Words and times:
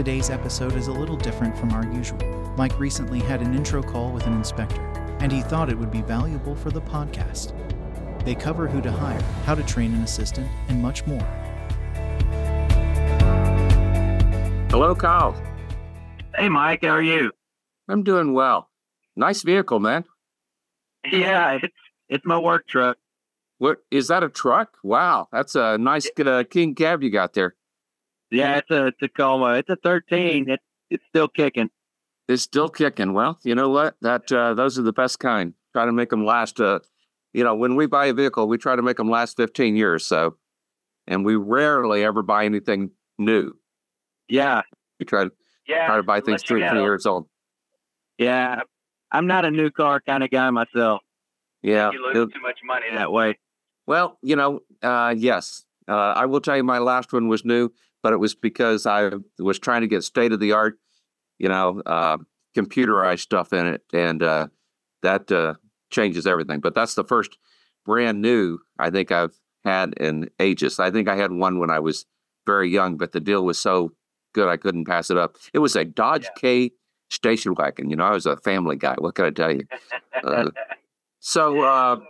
Today's 0.00 0.30
episode 0.30 0.76
is 0.76 0.86
a 0.86 0.92
little 0.92 1.14
different 1.14 1.54
from 1.58 1.72
our 1.72 1.84
usual. 1.92 2.16
Mike 2.56 2.80
recently 2.80 3.20
had 3.20 3.42
an 3.42 3.52
intro 3.52 3.82
call 3.82 4.10
with 4.12 4.26
an 4.26 4.32
inspector, 4.32 4.80
and 5.20 5.30
he 5.30 5.42
thought 5.42 5.68
it 5.68 5.76
would 5.76 5.90
be 5.90 6.00
valuable 6.00 6.56
for 6.56 6.70
the 6.70 6.80
podcast. 6.80 7.52
They 8.24 8.34
cover 8.34 8.66
who 8.66 8.80
to 8.80 8.90
hire, 8.90 9.20
how 9.44 9.54
to 9.54 9.62
train 9.62 9.92
an 9.92 10.02
assistant, 10.02 10.48
and 10.68 10.80
much 10.80 11.06
more. 11.06 11.20
Hello, 14.70 14.94
Kyle. 14.94 15.38
Hey, 16.34 16.48
Mike, 16.48 16.80
how 16.80 16.92
are 16.92 17.02
you? 17.02 17.32
I'm 17.86 18.02
doing 18.02 18.32
well. 18.32 18.70
Nice 19.16 19.42
vehicle, 19.42 19.80
man. 19.80 20.06
Yeah, 21.12 21.58
it's 21.62 21.74
it's 22.08 22.24
my 22.24 22.38
work 22.38 22.66
truck. 22.66 22.96
What 23.58 23.84
is 23.90 24.08
that? 24.08 24.22
A 24.22 24.30
truck? 24.30 24.78
Wow, 24.82 25.28
that's 25.30 25.56
a 25.56 25.76
nice 25.76 26.08
uh, 26.24 26.44
king 26.48 26.74
cab 26.74 27.02
you 27.02 27.10
got 27.10 27.34
there. 27.34 27.54
Yeah, 28.30 28.58
it's 28.58 28.70
a 28.70 28.92
Tacoma. 29.00 29.54
It's 29.54 29.68
a 29.70 29.76
13. 29.76 30.48
It, 30.50 30.60
it's 30.90 31.04
still 31.08 31.28
kicking. 31.28 31.70
It's 32.28 32.42
still 32.42 32.68
kicking. 32.68 33.12
Well, 33.12 33.38
you 33.42 33.54
know 33.54 33.68
what? 33.70 33.96
That 34.02 34.30
uh, 34.30 34.54
those 34.54 34.78
are 34.78 34.82
the 34.82 34.92
best 34.92 35.18
kind. 35.18 35.54
Try 35.72 35.84
to 35.84 35.92
make 35.92 36.10
them 36.10 36.24
last. 36.24 36.60
Uh, 36.60 36.80
you 37.32 37.42
know, 37.44 37.54
when 37.54 37.76
we 37.76 37.86
buy 37.86 38.06
a 38.06 38.12
vehicle, 38.12 38.46
we 38.48 38.58
try 38.58 38.76
to 38.76 38.82
make 38.82 38.96
them 38.96 39.10
last 39.10 39.36
15 39.36 39.76
years. 39.76 40.06
So, 40.06 40.36
and 41.06 41.24
we 41.24 41.36
rarely 41.36 42.04
ever 42.04 42.22
buy 42.22 42.44
anything 42.44 42.90
new. 43.18 43.52
Yeah, 44.28 44.62
We 45.00 45.06
try 45.06 45.24
to 45.24 45.32
yeah. 45.66 45.86
try 45.86 45.96
to 45.96 46.02
buy 46.04 46.20
things 46.20 46.42
let 46.42 46.46
two 46.46 46.54
or 46.56 46.68
three 46.68 46.78
know. 46.78 46.82
years 46.84 47.04
old. 47.04 47.26
Yeah, 48.16 48.60
I'm 49.10 49.26
not 49.26 49.44
a 49.44 49.50
new 49.50 49.70
car 49.70 50.00
kind 50.00 50.22
of 50.22 50.30
guy 50.30 50.48
myself. 50.50 51.00
Yeah. 51.62 51.90
You 51.92 52.04
lose 52.14 52.32
too 52.32 52.40
much 52.40 52.58
money 52.64 52.86
that 52.94 53.10
way. 53.10 53.38
Well, 53.86 54.18
you 54.22 54.36
know, 54.36 54.60
uh, 54.82 55.14
yes, 55.16 55.64
uh, 55.88 55.92
I 55.92 56.26
will 56.26 56.40
tell 56.40 56.56
you, 56.56 56.62
my 56.62 56.78
last 56.78 57.12
one 57.12 57.26
was 57.26 57.44
new, 57.44 57.70
but 58.02 58.12
it 58.12 58.18
was 58.18 58.34
because 58.34 58.86
I 58.86 59.10
was 59.38 59.58
trying 59.58 59.82
to 59.82 59.86
get 59.86 60.04
state 60.04 60.32
of 60.32 60.40
the 60.40 60.52
art, 60.52 60.78
you 61.38 61.48
know, 61.48 61.82
uh, 61.86 62.18
computerized 62.56 63.20
stuff 63.20 63.52
in 63.52 63.66
it, 63.66 63.82
and 63.92 64.22
uh, 64.22 64.48
that 65.02 65.30
uh, 65.30 65.54
changes 65.90 66.26
everything. 66.26 66.60
But 66.60 66.74
that's 66.74 66.94
the 66.94 67.04
first 67.04 67.38
brand 67.84 68.20
new 68.20 68.58
I 68.78 68.90
think 68.90 69.12
I've 69.12 69.38
had 69.64 69.94
in 69.94 70.30
ages. 70.38 70.78
I 70.78 70.90
think 70.90 71.08
I 71.08 71.16
had 71.16 71.32
one 71.32 71.58
when 71.58 71.70
I 71.70 71.78
was 71.78 72.06
very 72.46 72.70
young, 72.70 72.96
but 72.96 73.12
the 73.12 73.20
deal 73.20 73.44
was 73.44 73.58
so 73.58 73.92
good 74.32 74.48
I 74.48 74.56
couldn't 74.56 74.86
pass 74.86 75.10
it 75.10 75.16
up. 75.16 75.36
It 75.52 75.58
was 75.58 75.76
a 75.76 75.84
Dodge 75.84 76.28
K 76.36 76.72
station 77.10 77.54
wagon. 77.54 77.90
You 77.90 77.96
know, 77.96 78.04
I 78.04 78.12
was 78.12 78.26
a 78.26 78.36
family 78.38 78.76
guy. 78.76 78.94
What 78.98 79.14
can 79.14 79.26
I 79.26 79.30
tell 79.30 79.52
you? 79.52 79.64
Uh, 80.22 80.50
so. 81.20 82.02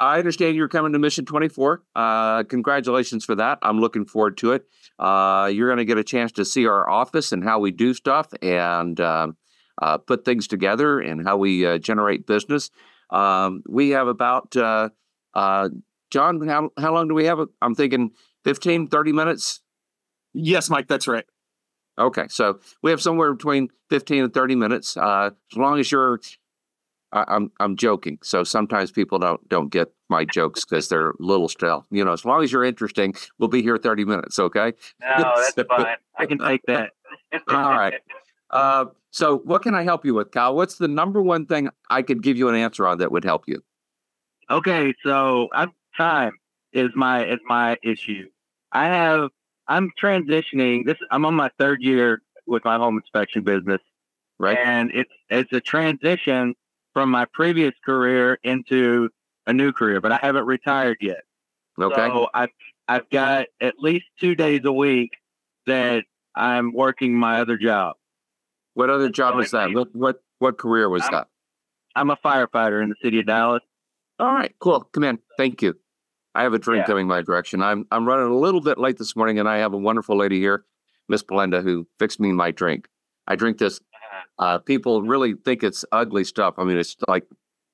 I 0.00 0.18
understand 0.18 0.56
you're 0.56 0.68
coming 0.68 0.92
to 0.92 0.98
Mission 0.98 1.24
24. 1.24 1.82
Uh, 1.94 2.42
congratulations 2.44 3.24
for 3.24 3.34
that. 3.36 3.58
I'm 3.62 3.80
looking 3.80 4.04
forward 4.04 4.36
to 4.38 4.52
it. 4.52 4.66
Uh, 4.98 5.50
you're 5.52 5.68
going 5.68 5.78
to 5.78 5.84
get 5.84 5.98
a 5.98 6.04
chance 6.04 6.32
to 6.32 6.44
see 6.44 6.66
our 6.66 6.88
office 6.88 7.32
and 7.32 7.44
how 7.44 7.60
we 7.60 7.70
do 7.70 7.94
stuff 7.94 8.28
and 8.42 9.00
um, 9.00 9.36
uh, 9.80 9.98
put 9.98 10.24
things 10.24 10.46
together 10.48 11.00
and 11.00 11.26
how 11.26 11.36
we 11.36 11.64
uh, 11.66 11.78
generate 11.78 12.26
business. 12.26 12.70
Um, 13.10 13.62
we 13.68 13.90
have 13.90 14.08
about, 14.08 14.56
uh, 14.56 14.90
uh, 15.34 15.68
John, 16.10 16.46
how, 16.46 16.70
how 16.78 16.92
long 16.92 17.08
do 17.08 17.14
we 17.14 17.26
have? 17.26 17.38
I'm 17.62 17.74
thinking 17.74 18.10
15, 18.44 18.88
30 18.88 19.12
minutes. 19.12 19.60
Yes, 20.32 20.68
Mike, 20.68 20.88
that's 20.88 21.06
right. 21.06 21.24
Okay, 21.96 22.26
so 22.28 22.58
we 22.82 22.90
have 22.90 23.00
somewhere 23.00 23.32
between 23.32 23.68
15 23.90 24.24
and 24.24 24.34
30 24.34 24.56
minutes. 24.56 24.96
Uh, 24.96 25.30
as 25.52 25.56
long 25.56 25.78
as 25.78 25.92
you're, 25.92 26.20
I, 27.14 27.24
I'm 27.28 27.50
I'm 27.60 27.76
joking. 27.76 28.18
So 28.22 28.44
sometimes 28.44 28.90
people 28.90 29.18
don't 29.18 29.48
don't 29.48 29.70
get 29.70 29.92
my 30.10 30.24
jokes 30.24 30.64
because 30.64 30.88
they're 30.88 31.10
a 31.10 31.14
little 31.20 31.48
stale. 31.48 31.86
You 31.90 32.04
know, 32.04 32.12
as 32.12 32.24
long 32.24 32.42
as 32.42 32.52
you're 32.52 32.64
interesting, 32.64 33.14
we'll 33.38 33.48
be 33.48 33.62
here 33.62 33.78
30 33.78 34.04
minutes. 34.04 34.38
Okay. 34.38 34.72
No, 35.00 35.32
that's 35.36 35.68
fine. 35.68 35.96
I 36.18 36.26
can 36.26 36.38
take 36.38 36.60
that. 36.66 36.90
All 37.48 37.70
right. 37.70 37.94
Uh, 38.50 38.86
so 39.10 39.38
what 39.38 39.62
can 39.62 39.74
I 39.74 39.84
help 39.84 40.04
you 40.04 40.14
with, 40.14 40.32
Kyle? 40.32 40.54
What's 40.54 40.76
the 40.76 40.88
number 40.88 41.22
one 41.22 41.46
thing 41.46 41.70
I 41.88 42.02
could 42.02 42.22
give 42.22 42.36
you 42.36 42.48
an 42.48 42.56
answer 42.56 42.86
on 42.86 42.98
that 42.98 43.12
would 43.12 43.24
help 43.24 43.44
you? 43.46 43.62
Okay, 44.50 44.92
so 45.02 45.48
I'm 45.52 45.72
time 45.96 46.32
is 46.72 46.90
my 46.94 47.24
is 47.24 47.38
my 47.46 47.78
issue. 47.82 48.28
I 48.72 48.86
have 48.86 49.30
I'm 49.68 49.90
transitioning. 50.00 50.84
This 50.84 50.96
I'm 51.10 51.24
on 51.24 51.34
my 51.34 51.50
third 51.58 51.80
year 51.80 52.22
with 52.46 52.64
my 52.64 52.76
home 52.76 52.98
inspection 52.98 53.42
business. 53.42 53.80
Right. 54.36 54.58
and 54.58 54.90
it's 54.92 55.12
it's 55.30 55.52
a 55.52 55.60
transition 55.60 56.56
from 56.94 57.10
my 57.10 57.26
previous 57.26 57.74
career 57.84 58.38
into 58.44 59.10
a 59.46 59.52
new 59.52 59.72
career, 59.72 60.00
but 60.00 60.12
I 60.12 60.18
haven't 60.22 60.46
retired 60.46 60.96
yet. 61.00 61.24
Okay. 61.78 61.94
So 62.06 62.28
I've 62.32 62.50
I've 62.88 63.10
got 63.10 63.46
at 63.60 63.74
least 63.78 64.06
two 64.18 64.34
days 64.34 64.60
a 64.64 64.72
week 64.72 65.10
that 65.66 66.04
I'm 66.34 66.72
working 66.72 67.14
my 67.14 67.40
other 67.40 67.58
job. 67.58 67.96
what 68.74 68.90
other 68.90 69.08
job 69.10 69.38
is 69.40 69.50
that? 69.50 69.72
What 69.72 69.94
what 69.94 70.22
what 70.38 70.56
career 70.56 70.88
was 70.88 71.02
I'm- 71.02 71.12
that? 71.12 71.28
I'm 71.96 72.10
a 72.10 72.16
firefighter 72.16 72.82
in 72.82 72.88
the 72.88 72.96
city 73.02 73.20
of 73.20 73.26
Dallas. 73.26 73.62
All 74.18 74.32
right, 74.32 74.52
cool. 74.58 74.80
Come 74.92 75.04
in. 75.04 75.18
Thank 75.36 75.62
you. 75.62 75.74
I 76.34 76.42
have 76.42 76.52
a 76.54 76.58
drink 76.58 76.82
Yeah. 76.82 76.86
coming 76.86 77.06
my 77.06 77.22
direction. 77.22 77.62
I'm 77.62 77.86
I'm 77.92 78.06
running 78.06 78.26
a 78.26 78.36
little 78.36 78.60
bit 78.60 78.78
late 78.78 78.96
this 78.98 79.14
morning, 79.14 79.38
and 79.38 79.48
I 79.48 79.58
have 79.58 79.74
a 79.74 79.76
wonderful 79.78 80.16
lady 80.16 80.40
here, 80.40 80.64
Miss 81.08 81.22
Belinda, 81.22 81.60
who 81.62 81.86
fixed 81.98 82.18
me 82.20 82.32
my 82.32 82.50
drink. 82.50 82.88
I 83.28 83.36
drink 83.36 83.58
this. 83.58 83.80
Uh, 84.38 84.58
people 84.58 85.02
really 85.02 85.34
think 85.44 85.62
it's 85.62 85.84
ugly 85.92 86.24
stuff. 86.24 86.54
I 86.58 86.64
mean, 86.64 86.76
it's 86.76 86.96
like 87.08 87.26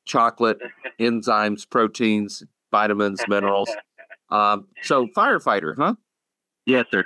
chocolate, 0.04 0.58
enzymes, 1.00 1.68
proteins, 1.68 2.42
vitamins, 2.70 3.20
minerals. 3.28 3.70
Um, 4.30 4.66
so 4.82 5.06
firefighter, 5.16 5.74
huh? 5.76 5.94
Yes, 6.66 6.86
sir. 6.90 7.04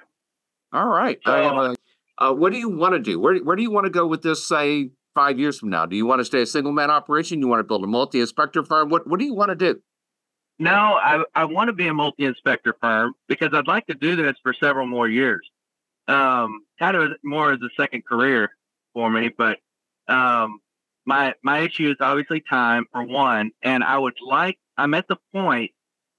All 0.72 0.86
right. 0.88 1.18
So- 1.24 1.32
Uh, 1.32 1.74
uh, 2.18 2.32
what 2.32 2.52
do 2.52 2.58
you 2.58 2.68
want 2.68 2.94
to 2.94 3.00
do? 3.00 3.18
Where 3.18 3.36
where 3.38 3.56
do 3.56 3.62
you 3.62 3.70
want 3.72 3.84
to 3.86 3.90
go 3.90 4.06
with 4.06 4.22
this? 4.22 4.46
Say 4.46 4.90
five 5.16 5.36
years 5.38 5.58
from 5.58 5.70
now. 5.70 5.84
Do 5.86 5.96
you 5.96 6.06
want 6.06 6.20
to 6.20 6.24
stay 6.24 6.42
a 6.42 6.46
single 6.46 6.70
man 6.72 6.90
operation? 6.90 7.40
You 7.40 7.48
want 7.48 7.58
to 7.60 7.64
build 7.64 7.82
a 7.82 7.88
multi 7.88 8.20
inspector 8.20 8.62
firm? 8.62 8.88
What 8.88 9.06
what 9.06 9.18
do 9.18 9.24
you 9.26 9.34
want 9.34 9.48
to 9.50 9.56
do? 9.56 9.80
No, 10.60 10.70
I 10.70 11.24
I 11.34 11.44
want 11.46 11.68
to 11.68 11.72
be 11.72 11.88
a 11.88 11.94
multi 11.94 12.24
inspector 12.24 12.76
firm 12.80 13.14
because 13.26 13.48
I'd 13.52 13.66
like 13.66 13.86
to 13.88 13.94
do 13.94 14.14
this 14.14 14.36
for 14.44 14.52
several 14.54 14.86
more 14.86 15.08
years. 15.08 15.48
Um, 16.06 16.60
kind 16.78 16.96
of 16.96 17.12
more 17.24 17.52
as 17.52 17.60
a 17.62 17.70
second 17.76 18.04
career 18.06 18.50
for 18.94 19.10
me, 19.10 19.30
but 19.36 19.58
um, 20.08 20.60
my 21.04 21.34
my 21.42 21.60
issue 21.60 21.90
is 21.90 21.96
obviously 22.00 22.40
time 22.48 22.86
for 22.92 23.02
one, 23.04 23.50
and 23.62 23.84
I 23.84 23.98
would 23.98 24.16
like 24.26 24.58
I'm 24.78 24.94
at 24.94 25.08
the 25.08 25.16
point 25.32 25.72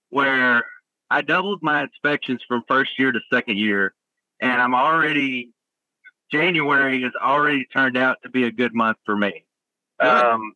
where 0.09 0.65
I 1.09 1.21
doubled 1.21 1.59
my 1.63 1.83
inspections 1.83 2.41
from 2.47 2.63
first 2.67 2.97
year 2.99 3.11
to 3.11 3.19
second 3.31 3.57
year, 3.57 3.93
and 4.39 4.61
I'm 4.61 4.75
already 4.75 5.51
January 6.31 7.01
has 7.03 7.13
already 7.21 7.65
turned 7.65 7.97
out 7.97 8.17
to 8.23 8.29
be 8.29 8.43
a 8.45 8.51
good 8.51 8.73
month 8.73 8.97
for 9.05 9.15
me. 9.15 9.45
Um, 9.99 10.53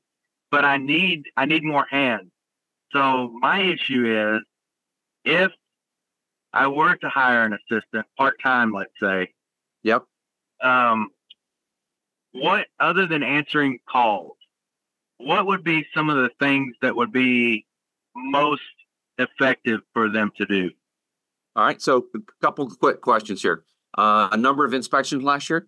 but 0.52 0.66
I 0.66 0.78
need 0.78 1.24
I 1.38 1.46
need 1.46 1.64
more 1.64 1.86
hands. 1.90 2.32
So 2.92 3.32
my 3.40 3.62
issue 3.62 4.36
is 4.36 4.42
if 5.24 5.52
I 6.54 6.68
were 6.68 6.96
to 6.96 7.10
hire 7.10 7.44
an 7.44 7.54
assistant 7.54 8.08
part 8.18 8.42
time, 8.42 8.74
let's 8.74 8.92
say, 9.02 9.34
Yep. 9.84 10.04
um, 10.62 11.10
what 12.32 12.68
other 12.80 13.08
than 13.08 13.24
answering 13.24 13.80
calls, 13.90 14.38
what 15.18 15.46
would 15.48 15.64
be 15.64 15.86
some 15.94 16.10
of 16.10 16.18
the 16.18 16.30
things 16.40 16.76
that 16.82 16.96
would 16.96 17.12
be 17.12 17.66
most 18.16 18.62
effective 19.18 19.82
for 19.94 20.10
them 20.10 20.32
to 20.38 20.46
do? 20.46 20.72
All 21.56 21.66
right. 21.66 21.82
So 21.82 22.06
a 22.16 22.20
couple 22.42 22.70
quick 22.70 23.02
questions 23.02 23.42
here. 23.42 23.64
Uh, 23.98 24.30
a 24.32 24.38
number 24.38 24.66
of 24.66 24.74
inspections 24.74 25.24
last 25.24 25.50
year. 25.50 25.68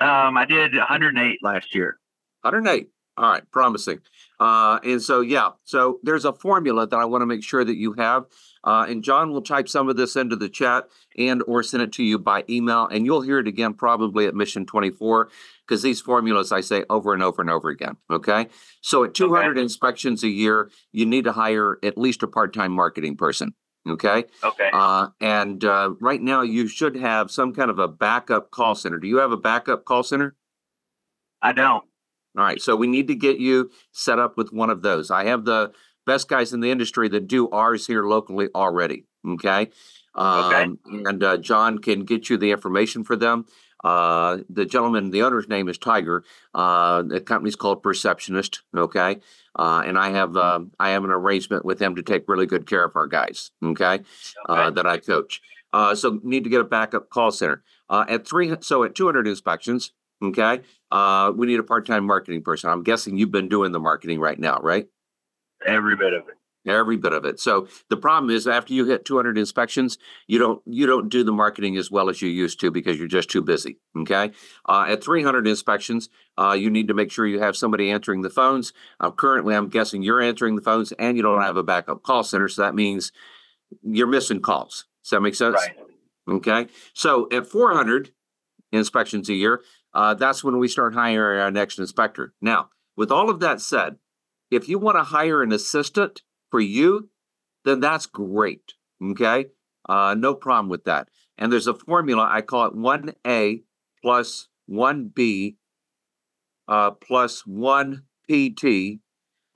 Um, 0.00 0.36
I 0.36 0.44
did 0.44 0.74
108 0.74 1.38
last 1.42 1.74
year. 1.74 1.98
108. 2.42 2.88
All 3.18 3.30
right, 3.30 3.50
promising. 3.50 4.00
Uh, 4.38 4.78
and 4.84 5.00
so, 5.00 5.22
yeah, 5.22 5.50
so 5.64 5.98
there's 6.02 6.26
a 6.26 6.32
formula 6.32 6.86
that 6.86 6.96
I 6.96 7.06
want 7.06 7.22
to 7.22 7.26
make 7.26 7.42
sure 7.42 7.64
that 7.64 7.76
you 7.76 7.94
have. 7.94 8.26
Uh, 8.62 8.84
and 8.88 9.02
John 9.02 9.30
will 9.30 9.42
type 9.42 9.68
some 9.68 9.88
of 9.88 9.96
this 9.96 10.16
into 10.16 10.36
the 10.36 10.48
chat 10.48 10.88
and 11.16 11.42
or 11.46 11.62
send 11.62 11.82
it 11.82 11.92
to 11.92 12.04
you 12.04 12.18
by 12.18 12.44
email. 12.50 12.86
And 12.86 13.06
you'll 13.06 13.22
hear 13.22 13.38
it 13.38 13.46
again 13.46 13.74
probably 13.74 14.26
at 14.26 14.34
Mission 14.34 14.66
24 14.66 15.30
because 15.66 15.82
these 15.82 16.00
formulas 16.00 16.52
I 16.52 16.60
say 16.60 16.84
over 16.90 17.14
and 17.14 17.22
over 17.22 17.40
and 17.40 17.50
over 17.50 17.70
again. 17.70 17.96
Okay. 18.10 18.48
So 18.82 19.04
at 19.04 19.14
200 19.14 19.52
okay. 19.52 19.62
inspections 19.62 20.22
a 20.22 20.28
year, 20.28 20.70
you 20.92 21.06
need 21.06 21.24
to 21.24 21.32
hire 21.32 21.78
at 21.82 21.96
least 21.96 22.22
a 22.22 22.26
part-time 22.26 22.72
marketing 22.72 23.16
person. 23.16 23.54
Okay. 23.88 24.24
Okay. 24.42 24.70
Uh, 24.72 25.08
and 25.20 25.64
uh, 25.64 25.94
right 26.00 26.20
now, 26.20 26.42
you 26.42 26.66
should 26.66 26.96
have 26.96 27.30
some 27.30 27.54
kind 27.54 27.70
of 27.70 27.78
a 27.78 27.88
backup 27.88 28.50
call 28.50 28.74
center. 28.74 28.98
Do 28.98 29.06
you 29.06 29.18
have 29.18 29.32
a 29.32 29.36
backup 29.36 29.84
call 29.84 30.02
center? 30.02 30.34
I 31.40 31.52
don't. 31.52 31.84
All 32.36 32.44
right. 32.44 32.60
So 32.60 32.76
we 32.76 32.86
need 32.86 33.08
to 33.08 33.14
get 33.14 33.38
you 33.38 33.70
set 33.92 34.18
up 34.18 34.36
with 34.36 34.52
one 34.52 34.70
of 34.70 34.82
those. 34.82 35.10
I 35.10 35.24
have 35.26 35.44
the 35.44 35.72
best 36.04 36.28
guys 36.28 36.52
in 36.52 36.60
the 36.60 36.70
industry 36.70 37.08
that 37.08 37.26
do 37.26 37.48
ours 37.50 37.86
here 37.86 38.04
locally 38.04 38.48
already. 38.54 39.04
Okay. 39.26 39.70
Um, 40.14 40.44
okay. 40.44 40.62
And 41.08 41.22
uh, 41.22 41.36
John 41.38 41.78
can 41.78 42.04
get 42.04 42.30
you 42.30 42.36
the 42.36 42.50
information 42.50 43.04
for 43.04 43.16
them. 43.16 43.46
Uh, 43.84 44.38
the 44.48 44.64
gentleman, 44.64 45.10
the 45.10 45.22
owner's 45.22 45.48
name 45.48 45.68
is 45.68 45.78
Tiger. 45.78 46.24
Uh, 46.54 47.02
the 47.02 47.20
company's 47.20 47.56
called 47.56 47.82
Perceptionist. 47.82 48.62
Okay, 48.76 49.18
uh, 49.56 49.82
and 49.84 49.98
I 49.98 50.10
have 50.10 50.36
uh, 50.36 50.60
I 50.80 50.90
have 50.90 51.04
an 51.04 51.10
arrangement 51.10 51.64
with 51.64 51.80
him 51.80 51.94
to 51.96 52.02
take 52.02 52.28
really 52.28 52.46
good 52.46 52.66
care 52.66 52.84
of 52.84 52.96
our 52.96 53.06
guys. 53.06 53.50
Okay, 53.62 54.00
uh, 54.48 54.52
okay. 54.52 54.74
that 54.74 54.86
I 54.86 54.98
coach. 54.98 55.40
Uh, 55.72 55.94
so 55.94 56.20
need 56.22 56.44
to 56.44 56.50
get 56.50 56.60
a 56.60 56.64
backup 56.64 57.10
call 57.10 57.30
center 57.30 57.62
at 57.90 58.26
three. 58.26 58.54
So 58.60 58.82
at 58.82 58.94
200 58.94 59.28
inspections. 59.28 59.92
Okay, 60.22 60.60
we 61.34 61.46
need 61.46 61.60
a 61.60 61.64
part-time 61.64 62.06
marketing 62.06 62.42
person. 62.42 62.70
I'm 62.70 62.82
guessing 62.82 63.18
you've 63.18 63.30
been 63.30 63.48
doing 63.48 63.72
the 63.72 63.80
marketing 63.80 64.20
right 64.20 64.38
now, 64.38 64.58
right? 64.62 64.86
Every 65.64 65.96
bit 65.96 66.12
of 66.12 66.28
it. 66.28 66.34
Every 66.66 66.96
bit 66.96 67.12
of 67.12 67.24
it. 67.24 67.38
So 67.38 67.68
the 67.90 67.96
problem 67.96 68.30
is 68.30 68.48
after 68.48 68.74
you 68.74 68.86
hit 68.86 69.04
200 69.04 69.38
inspections 69.38 69.98
you 70.26 70.38
don't 70.38 70.60
you 70.66 70.84
don't 70.86 71.08
do 71.08 71.22
the 71.22 71.32
marketing 71.32 71.76
as 71.76 71.92
well 71.92 72.08
as 72.08 72.20
you 72.20 72.28
used 72.28 72.58
to 72.60 72.72
because 72.72 72.98
you're 72.98 73.06
just 73.06 73.30
too 73.30 73.42
busy 73.42 73.78
okay? 73.96 74.32
Uh, 74.68 74.86
at 74.88 75.04
300 75.04 75.46
inspections 75.46 76.08
uh, 76.38 76.56
you 76.58 76.68
need 76.68 76.88
to 76.88 76.94
make 76.94 77.12
sure 77.12 77.24
you 77.24 77.38
have 77.38 77.56
somebody 77.56 77.90
answering 77.90 78.22
the 78.22 78.30
phones. 78.30 78.72
Uh, 78.98 79.12
currently 79.12 79.54
i'm 79.54 79.68
guessing 79.68 80.02
you're 80.02 80.20
answering 80.20 80.56
the 80.56 80.62
phones 80.62 80.90
and 80.92 81.16
you 81.16 81.22
don't 81.22 81.42
have 81.42 81.56
a 81.56 81.62
backup 81.62 82.02
call 82.02 82.24
center 82.24 82.48
so 82.48 82.62
that 82.62 82.74
means 82.74 83.12
you're 83.82 84.06
missing 84.06 84.40
calls. 84.40 84.86
Does 85.04 85.10
that 85.10 85.20
make 85.20 85.34
sense? 85.34 85.54
Right. 85.54 85.76
okay? 86.36 86.66
So 86.94 87.28
at 87.30 87.46
400 87.46 88.10
inspections 88.72 89.28
a 89.28 89.34
year 89.34 89.62
uh, 89.96 90.14
that's 90.14 90.44
when 90.44 90.58
we 90.58 90.68
start 90.68 90.94
hiring 90.94 91.40
our 91.40 91.50
next 91.50 91.78
inspector 91.78 92.34
now 92.40 92.68
with 92.96 93.10
all 93.10 93.28
of 93.28 93.40
that 93.40 93.60
said 93.60 93.96
if 94.50 94.68
you 94.68 94.78
want 94.78 94.96
to 94.96 95.02
hire 95.02 95.42
an 95.42 95.52
assistant 95.52 96.22
for 96.50 96.60
you, 96.60 97.10
then 97.64 97.80
that's 97.80 98.06
great. 98.06 98.74
Okay. 99.02 99.46
Uh, 99.88 100.14
no 100.16 100.34
problem 100.34 100.68
with 100.68 100.84
that. 100.84 101.08
And 101.38 101.52
there's 101.52 101.66
a 101.66 101.74
formula, 101.74 102.28
I 102.30 102.40
call 102.40 102.66
it 102.66 102.74
1A 102.74 103.62
plus 104.02 104.48
1B 104.70 105.56
uh, 106.68 106.90
plus 106.92 107.46
1 107.46 108.04
PT. 108.30 109.00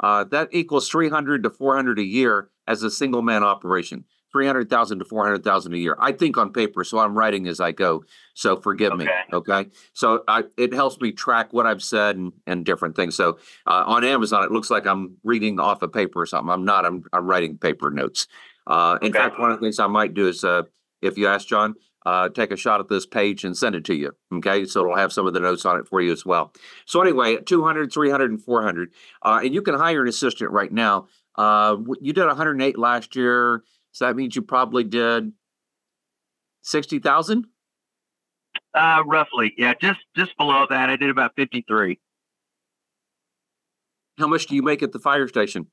Uh, 0.03 0.25
that 0.25 0.49
equals 0.53 0.89
300 0.89 1.43
to 1.43 1.51
400 1.51 1.99
a 1.99 2.05
year 2.05 2.51
as 2.67 2.83
a 2.83 2.91
single 2.91 3.23
man 3.23 3.43
operation. 3.43 4.05
300,000 4.32 4.99
to 5.00 5.05
400,000 5.05 5.75
a 5.75 5.77
year. 5.77 5.97
I 5.99 6.12
think 6.12 6.37
on 6.37 6.53
paper, 6.53 6.85
so 6.85 6.99
I'm 6.99 7.17
writing 7.17 7.49
as 7.49 7.61
I 7.61 7.73
go. 7.73 8.05
So 8.35 8.56
forgive 8.56 8.93
okay. 8.93 9.05
me. 9.05 9.11
Okay. 9.32 9.67
So 9.93 10.23
I, 10.29 10.44
it 10.56 10.73
helps 10.73 11.00
me 11.00 11.12
track 11.12 11.53
what 11.53 11.67
I've 11.67 11.82
said 11.82 12.17
and, 12.17 12.32
and 12.47 12.65
different 12.65 12.97
things. 12.97 13.17
So 13.17 13.38
uh, 13.67 13.85
on 13.87 14.05
Amazon, 14.05 14.44
it 14.44 14.50
looks 14.50 14.71
like 14.71 14.87
I'm 14.87 15.17
reading 15.25 15.59
off 15.59 15.82
a 15.82 15.88
paper 15.88 16.23
or 16.23 16.27
something. 16.27 16.50
I'm 16.50 16.65
not. 16.65 16.85
I'm, 16.85 17.05
I'm 17.12 17.27
writing 17.27 17.59
paper 17.59 17.91
notes. 17.91 18.27
Uh, 18.67 18.99
in 19.03 19.09
okay. 19.09 19.19
fact, 19.19 19.38
one 19.38 19.50
of 19.50 19.59
the 19.59 19.65
things 19.65 19.79
I 19.79 19.87
might 19.87 20.15
do 20.15 20.29
is 20.29 20.44
uh, 20.44 20.62
if 21.03 21.19
you 21.19 21.26
ask 21.26 21.47
John, 21.47 21.75
uh, 22.06 22.29
take 22.29 22.50
a 22.50 22.56
shot 22.56 22.81
at 22.81 22.88
this 22.88 23.05
page 23.05 23.44
and 23.44 23.56
send 23.56 23.75
it 23.75 23.85
to 23.87 23.94
you. 23.94 24.12
Okay. 24.33 24.65
So 24.65 24.81
it'll 24.81 24.97
have 24.97 25.12
some 25.12 25.26
of 25.26 25.35
the 25.35 25.41
notes 25.41 25.65
on 25.65 25.79
it 25.79 25.88
for 25.88 26.00
you 26.00 26.12
as 26.12 26.25
well. 26.25 26.53
So 26.87 27.00
anyway, 27.00 27.37
200, 27.37 27.93
300, 27.93 28.31
and 28.31 28.43
400. 28.43 28.93
Uh, 29.23 29.41
and 29.44 29.55
you 29.55 29.62
can 29.62 29.75
hire 29.75 30.03
an 30.03 30.09
assistant 30.09 30.50
right 30.50 30.73
now. 30.73 31.09
Uh, 31.37 31.76
you 32.00 32.12
did 32.12 32.26
108 32.26 32.79
last 32.79 33.17
year. 33.17 33.62
So 33.93 34.07
that 34.07 34.17
means 34.17 34.37
you 34.37 34.43
probably 34.43 34.85
did 34.85 35.33
sixty 36.63 36.99
thousand. 36.99 37.47
Uh, 38.75 39.03
roughly, 39.07 39.53
yeah, 39.57 39.75
just 39.81 40.01
just 40.17 40.37
below 40.37 40.67
that. 40.69 40.89
I 40.91 40.97
did 40.97 41.11
about 41.11 41.33
fifty 41.37 41.65
three. 41.67 41.99
How 44.19 44.27
much 44.27 44.47
do 44.47 44.55
you 44.55 44.63
make 44.63 44.83
at 44.83 44.93
the 44.93 44.99
fire 44.99 45.27
station? 45.29 45.67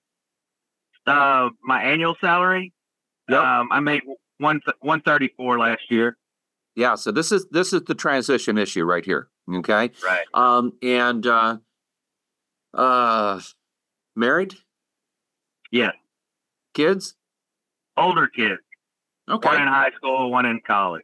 Uh, 1.06 1.50
my 1.64 1.84
annual 1.84 2.16
salary. 2.20 2.74
Yep. 3.30 3.40
Um, 3.40 3.70
I 3.72 3.80
made 3.80 4.02
one 4.40 4.62
one 4.80 5.02
thirty 5.02 5.30
four 5.38 5.60
last 5.60 5.82
year. 5.90 6.18
Yeah, 6.76 6.96
so 6.96 7.12
this 7.12 7.32
is 7.32 7.48
this 7.50 7.74
is 7.74 7.84
the 7.84 7.96
transition 7.96 8.58
issue 8.58 8.84
right 8.84 9.04
here. 9.04 9.30
Okay. 9.52 9.92
Right. 10.04 10.26
Um, 10.34 10.74
and 10.82 11.26
uh, 11.26 11.58
uh, 12.74 13.42
married. 14.16 14.56
Yeah. 15.72 15.92
Kids 16.74 17.16
older 17.98 18.28
kids. 18.28 18.62
Okay. 19.30 19.50
One 19.50 19.62
in 19.62 19.68
high 19.68 19.92
school, 19.98 20.32
one 20.32 20.46
in 20.46 20.62
college. 20.66 21.04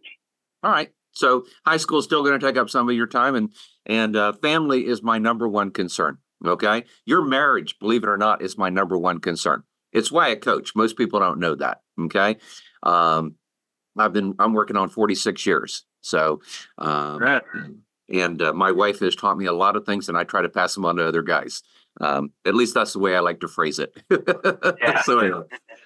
All 0.64 0.72
right. 0.72 0.90
So 1.14 1.46
high 1.66 1.78
school 1.78 2.00
is 2.00 2.06
still 2.06 2.24
going 2.24 2.40
to 2.40 2.46
take 2.46 2.58
up 2.58 2.70
some 2.70 2.90
of 2.90 2.96
your 2.96 3.08
time, 3.08 3.36
and 3.36 3.50
and 3.86 4.16
uh, 4.16 4.34
family 4.34 4.88
is 4.88 5.04
my 5.04 5.20
number 5.20 5.48
one 5.48 5.72
concern. 5.72 6.18
Okay, 6.46 6.84
your 7.06 7.24
marriage, 7.24 7.80
believe 7.80 8.04
it 8.04 8.10
or 8.10 8.18
not, 8.18 8.42
is 8.42 8.58
my 8.58 8.70
number 8.70 8.98
one 8.98 9.20
concern. 9.20 9.64
It's 9.94 10.12
why 10.12 10.32
I 10.32 10.36
coach. 10.36 10.76
Most 10.76 10.98
people 10.98 11.20
don't 11.20 11.40
know 11.40 11.56
that. 11.56 11.82
Okay, 12.00 12.38
um, 12.82 13.36
I've 13.98 14.14
been 14.14 14.36
I'm 14.40 14.54
working 14.54 14.76
on 14.76 14.90
46 14.90 15.46
years. 15.46 15.86
So, 16.02 16.42
um, 16.80 17.20
right. 17.20 17.42
and 18.10 18.42
uh, 18.42 18.54
my 18.54 18.72
wife 18.72 19.00
has 19.00 19.16
taught 19.16 19.38
me 19.38 19.46
a 19.46 19.54
lot 19.54 19.78
of 19.78 19.86
things, 19.86 20.10
and 20.10 20.18
I 20.18 20.26
try 20.26 20.42
to 20.42 20.50
pass 20.50 20.74
them 20.74 20.86
on 20.86 20.98
to 20.98 21.08
other 21.08 21.22
guys. 21.22 21.64
Um, 22.02 22.32
at 22.46 22.56
least 22.56 22.74
that's 22.74 22.94
the 22.94 23.00
way 23.00 23.16
I 23.16 23.20
like 23.20 23.40
to 23.42 23.48
phrase 23.48 23.80
it. 23.80 23.96
yeah. 24.82 25.02
so, 25.04 25.20
anyway, 25.20 25.44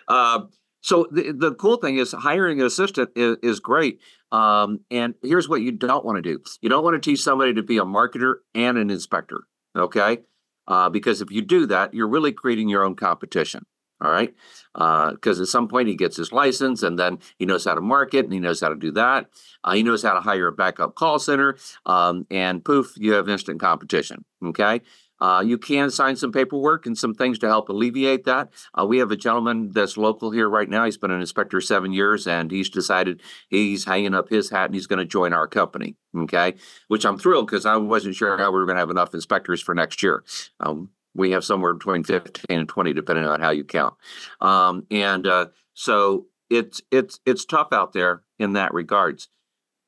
uh, 0.08 0.42
so 0.88 1.06
the, 1.12 1.34
the 1.34 1.54
cool 1.54 1.76
thing 1.76 1.98
is 1.98 2.14
hiring 2.14 2.62
an 2.62 2.66
assistant 2.66 3.10
is, 3.14 3.36
is 3.44 3.60
great. 3.60 4.00
Um, 4.32 4.80
and 4.90 5.16
here's 5.22 5.50
what 5.50 5.62
you 5.62 5.74
don't 5.74 6.06
want 6.06 6.16
to 6.16 6.22
do. 6.22 6.42
You 6.62 6.70
don't 6.70 6.82
want 6.82 6.94
to 6.94 7.10
teach 7.10 7.22
somebody 7.22 7.54
to 7.56 7.62
be 7.62 7.78
a 7.78 7.84
marketer 7.84 8.36
and 8.56 8.78
an 8.78 8.90
inspector. 8.90 9.42
Okay. 9.78 10.20
Uh, 10.66 10.88
because 10.88 11.20
if 11.20 11.30
you 11.30 11.42
do 11.42 11.66
that, 11.66 11.94
you're 11.94 12.08
really 12.08 12.32
creating 12.32 12.70
your 12.70 12.86
own 12.86 12.96
competition. 12.96 13.66
All 14.00 14.10
right. 14.10 14.34
Because 14.74 15.40
uh, 15.40 15.42
at 15.42 15.50
some 15.50 15.68
point 15.68 15.90
he 15.90 15.96
gets 15.96 16.16
his 16.16 16.32
license 16.32 16.84
and 16.84 16.98
then 16.98 17.20
he 17.38 17.46
knows 17.46 17.66
how 17.66 17.76
to 17.76 17.82
market 17.82 18.24
and 18.24 18.32
he 18.32 18.40
knows 18.40 18.62
how 18.62 18.70
to 18.70 18.76
do 18.76 18.92
that. 18.94 19.26
Uh, 19.66 19.74
he 19.74 19.84
knows 19.84 20.04
how 20.04 20.14
to 20.14 20.22
hire 20.22 20.48
a 20.48 20.54
backup 20.54 20.96
call 20.96 21.20
center. 21.20 21.58
Um, 21.86 22.26
and 22.32 22.64
poof, 22.64 22.94
you 22.96 23.12
have 23.12 23.28
instant 23.28 23.60
competition. 23.60 24.24
Okay. 24.42 24.80
Uh, 25.20 25.44
you 25.46 25.58
can 25.58 25.90
sign 25.90 26.16
some 26.16 26.32
paperwork 26.32 26.86
and 26.86 26.98
some 26.98 27.14
things 27.14 27.40
to 27.40 27.48
help 27.48 27.70
alleviate 27.70 28.26
that. 28.26 28.50
Uh, 28.80 28.86
we 28.86 29.00
have 29.00 29.12
a 29.12 29.16
gentleman 29.16 29.72
that's 29.72 29.98
local 29.98 30.32
here 30.32 30.50
right 30.50 30.70
now. 30.70 30.86
He's 30.86 30.98
been 30.98 31.12
an 31.12 31.22
inspector 31.22 31.60
seven 31.62 31.94
years, 31.94 32.28
and 32.28 32.52
he's 32.52 32.70
decided 32.70 33.22
he's 33.50 33.86
hanging 33.86 34.14
up 34.14 34.30
his 34.30 34.50
hat 34.50 34.66
and 34.66 34.76
he's 34.76 34.88
going 34.88 35.00
to 35.00 35.06
join 35.06 35.34
our 35.34 35.48
company. 35.48 35.96
Okay, 36.16 36.56
which 36.88 37.06
I'm 37.06 37.18
thrilled 37.18 37.48
because 37.48 37.66
I 37.66 37.76
wasn't 37.78 38.16
sure 38.16 38.38
how 38.38 38.52
we 38.52 38.58
were 38.58 38.66
going 38.66 38.76
to 38.76 38.82
have 38.82 38.90
enough 38.90 39.14
inspectors 39.14 39.62
for 39.62 39.76
next 39.76 40.02
year. 40.02 40.24
Um, 40.60 40.90
we 41.14 41.32
have 41.32 41.44
somewhere 41.44 41.74
between 41.74 42.04
15 42.04 42.46
and 42.50 42.70
20, 42.70 42.94
depending 42.94 43.26
on 43.26 43.42
how 43.42 43.50
you 43.50 43.64
count. 43.64 43.96
Um, 44.40 44.86
and 44.92 45.26
uh, 45.26 45.48
so 45.74 46.28
it's 46.50 46.82
it's 46.92 47.20
it's 47.26 47.46
tough 47.46 47.70
out 47.72 47.94
there 47.94 48.24
in 48.40 48.54
that 48.54 48.74
regards. 48.74 49.30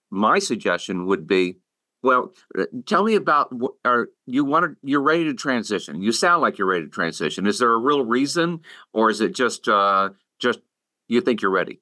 My 0.10 0.40
suggestion 0.40 1.06
would 1.06 1.28
be 1.28 1.58
well, 2.02 2.34
uh, 2.58 2.66
tell 2.86 3.04
me 3.04 3.16
about 3.16 3.54
are 3.84 4.10
you 4.26 4.46
want 4.46 4.66
to 4.66 4.78
you're 4.88 5.02
ready 5.02 5.26
to 5.26 5.34
transition. 5.34 6.02
You 6.02 6.12
sound 6.12 6.42
like 6.42 6.58
you're 6.58 6.68
ready 6.68 6.86
to 6.86 6.92
transition. 6.92 7.46
Is 7.46 7.60
there 7.60 7.72
a 7.72 7.78
real 7.78 8.06
reason 8.06 8.62
or 8.94 9.10
is 9.10 9.22
it 9.22 9.36
just 9.36 9.68
uh 9.68 10.10
just 10.40 10.60
you 11.08 11.22
think 11.22 11.42
you're 11.42 11.52
ready? 11.52 11.82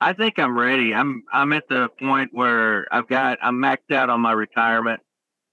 I 0.00 0.12
think 0.12 0.38
I'm 0.38 0.56
ready. 0.56 0.94
I'm 0.94 1.24
I'm 1.32 1.52
at 1.52 1.68
the 1.68 1.88
point 2.00 2.30
where 2.32 2.86
I've 2.92 3.08
got 3.08 3.38
I'm 3.42 3.56
maxed 3.56 3.92
out 3.92 4.10
on 4.10 4.20
my 4.20 4.32
retirement 4.32 5.00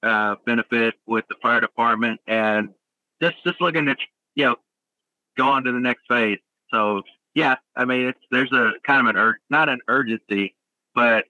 uh 0.03 0.35
benefit 0.45 0.95
with 1.07 1.25
the 1.29 1.35
fire 1.41 1.61
department 1.61 2.19
and 2.27 2.69
just 3.21 3.37
just 3.43 3.61
looking 3.61 3.87
at 3.87 3.97
you 4.35 4.45
know 4.45 4.55
go 5.37 5.47
on 5.47 5.63
to 5.63 5.71
the 5.71 5.79
next 5.79 6.03
phase. 6.07 6.39
So 6.71 7.01
yeah, 7.33 7.55
I 7.75 7.85
mean 7.85 8.09
it's 8.09 8.19
there's 8.29 8.51
a 8.51 8.73
kind 8.85 9.07
of 9.07 9.15
an 9.15 9.19
ur- 9.19 9.39
not 9.49 9.69
an 9.69 9.79
urgency, 9.87 10.55
but 10.93 11.25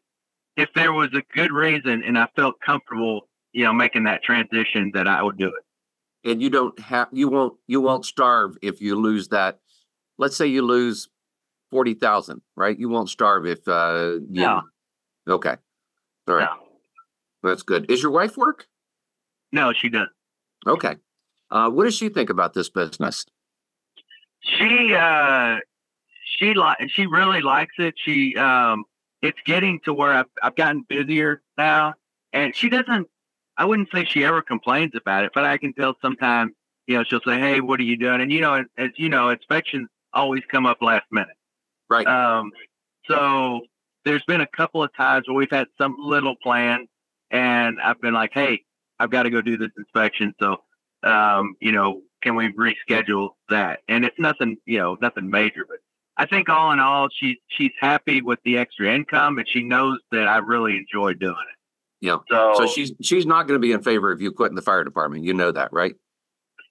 if 0.57 0.69
there 0.73 0.93
was 0.93 1.09
a 1.13 1.21
good 1.33 1.51
reason 1.51 2.03
and 2.03 2.17
I 2.17 2.27
felt 2.35 2.59
comfortable, 2.59 3.27
you 3.51 3.63
know, 3.63 3.73
making 3.73 4.03
that 4.03 4.23
transition, 4.23 4.91
that 4.93 5.07
I 5.07 5.21
would 5.21 5.37
do 5.37 5.47
it. 5.47 6.29
And 6.29 6.41
you 6.41 6.49
don't 6.49 6.77
have 6.79 7.07
you 7.11 7.29
won't 7.29 7.53
you 7.67 7.81
won't 7.81 8.05
starve 8.05 8.57
if 8.61 8.81
you 8.81 8.95
lose 8.95 9.27
that. 9.29 9.59
Let's 10.17 10.35
say 10.35 10.47
you 10.47 10.63
lose 10.63 11.07
forty 11.69 11.93
thousand, 11.93 12.41
right? 12.55 12.77
You 12.77 12.89
won't 12.89 13.09
starve 13.09 13.45
if 13.45 13.67
uh 13.67 14.17
you, 14.29 14.61
Okay. 15.27 15.55
All 16.27 16.35
right. 16.35 16.49
That's 17.43 17.61
good. 17.61 17.91
Is 17.91 18.01
your 18.01 18.11
wife 18.11 18.37
work? 18.37 18.67
No, 19.51 19.71
she 19.71 19.89
doesn't. 19.89 20.09
Okay. 20.65 20.95
Uh, 21.51 21.69
what 21.69 21.83
does 21.83 21.95
she 21.95 22.09
think 22.09 22.31
about 22.31 22.53
this 22.53 22.69
business? 22.69 23.25
She 24.41 24.95
uh 24.95 25.57
she 26.37 26.53
like 26.53 26.77
she 26.89 27.05
really 27.05 27.41
likes 27.41 27.75
it. 27.77 27.93
She 27.97 28.35
um 28.35 28.85
it's 29.25 29.39
getting 29.45 29.79
to 29.85 29.93
where 29.93 30.13
I've 30.13 30.25
I've 30.41 30.55
gotten 30.55 30.85
busier 30.87 31.41
now 31.57 31.93
and 32.33 32.55
she 32.55 32.69
doesn't 32.69 33.07
I 33.57 33.65
wouldn't 33.65 33.89
say 33.91 34.05
she 34.05 34.25
ever 34.25 34.41
complains 34.41 34.91
about 34.95 35.23
it, 35.23 35.31
but 35.33 35.45
I 35.45 35.57
can 35.57 35.71
tell 35.73 35.95
sometimes, 36.01 36.51
you 36.87 36.97
know, 36.97 37.03
she'll 37.03 37.21
say, 37.25 37.39
Hey, 37.39 37.61
what 37.61 37.79
are 37.79 37.83
you 37.83 37.97
doing? 37.97 38.21
And 38.21 38.31
you 38.31 38.41
know, 38.41 38.63
as 38.77 38.89
you 38.97 39.09
know, 39.09 39.29
inspections 39.29 39.89
always 40.13 40.43
come 40.49 40.65
up 40.65 40.81
last 40.81 41.05
minute. 41.11 41.35
Right. 41.89 42.07
Um 42.07 42.51
so 43.07 43.61
there's 44.03 44.23
been 44.25 44.41
a 44.41 44.47
couple 44.47 44.83
of 44.83 44.93
times 44.95 45.27
where 45.27 45.35
we've 45.35 45.51
had 45.51 45.67
some 45.77 45.95
little 45.99 46.35
plan 46.35 46.87
and 47.31 47.79
I've 47.81 48.01
been 48.01 48.13
like, 48.13 48.31
Hey, 48.33 48.63
I've 48.99 49.09
got 49.09 49.23
to 49.23 49.29
go 49.29 49.41
do 49.41 49.57
this 49.57 49.71
inspection. 49.77 50.33
So 50.39 50.57
um, 51.03 51.55
you 51.59 51.71
know, 51.71 52.01
can 52.21 52.35
we 52.35 52.51
reschedule 52.53 53.31
that? 53.49 53.81
And 53.87 54.03
it's 54.03 54.17
nothing, 54.17 54.57
you 54.65 54.79
know, 54.79 54.97
nothing 55.01 55.29
major, 55.29 55.65
but 55.67 55.77
I 56.17 56.25
think 56.25 56.47
all 56.49 56.71
in 56.71 56.79
all, 56.79 57.09
she's 57.13 57.37
she's 57.47 57.71
happy 57.79 58.21
with 58.21 58.39
the 58.45 58.57
extra 58.57 58.93
income, 58.93 59.37
and 59.37 59.47
she 59.47 59.61
knows 59.63 59.99
that 60.11 60.27
I 60.27 60.37
really 60.37 60.77
enjoy 60.77 61.13
doing 61.13 61.33
it. 61.33 61.57
Yeah. 62.05 62.17
So, 62.29 62.53
So 62.57 62.67
she's 62.67 62.93
she's 63.01 63.25
not 63.25 63.47
going 63.47 63.59
to 63.59 63.65
be 63.65 63.71
in 63.73 63.81
favor 63.81 64.11
of 64.11 64.21
you 64.21 64.31
quitting 64.31 64.55
the 64.55 64.61
fire 64.61 64.83
department. 64.83 65.23
You 65.25 65.33
know 65.33 65.51
that, 65.51 65.71
right? 65.73 65.95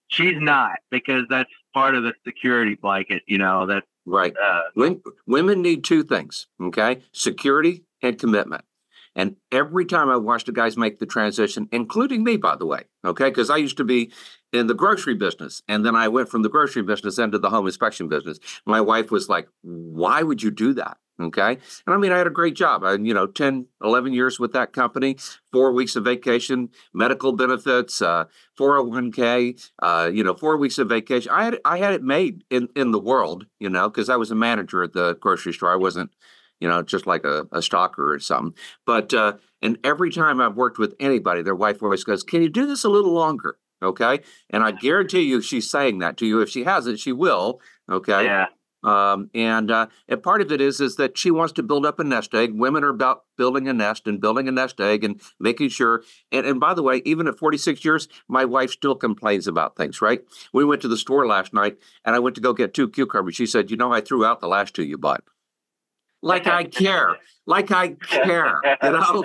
she's 0.08 0.36
not 0.38 0.78
because 0.90 1.24
that's 1.28 1.50
part 1.72 1.94
of 1.94 2.02
the 2.04 2.12
security 2.26 2.74
blanket. 2.76 3.22
You 3.26 3.38
know 3.38 3.66
that 3.66 3.84
Right. 4.06 4.34
uh, 4.36 4.60
Wom- 4.76 5.02
Women 5.26 5.62
need 5.62 5.82
two 5.82 6.04
things, 6.04 6.46
okay? 6.60 7.02
Security 7.12 7.84
and 8.02 8.18
commitment. 8.18 8.64
And 9.16 9.36
every 9.52 9.84
time 9.84 10.08
I 10.08 10.16
watch 10.16 10.44
the 10.44 10.52
guys 10.52 10.76
make 10.76 10.98
the 10.98 11.06
transition, 11.06 11.68
including 11.70 12.24
me, 12.24 12.36
by 12.36 12.56
the 12.56 12.66
way, 12.66 12.84
okay, 13.04 13.28
because 13.28 13.50
I 13.50 13.56
used 13.56 13.76
to 13.76 13.84
be 13.84 14.12
in 14.52 14.66
the 14.66 14.74
grocery 14.74 15.14
business 15.14 15.62
and 15.68 15.84
then 15.84 15.94
I 15.94 16.08
went 16.08 16.28
from 16.28 16.42
the 16.42 16.48
grocery 16.48 16.82
business 16.82 17.18
into 17.18 17.38
the 17.38 17.50
home 17.50 17.66
inspection 17.66 18.08
business. 18.08 18.38
My 18.66 18.80
wife 18.80 19.10
was 19.10 19.28
like, 19.28 19.48
why 19.62 20.22
would 20.22 20.42
you 20.42 20.50
do 20.50 20.74
that? 20.74 20.98
Okay. 21.20 21.58
And 21.86 21.94
I 21.94 21.96
mean, 21.96 22.10
I 22.10 22.18
had 22.18 22.26
a 22.26 22.30
great 22.30 22.56
job. 22.56 22.82
I, 22.82 22.94
you 22.94 23.14
know, 23.14 23.28
10, 23.28 23.66
11 23.84 24.12
years 24.12 24.40
with 24.40 24.52
that 24.52 24.72
company, 24.72 25.16
four 25.52 25.72
weeks 25.72 25.94
of 25.94 26.04
vacation, 26.04 26.70
medical 26.92 27.30
benefits, 27.30 28.02
uh, 28.02 28.24
401k, 28.58 29.70
uh, 29.80 30.10
you 30.12 30.24
know, 30.24 30.34
four 30.34 30.56
weeks 30.56 30.78
of 30.78 30.88
vacation. 30.88 31.30
I 31.30 31.44
had, 31.44 31.60
I 31.64 31.78
had 31.78 31.94
it 31.94 32.02
made 32.02 32.42
in, 32.50 32.68
in 32.74 32.90
the 32.90 32.98
world, 32.98 33.46
you 33.60 33.70
know, 33.70 33.88
because 33.88 34.08
I 34.08 34.16
was 34.16 34.32
a 34.32 34.34
manager 34.34 34.82
at 34.82 34.92
the 34.92 35.14
grocery 35.14 35.52
store. 35.52 35.72
I 35.72 35.76
wasn't, 35.76 36.10
you 36.60 36.68
know, 36.68 36.82
just 36.82 37.06
like 37.06 37.24
a, 37.24 37.46
a 37.52 37.62
stalker 37.62 38.14
or 38.14 38.18
something. 38.18 38.54
But, 38.86 39.12
uh, 39.12 39.34
and 39.62 39.78
every 39.84 40.10
time 40.10 40.40
I've 40.40 40.56
worked 40.56 40.78
with 40.78 40.94
anybody, 41.00 41.42
their 41.42 41.54
wife 41.54 41.82
always 41.82 42.04
goes, 42.04 42.22
Can 42.22 42.42
you 42.42 42.48
do 42.48 42.66
this 42.66 42.84
a 42.84 42.88
little 42.88 43.12
longer? 43.12 43.58
Okay. 43.82 44.20
And 44.50 44.62
I 44.62 44.70
guarantee 44.72 45.22
you 45.22 45.40
she's 45.42 45.70
saying 45.70 45.98
that 45.98 46.16
to 46.18 46.26
you. 46.26 46.40
If 46.40 46.48
she 46.48 46.64
hasn't, 46.64 46.98
she 47.00 47.12
will. 47.12 47.60
Okay. 47.90 48.24
yeah, 48.24 48.46
Um, 48.82 49.28
and, 49.34 49.70
uh, 49.70 49.88
and 50.08 50.22
part 50.22 50.40
of 50.40 50.50
it 50.52 50.60
is 50.60 50.80
is 50.80 50.96
that 50.96 51.18
she 51.18 51.30
wants 51.30 51.52
to 51.54 51.62
build 51.62 51.84
up 51.84 51.98
a 51.98 52.04
nest 52.04 52.34
egg. 52.34 52.52
Women 52.54 52.82
are 52.84 52.88
about 52.88 53.24
building 53.36 53.68
a 53.68 53.74
nest 53.74 54.06
and 54.06 54.20
building 54.20 54.48
a 54.48 54.52
nest 54.52 54.80
egg 54.80 55.04
and 55.04 55.20
making 55.38 55.68
sure. 55.68 56.02
And, 56.32 56.46
and 56.46 56.60
by 56.60 56.72
the 56.72 56.82
way, 56.82 57.02
even 57.04 57.26
at 57.28 57.38
46 57.38 57.84
years, 57.84 58.08
my 58.26 58.44
wife 58.46 58.70
still 58.70 58.94
complains 58.94 59.46
about 59.46 59.76
things. 59.76 60.00
Right? 60.00 60.22
We 60.52 60.64
went 60.64 60.80
to 60.82 60.88
the 60.88 60.96
store 60.96 61.26
last 61.26 61.52
night, 61.52 61.76
and 62.04 62.16
I 62.16 62.20
went 62.20 62.36
to 62.36 62.42
go 62.42 62.54
get 62.54 62.72
two 62.72 62.88
cucumbers. 62.88 63.34
She 63.34 63.46
said, 63.46 63.70
"You 63.70 63.76
know, 63.76 63.92
I 63.92 64.00
threw 64.00 64.24
out 64.24 64.40
the 64.40 64.48
last 64.48 64.74
two 64.74 64.84
you 64.84 64.96
bought." 64.96 65.24
Like 66.24 66.46
I 66.46 66.64
care. 66.64 67.16
Like 67.46 67.70
I 67.70 67.88
care. 67.90 68.60
You 68.82 68.90
know, 68.90 69.24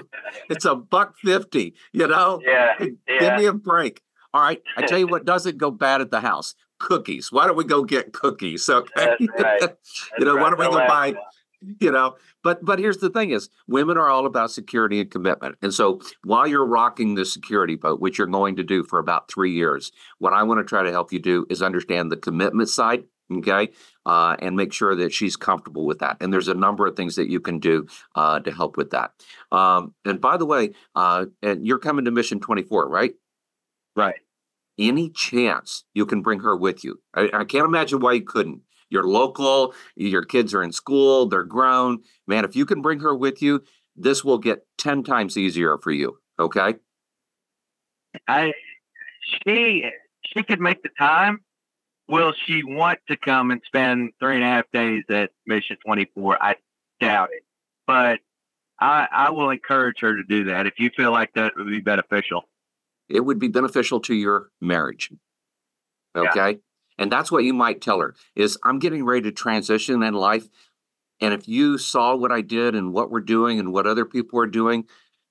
it's 0.49 0.65
a 0.65 0.75
buck 0.75 1.15
fifty. 1.23 1.75
You 1.93 2.07
know, 2.07 2.41
yeah, 2.45 2.75
Give 2.77 3.35
me 3.35 3.45
a 3.45 3.53
break. 3.53 4.01
All 4.33 4.41
right. 4.41 4.61
I 4.77 4.85
tell 4.85 4.99
you 4.99 5.07
what 5.13 5.25
doesn't 5.25 5.57
go 5.57 5.71
bad 5.71 6.01
at 6.01 6.11
the 6.11 6.19
house. 6.19 6.55
Cookies. 6.79 7.31
Why 7.31 7.47
don't 7.47 7.57
we 7.57 7.63
go 7.63 7.83
get 7.83 8.13
cookies? 8.13 8.69
Okay. 8.69 9.15
That's 9.19 9.43
right. 9.43 9.61
you 10.19 10.25
know, 10.25 10.35
why 10.35 10.49
don't 10.49 10.59
we 10.59 10.65
That's 10.65 10.75
go 10.75 10.79
right. 10.79 11.15
buy, 11.15 11.21
you 11.79 11.91
know, 11.91 12.15
but 12.43 12.63
but 12.63 12.79
here's 12.79 12.97
the 12.97 13.09
thing 13.09 13.31
is 13.31 13.49
women 13.67 13.97
are 13.97 14.09
all 14.09 14.25
about 14.25 14.51
security 14.51 14.99
and 14.99 15.09
commitment. 15.09 15.55
And 15.61 15.73
so 15.73 16.01
while 16.23 16.47
you're 16.47 16.65
rocking 16.65 17.15
the 17.15 17.25
security 17.25 17.75
boat, 17.75 17.99
which 17.99 18.17
you're 18.17 18.27
going 18.27 18.55
to 18.57 18.63
do 18.63 18.83
for 18.83 18.99
about 18.99 19.29
three 19.31 19.51
years, 19.51 19.91
what 20.19 20.33
I 20.33 20.43
want 20.43 20.59
to 20.59 20.63
try 20.65 20.83
to 20.83 20.91
help 20.91 21.11
you 21.11 21.19
do 21.19 21.45
is 21.49 21.61
understand 21.61 22.11
the 22.11 22.17
commitment 22.17 22.69
side. 22.69 23.05
Okay. 23.31 23.69
Uh, 24.05 24.35
and 24.39 24.55
make 24.55 24.73
sure 24.73 24.95
that 24.95 25.13
she's 25.13 25.35
comfortable 25.35 25.85
with 25.85 25.99
that. 25.99 26.17
And 26.19 26.33
there's 26.33 26.47
a 26.47 26.53
number 26.55 26.87
of 26.87 26.95
things 26.95 27.15
that 27.15 27.29
you 27.29 27.39
can 27.39 27.59
do 27.59 27.87
uh, 28.15 28.39
to 28.39 28.51
help 28.51 28.75
with 28.77 28.91
that. 28.91 29.11
Um, 29.51 29.93
and 30.05 30.19
by 30.19 30.37
the 30.37 30.45
way, 30.47 30.71
uh, 30.95 31.27
and 31.43 31.65
you're 31.65 31.79
coming 31.79 32.05
to 32.05 32.11
Mission 32.11 32.39
24, 32.39 32.89
right? 32.89 33.13
Right. 33.95 34.15
any 34.77 35.09
chance 35.09 35.83
you 35.93 36.05
can 36.05 36.21
bring 36.21 36.39
her 36.41 36.55
with 36.55 36.83
you. 36.83 36.99
I, 37.13 37.29
I 37.33 37.43
can't 37.43 37.65
imagine 37.65 37.99
why 37.99 38.13
you 38.13 38.21
couldn't. 38.23 38.61
You're 38.89 39.07
local, 39.07 39.73
your 39.95 40.23
kids 40.23 40.53
are 40.53 40.63
in 40.63 40.71
school, 40.71 41.27
they're 41.27 41.43
grown. 41.43 41.99
Man, 42.27 42.45
if 42.45 42.55
you 42.55 42.65
can 42.65 42.81
bring 42.81 43.01
her 43.01 43.15
with 43.15 43.41
you, 43.41 43.63
this 43.95 44.23
will 44.23 44.39
get 44.39 44.65
10 44.79 45.03
times 45.03 45.37
easier 45.37 45.77
for 45.77 45.91
you. 45.91 46.17
Okay. 46.39 46.75
I 48.27 48.53
she 49.45 49.83
she 50.25 50.43
could 50.43 50.59
make 50.59 50.81
the 50.81 50.89
time. 50.97 51.41
Will 52.09 52.33
she 52.45 52.63
want 52.63 52.99
to 53.07 53.15
come 53.15 53.51
and 53.51 53.61
spend 53.65 54.11
three 54.19 54.35
and 54.35 54.43
a 54.43 54.47
half 54.47 54.65
days 54.73 55.03
at 55.09 55.29
Mission 55.45 55.77
Twenty 55.85 56.09
Four? 56.15 56.41
I 56.41 56.55
doubt 56.99 57.29
it, 57.31 57.43
but 57.85 58.19
I 58.79 59.07
I 59.11 59.29
will 59.29 59.51
encourage 59.51 59.99
her 59.99 60.15
to 60.15 60.23
do 60.23 60.45
that 60.45 60.65
if 60.65 60.73
you 60.79 60.89
feel 60.95 61.11
like 61.11 61.33
that 61.35 61.53
would 61.55 61.67
be 61.67 61.81
beneficial. 61.81 62.49
It 63.09 63.21
would 63.21 63.37
be 63.39 63.47
beneficial 63.47 63.99
to 64.01 64.15
your 64.15 64.49
marriage. 64.59 65.11
Yeah. 66.15 66.21
Okay. 66.21 66.59
And 66.97 67.11
that's 67.11 67.31
what 67.31 67.43
you 67.43 67.53
might 67.53 67.81
tell 67.81 67.99
her 67.99 68.15
is 68.35 68.57
I'm 68.63 68.79
getting 68.79 69.05
ready 69.05 69.21
to 69.21 69.31
transition 69.31 70.03
in 70.03 70.13
life. 70.13 70.47
And 71.21 71.33
if 71.33 71.47
you 71.47 71.77
saw 71.77 72.15
what 72.15 72.31
I 72.31 72.41
did 72.41 72.75
and 72.75 72.93
what 72.93 73.11
we're 73.11 73.21
doing 73.21 73.59
and 73.59 73.71
what 73.71 73.87
other 73.87 74.05
people 74.05 74.39
are 74.39 74.47
doing, 74.47 74.85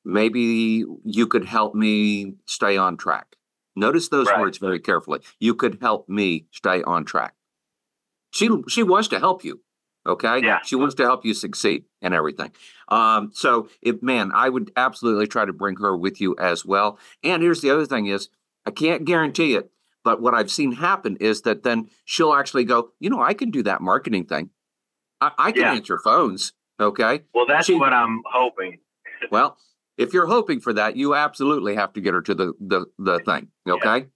maybe 0.04 0.84
you 1.04 1.26
could 1.26 1.44
help 1.44 1.74
me 1.74 2.34
stay 2.46 2.76
on 2.76 2.96
track. 2.96 3.36
Notice 3.78 4.08
those 4.08 4.26
Right. 4.28 4.40
words 4.40 4.58
very 4.58 4.80
carefully. 4.80 5.20
You 5.38 5.54
could 5.54 5.78
help 5.80 6.08
me 6.08 6.46
stay 6.50 6.82
on 6.82 7.04
track. 7.04 7.34
She 8.32 8.50
she 8.68 8.82
wants 8.82 9.08
to 9.08 9.18
help 9.18 9.44
you. 9.44 9.60
Okay. 10.06 10.42
Yeah. 10.42 10.60
She 10.64 10.74
wants 10.76 10.94
to 10.96 11.02
help 11.04 11.24
you 11.24 11.34
succeed 11.34 11.84
and 12.00 12.14
everything. 12.14 12.52
Um, 12.88 13.30
so 13.32 13.68
if 13.82 14.02
man, 14.02 14.30
I 14.34 14.48
would 14.48 14.72
absolutely 14.76 15.26
try 15.26 15.44
to 15.44 15.52
bring 15.52 15.76
her 15.76 15.96
with 15.96 16.20
you 16.20 16.34
as 16.38 16.64
well. 16.64 16.98
And 17.22 17.42
here's 17.42 17.60
the 17.60 17.70
other 17.70 17.86
thing 17.86 18.06
is 18.06 18.28
I 18.66 18.70
can't 18.70 19.04
guarantee 19.04 19.54
it, 19.54 19.70
but 20.04 20.20
what 20.20 20.34
I've 20.34 20.50
seen 20.50 20.72
happen 20.72 21.16
is 21.16 21.42
that 21.42 21.62
then 21.62 21.88
she'll 22.04 22.32
actually 22.34 22.64
go, 22.64 22.92
you 23.00 23.10
know, 23.10 23.20
I 23.22 23.34
can 23.34 23.50
do 23.50 23.62
that 23.64 23.80
marketing 23.80 24.24
thing. 24.26 24.50
I, 25.20 25.32
I 25.38 25.52
can 25.52 25.62
Yeah. 25.62 25.72
answer 25.74 25.98
phones. 25.98 26.52
Okay. 26.80 27.24
Well, 27.34 27.46
that's 27.46 27.66
She- 27.66 27.74
what 27.74 27.92
I'm 27.92 28.22
hoping. 28.30 28.78
Well, 29.30 29.58
if 29.98 30.14
you're 30.14 30.26
hoping 30.26 30.60
for 30.60 30.72
that, 30.72 30.96
you 30.96 31.14
absolutely 31.14 31.74
have 31.74 31.92
to 31.94 32.00
get 32.00 32.14
her 32.14 32.22
to 32.22 32.34
the 32.34 32.52
the 32.60 32.86
the 32.98 33.18
thing. 33.20 33.48
Okay. 33.68 34.06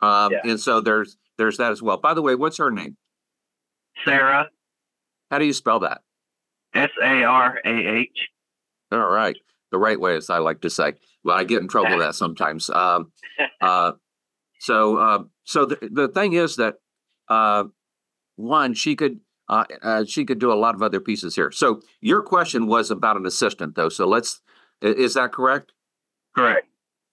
Um, 0.00 0.32
Yeah. 0.32 0.40
and 0.44 0.60
so 0.60 0.80
there's 0.80 1.18
there's 1.36 1.58
that 1.58 1.72
as 1.72 1.82
well. 1.82 1.96
By 1.98 2.14
the 2.14 2.22
way, 2.22 2.34
what's 2.34 2.56
her 2.56 2.70
name? 2.70 2.96
Sarah 4.04 4.48
How 5.30 5.38
do 5.38 5.44
you 5.44 5.52
spell 5.52 5.80
that? 5.80 6.02
S 6.74 6.90
A 7.02 7.24
R 7.24 7.60
A 7.64 7.68
H. 7.68 8.28
All 8.90 9.10
right. 9.10 9.36
The 9.70 9.78
right 9.78 9.98
way, 9.98 10.16
as 10.16 10.30
I 10.30 10.38
like 10.38 10.60
to 10.62 10.70
say. 10.70 10.94
Well, 11.24 11.36
I 11.36 11.44
get 11.44 11.62
in 11.62 11.68
trouble 11.68 11.90
with 11.96 12.00
that 12.00 12.14
sometimes. 12.24 12.68
Um, 12.70 13.12
uh, 13.60 13.92
so, 14.60 14.96
uh, 14.96 15.22
so 15.44 15.64
the, 15.66 15.78
the 15.90 16.08
thing 16.08 16.34
is 16.34 16.56
that 16.56 16.76
uh, 17.28 17.64
one, 18.36 18.74
she 18.74 18.94
could 18.96 19.20
uh, 19.48 19.64
uh, 19.82 20.04
she 20.04 20.24
could 20.24 20.38
do 20.38 20.52
a 20.52 20.54
lot 20.54 20.74
of 20.74 20.82
other 20.82 21.00
pieces 21.00 21.34
here. 21.34 21.50
So, 21.50 21.80
your 22.00 22.22
question 22.22 22.66
was 22.66 22.90
about 22.90 23.16
an 23.16 23.26
assistant, 23.26 23.74
though. 23.74 23.88
So, 23.88 24.06
let's 24.06 24.40
is 24.82 25.14
that 25.14 25.32
correct? 25.32 25.72
Correct. 26.34 26.66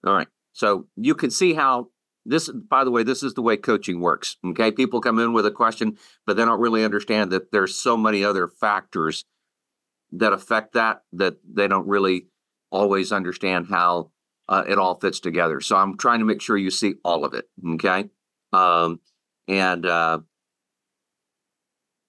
All 0.06 0.14
right. 0.14 0.28
So 0.52 0.86
you 0.96 1.14
can 1.14 1.30
see 1.30 1.54
how 1.54 1.88
this, 2.26 2.48
by 2.48 2.84
the 2.84 2.90
way, 2.90 3.02
this 3.02 3.22
is 3.22 3.34
the 3.34 3.42
way 3.42 3.56
coaching 3.56 4.00
works. 4.00 4.36
Okay. 4.44 4.70
People 4.70 5.00
come 5.00 5.18
in 5.18 5.32
with 5.32 5.46
a 5.46 5.50
question, 5.50 5.96
but 6.26 6.36
they 6.36 6.44
don't 6.44 6.60
really 6.60 6.84
understand 6.84 7.30
that 7.30 7.52
there's 7.52 7.74
so 7.74 7.96
many 7.96 8.24
other 8.24 8.48
factors 8.48 9.24
that 10.12 10.32
affect 10.32 10.74
that 10.74 11.02
that 11.12 11.36
they 11.48 11.68
don't 11.68 11.86
really 11.86 12.26
always 12.70 13.12
understand 13.12 13.68
how 13.68 14.10
uh, 14.48 14.64
it 14.68 14.78
all 14.78 14.98
fits 14.98 15.20
together. 15.20 15.60
So 15.60 15.76
I'm 15.76 15.96
trying 15.96 16.18
to 16.18 16.24
make 16.24 16.42
sure 16.42 16.56
you 16.56 16.70
see 16.70 16.94
all 17.04 17.24
of 17.24 17.34
it. 17.34 17.48
Okay. 17.74 18.10
Um, 18.52 19.00
and 19.46 19.86
uh, 19.86 20.20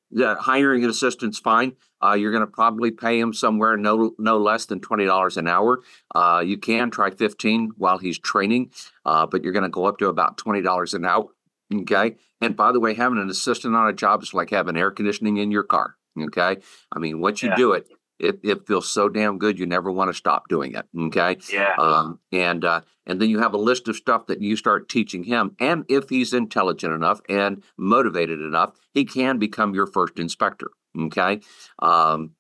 yeah, 0.10 0.36
hiring 0.36 0.84
an 0.84 0.90
assistant's 0.90 1.40
fine. 1.40 1.74
Uh, 2.04 2.14
you're 2.14 2.32
going 2.32 2.42
to 2.42 2.48
probably 2.48 2.92
pay 2.92 3.20
him 3.20 3.34
somewhere 3.34 3.78
no 3.78 4.14
no 4.18 4.38
less 4.38 4.66
than 4.66 4.80
twenty 4.80 5.06
dollars 5.06 5.38
an 5.38 5.48
hour. 5.48 5.82
Uh, 6.16 6.44
you 6.46 6.58
can 6.58 6.90
try 6.92 7.10
15 7.12 7.72
while 7.78 7.98
he's 7.98 8.18
training, 8.20 8.72
uh, 9.06 9.26
but 9.26 9.44
you're 9.44 9.54
going 9.54 9.64
to 9.64 9.70
go 9.70 9.86
up 9.86 9.98
to 10.00 10.08
about 10.08 10.38
$20 10.38 10.94
an 10.94 11.06
hour. 11.06 11.28
Okay. 11.74 12.16
And 12.42 12.56
by 12.56 12.72
the 12.72 12.80
way, 12.80 12.94
having 12.94 13.18
an 13.20 13.30
assistant 13.30 13.76
on 13.76 13.88
a 13.88 13.94
job 13.94 14.24
is 14.24 14.34
like 14.34 14.50
having 14.50 14.76
air 14.78 14.92
conditioning 14.92 15.38
in 15.38 15.52
your 15.52 15.64
car. 15.64 15.96
Okay. 16.20 16.58
I 16.92 17.00
mean, 17.00 17.22
once 17.22 17.42
you 17.42 17.50
Yeah. 17.50 17.56
do 17.56 17.72
it, 17.74 17.88
it, 18.20 18.40
it 18.44 18.68
feels 18.68 18.88
so 18.90 19.10
damn 19.10 19.40
good. 19.40 19.58
You 19.58 19.66
never 19.66 19.92
want 19.92 20.10
to 20.10 20.14
stop 20.14 20.48
doing 20.48 20.76
it. 20.76 20.86
Okay. 20.98 21.38
Yeah. 21.52 21.74
Um, 21.78 22.20
and 22.32 22.64
uh, 22.66 22.82
and 23.08 23.20
then 23.20 23.30
you 23.30 23.40
have 23.40 23.54
a 23.54 23.58
list 23.58 23.88
of 23.88 23.96
stuff 23.96 24.28
that 24.28 24.42
you 24.42 24.56
start 24.56 24.90
teaching 24.90 25.24
him. 25.24 25.56
And 25.60 25.86
if 25.90 26.10
he's 26.10 26.34
intelligent 26.34 26.94
enough 26.94 27.22
and 27.30 27.64
motivated 27.78 28.40
enough, 28.42 28.74
he 28.94 29.06
can 29.06 29.40
become 29.40 29.74
your 29.74 29.88
first 29.88 30.20
inspector. 30.20 30.70
Okay. 30.98 31.42
Um, 31.80 32.32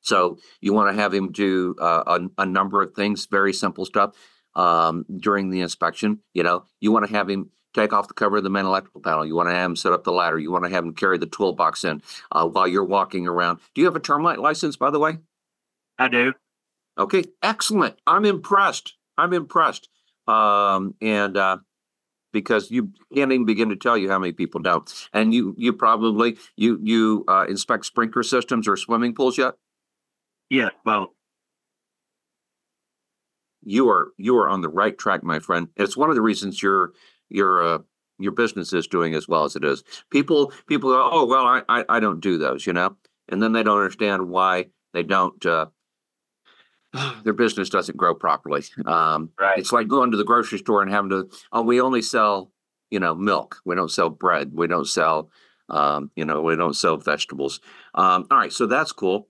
so 0.00 0.38
you 0.60 0.72
want 0.72 0.94
to 0.94 1.00
have 1.00 1.12
him 1.12 1.32
do 1.32 1.74
uh, 1.78 2.18
a, 2.38 2.42
a 2.42 2.46
number 2.46 2.82
of 2.82 2.94
things, 2.94 3.26
very 3.26 3.52
simple 3.52 3.84
stuff 3.84 4.16
um, 4.54 5.04
during 5.18 5.50
the 5.50 5.60
inspection. 5.60 6.20
You 6.32 6.42
know, 6.42 6.64
you 6.80 6.92
want 6.92 7.06
to 7.06 7.12
have 7.12 7.28
him 7.28 7.50
take 7.74 7.92
off 7.92 8.08
the 8.08 8.14
cover 8.14 8.38
of 8.38 8.44
the 8.44 8.50
main 8.50 8.64
electrical 8.64 9.00
panel. 9.00 9.24
You 9.24 9.36
want 9.36 9.48
to 9.48 9.54
have 9.54 9.66
him 9.70 9.76
set 9.76 9.92
up 9.92 10.04
the 10.04 10.12
ladder. 10.12 10.38
You 10.38 10.50
want 10.50 10.64
to 10.64 10.70
have 10.70 10.84
him 10.84 10.94
carry 10.94 11.18
the 11.18 11.26
toolbox 11.26 11.84
in 11.84 12.02
uh, 12.32 12.46
while 12.46 12.66
you're 12.66 12.84
walking 12.84 13.26
around. 13.26 13.60
Do 13.74 13.80
you 13.80 13.86
have 13.86 13.96
a 13.96 14.00
termite 14.00 14.38
license, 14.38 14.76
by 14.76 14.90
the 14.90 14.98
way? 14.98 15.18
I 15.98 16.08
do. 16.08 16.32
Okay, 16.98 17.24
excellent. 17.42 17.96
I'm 18.06 18.24
impressed. 18.24 18.94
I'm 19.16 19.32
impressed. 19.32 19.88
Um, 20.26 20.94
and 21.00 21.36
uh, 21.36 21.58
because 22.32 22.70
you 22.70 22.92
can't 23.14 23.32
even 23.32 23.44
begin 23.46 23.68
to 23.70 23.76
tell 23.76 23.96
you 23.96 24.10
how 24.10 24.18
many 24.18 24.32
people 24.32 24.60
don't. 24.60 24.92
And 25.12 25.32
you 25.34 25.54
you 25.58 25.72
probably 25.72 26.36
you 26.56 26.78
you 26.82 27.24
uh, 27.28 27.46
inspect 27.48 27.86
sprinkler 27.86 28.22
systems 28.22 28.68
or 28.68 28.76
swimming 28.76 29.14
pools 29.14 29.38
yet? 29.38 29.54
Yeah, 30.50 30.70
well, 30.84 31.14
You 33.62 33.88
are 33.90 34.12
you 34.16 34.36
are 34.38 34.48
on 34.48 34.62
the 34.62 34.68
right 34.68 34.96
track, 34.96 35.22
my 35.22 35.38
friend. 35.38 35.68
It's 35.76 35.96
one 35.96 36.08
of 36.08 36.16
the 36.16 36.22
reasons 36.22 36.62
your 36.62 36.92
your 37.28 37.62
uh, 37.62 37.78
your 38.18 38.32
business 38.32 38.72
is 38.72 38.86
doing 38.86 39.14
as 39.14 39.28
well 39.28 39.44
as 39.44 39.54
it 39.54 39.64
is. 39.64 39.84
People 40.10 40.52
people 40.66 40.90
go, 40.90 41.08
oh 41.12 41.26
well, 41.26 41.46
I 41.46 41.62
I, 41.68 41.84
I 41.88 42.00
don't 42.00 42.20
do 42.20 42.38
those, 42.38 42.66
you 42.66 42.72
know, 42.72 42.96
and 43.28 43.42
then 43.42 43.52
they 43.52 43.62
don't 43.62 43.78
understand 43.78 44.28
why 44.30 44.66
they 44.94 45.02
don't. 45.02 45.44
Uh, 45.44 45.66
their 47.24 47.32
business 47.32 47.68
doesn't 47.68 47.96
grow 47.96 48.14
properly. 48.14 48.62
Um, 48.86 49.30
Right. 49.38 49.58
It's 49.58 49.72
like 49.72 49.88
going 49.88 50.10
to 50.10 50.16
the 50.16 50.24
grocery 50.24 50.58
store 50.58 50.82
and 50.82 50.90
having 50.90 51.10
to, 51.10 51.30
oh, 51.52 51.62
we 51.62 51.80
only 51.80 52.02
sell, 52.02 52.52
you 52.90 53.00
know, 53.00 53.14
milk. 53.14 53.60
We 53.64 53.74
don't 53.74 53.90
sell 53.90 54.10
bread. 54.10 54.52
We 54.54 54.66
don't 54.66 54.88
sell, 54.88 55.30
um, 55.68 56.10
you 56.16 56.24
know, 56.24 56.42
we 56.42 56.56
don't 56.56 56.74
sell 56.74 56.96
vegetables. 56.96 57.60
Um, 57.94 58.26
all 58.30 58.38
right, 58.38 58.52
so 58.52 58.66
that's 58.66 58.92
cool. 58.92 59.28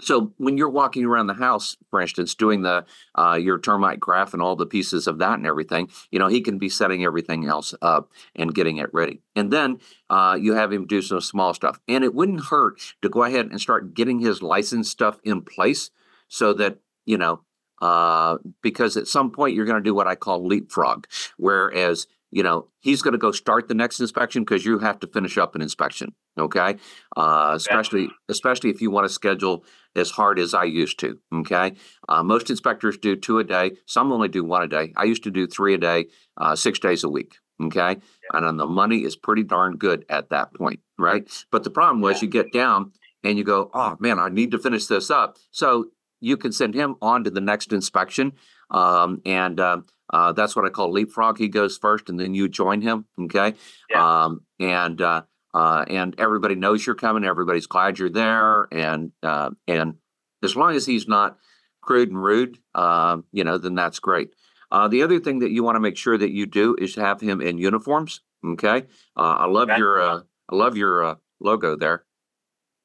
So 0.00 0.32
when 0.38 0.58
you're 0.58 0.68
walking 0.68 1.04
around 1.04 1.28
the 1.28 1.34
house, 1.34 1.76
for 1.88 2.00
instance, 2.00 2.34
doing 2.34 2.62
the 2.62 2.84
uh, 3.14 3.38
your 3.40 3.58
termite 3.60 4.00
graph 4.00 4.32
and 4.32 4.42
all 4.42 4.56
the 4.56 4.66
pieces 4.66 5.06
of 5.06 5.18
that 5.18 5.34
and 5.34 5.46
everything, 5.46 5.88
you 6.10 6.18
know, 6.18 6.26
he 6.26 6.40
can 6.40 6.58
be 6.58 6.68
setting 6.68 7.04
everything 7.04 7.46
else 7.46 7.74
up 7.80 8.10
and 8.34 8.54
getting 8.54 8.78
it 8.78 8.92
ready. 8.92 9.20
And 9.36 9.52
then 9.52 9.78
uh, 10.10 10.36
you 10.40 10.54
have 10.54 10.72
him 10.72 10.86
do 10.86 11.00
some 11.00 11.20
small 11.20 11.54
stuff. 11.54 11.78
And 11.86 12.02
it 12.02 12.14
wouldn't 12.14 12.46
hurt 12.46 12.80
to 13.02 13.08
go 13.08 13.22
ahead 13.22 13.46
and 13.46 13.60
start 13.60 13.94
getting 13.94 14.18
his 14.18 14.42
license 14.42 14.90
stuff 14.90 15.20
in 15.22 15.42
place 15.42 15.90
so 16.28 16.52
that 16.54 16.78
you 17.06 17.18
know 17.18 17.40
uh, 17.82 18.38
because 18.62 18.96
at 18.96 19.08
some 19.08 19.30
point 19.30 19.54
you're 19.54 19.66
going 19.66 19.82
to 19.82 19.82
do 19.82 19.94
what 19.94 20.06
I 20.06 20.14
call 20.14 20.46
leapfrog, 20.46 21.06
whereas 21.36 22.06
you 22.30 22.42
know 22.42 22.68
he's 22.80 23.02
going 23.02 23.12
to 23.12 23.18
go 23.18 23.30
start 23.30 23.68
the 23.68 23.74
next 23.74 24.00
inspection 24.00 24.42
because 24.42 24.64
you 24.64 24.78
have 24.78 25.00
to 25.00 25.06
finish 25.06 25.36
up 25.36 25.54
an 25.54 25.62
inspection. 25.62 26.14
Okay, 26.38 26.76
uh, 27.16 27.52
especially 27.54 28.08
especially 28.28 28.70
if 28.70 28.80
you 28.80 28.90
want 28.90 29.06
to 29.06 29.12
schedule 29.12 29.64
as 29.94 30.10
hard 30.10 30.38
as 30.38 30.54
I 30.54 30.64
used 30.64 30.98
to. 31.00 31.18
Okay, 31.32 31.74
uh, 32.08 32.22
most 32.22 32.48
inspectors 32.48 32.96
do 32.96 33.16
two 33.16 33.38
a 33.38 33.44
day. 33.44 33.72
Some 33.86 34.12
only 34.12 34.28
do 34.28 34.44
one 34.44 34.62
a 34.62 34.68
day. 34.68 34.92
I 34.96 35.04
used 35.04 35.24
to 35.24 35.30
do 35.30 35.46
three 35.46 35.74
a 35.74 35.78
day, 35.78 36.06
uh, 36.36 36.56
six 36.56 36.78
days 36.78 37.04
a 37.04 37.08
week. 37.08 37.36
Okay, 37.62 37.98
and 38.32 38.46
then 38.46 38.56
the 38.56 38.66
money 38.66 39.04
is 39.04 39.14
pretty 39.14 39.44
darn 39.44 39.76
good 39.76 40.04
at 40.08 40.30
that 40.30 40.54
point, 40.54 40.80
right? 40.98 41.28
But 41.52 41.64
the 41.64 41.70
problem 41.70 42.00
was 42.00 42.20
you 42.20 42.28
get 42.28 42.52
down 42.52 42.92
and 43.22 43.38
you 43.38 43.44
go, 43.44 43.70
oh 43.74 43.96
man, 44.00 44.18
I 44.18 44.28
need 44.28 44.50
to 44.52 44.58
finish 44.58 44.86
this 44.86 45.10
up. 45.10 45.36
So 45.50 45.90
you 46.20 46.36
can 46.36 46.52
send 46.52 46.74
him 46.74 46.96
on 47.02 47.24
to 47.24 47.30
the 47.30 47.40
next 47.40 47.72
inspection. 47.72 48.32
Um, 48.70 49.20
and 49.24 49.60
uh, 49.60 49.80
uh, 50.10 50.32
that's 50.32 50.56
what 50.56 50.64
I 50.64 50.70
call 50.70 50.92
leapfrog. 50.92 51.38
He 51.38 51.48
goes 51.48 51.76
first, 51.78 52.08
and 52.08 52.18
then 52.18 52.34
you 52.34 52.48
join 52.48 52.80
him. 52.80 53.06
Okay. 53.20 53.54
Yeah. 53.90 54.24
Um, 54.24 54.40
and 54.58 55.00
uh, 55.00 55.22
uh, 55.52 55.84
and 55.88 56.14
everybody 56.18 56.54
knows 56.54 56.84
you're 56.86 56.94
coming. 56.96 57.24
Everybody's 57.24 57.66
glad 57.66 57.98
you're 57.98 58.10
there. 58.10 58.66
And 58.72 59.12
uh, 59.22 59.50
and 59.68 59.94
as 60.42 60.56
long 60.56 60.74
as 60.74 60.86
he's 60.86 61.06
not 61.06 61.38
crude 61.80 62.10
and 62.10 62.22
rude, 62.22 62.58
uh, 62.74 63.18
you 63.32 63.44
know, 63.44 63.58
then 63.58 63.74
that's 63.74 63.98
great. 63.98 64.30
Uh, 64.70 64.88
the 64.88 65.02
other 65.02 65.20
thing 65.20 65.38
that 65.40 65.50
you 65.52 65.62
want 65.62 65.76
to 65.76 65.80
make 65.80 65.96
sure 65.96 66.18
that 66.18 66.32
you 66.32 66.46
do 66.46 66.74
is 66.78 66.96
have 66.96 67.20
him 67.20 67.40
in 67.40 67.58
uniforms. 67.58 68.20
Okay. 68.44 68.84
Uh, 69.16 69.36
I 69.38 69.46
love 69.46 69.68
Okay. 69.70 69.78
your 69.78 70.00
uh, 70.00 70.20
I 70.50 70.54
love 70.54 70.76
your 70.76 71.04
uh, 71.04 71.14
logo 71.40 71.76
there. 71.76 72.04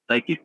Thank 0.07 0.29
you. 0.29 0.37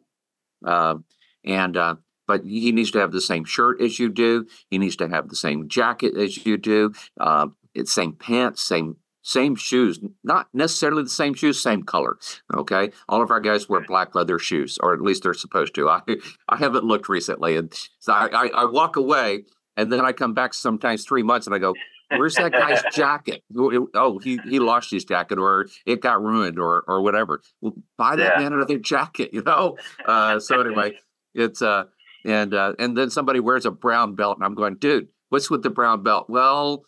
Uh, 0.65 0.97
and 1.45 1.77
uh, 1.77 1.97
but 2.27 2.45
he 2.45 2.73
needs 2.73 2.91
to 2.93 2.99
have 2.99 3.13
the 3.13 3.21
same 3.21 3.45
shirt 3.45 3.81
as 3.81 3.99
you 3.99 4.09
do. 4.09 4.47
He 4.71 4.79
needs 4.79 4.97
to 4.97 5.09
have 5.09 5.29
the 5.29 5.37
same 5.37 5.69
jacket 5.69 6.17
as 6.17 6.45
you 6.47 6.57
do. 6.57 6.93
Uh, 7.19 7.49
it's 7.75 7.93
same 7.93 8.13
pants, 8.13 8.63
same 8.63 8.97
same 9.27 9.57
shoes. 9.57 9.99
Not 10.23 10.49
necessarily 10.53 11.03
the 11.03 11.09
same 11.09 11.33
shoes, 11.35 11.61
same 11.61 11.83
color. 11.83 12.19
Okay, 12.55 12.91
all 13.09 13.23
of 13.23 13.31
our 13.31 13.41
guys 13.41 13.69
wear 13.69 13.81
black 13.81 14.15
leather 14.15 14.39
shoes, 14.39 14.79
or 14.83 14.93
at 14.93 15.01
least 15.01 15.23
they're 15.23 15.35
supposed 15.35 15.75
to. 15.77 15.89
I 15.89 16.01
I 16.49 16.57
haven't 16.57 16.85
looked 16.85 17.09
recently, 17.09 17.57
and 17.57 17.73
so 18.01 18.13
I, 18.13 18.27
I, 18.33 18.47
I 18.49 18.65
walk 18.67 18.97
away, 18.97 19.45
and 19.77 19.91
then 19.91 20.01
I 20.05 20.13
come 20.13 20.35
back 20.35 20.53
sometimes 20.55 21.05
three 21.05 21.23
months, 21.23 21.47
and 21.47 21.55
I 21.55 21.59
go. 21.59 21.75
Where's 22.11 22.35
that 22.37 22.53
guy's 22.53 22.83
jacket? 22.95 23.43
Oh, 23.57 24.19
he 24.23 24.39
he 24.49 24.59
lost 24.61 24.91
his 24.91 25.05
jacket, 25.07 25.39
or 25.39 25.67
it 25.87 26.03
got 26.03 26.23
ruined, 26.23 26.59
or 26.59 26.85
or 26.87 27.01
whatever. 27.01 27.41
Well, 27.63 27.73
buy 27.97 28.15
that 28.17 28.35
Yeah. 28.37 28.43
man 28.43 28.53
another 28.53 28.79
jacket, 28.93 29.31
you 29.33 29.43
know. 29.43 29.79
Uh, 30.05 30.39
so 30.39 30.61
anyway, 30.61 30.99
it's 31.35 31.63
uh 31.63 31.85
and 32.25 32.55
uh 32.55 32.75
and 32.79 32.97
then 32.97 33.11
somebody 33.11 33.41
wears 33.41 33.67
a 33.67 33.71
brown 33.71 34.15
belt 34.15 34.37
and 34.37 34.45
i'm 34.45 34.55
going 34.55 34.77
dude 34.77 35.09
what's 35.29 35.51
with 35.51 35.63
the 35.63 35.71
brown 35.71 36.03
belt? 36.03 36.27
Well 36.29 36.85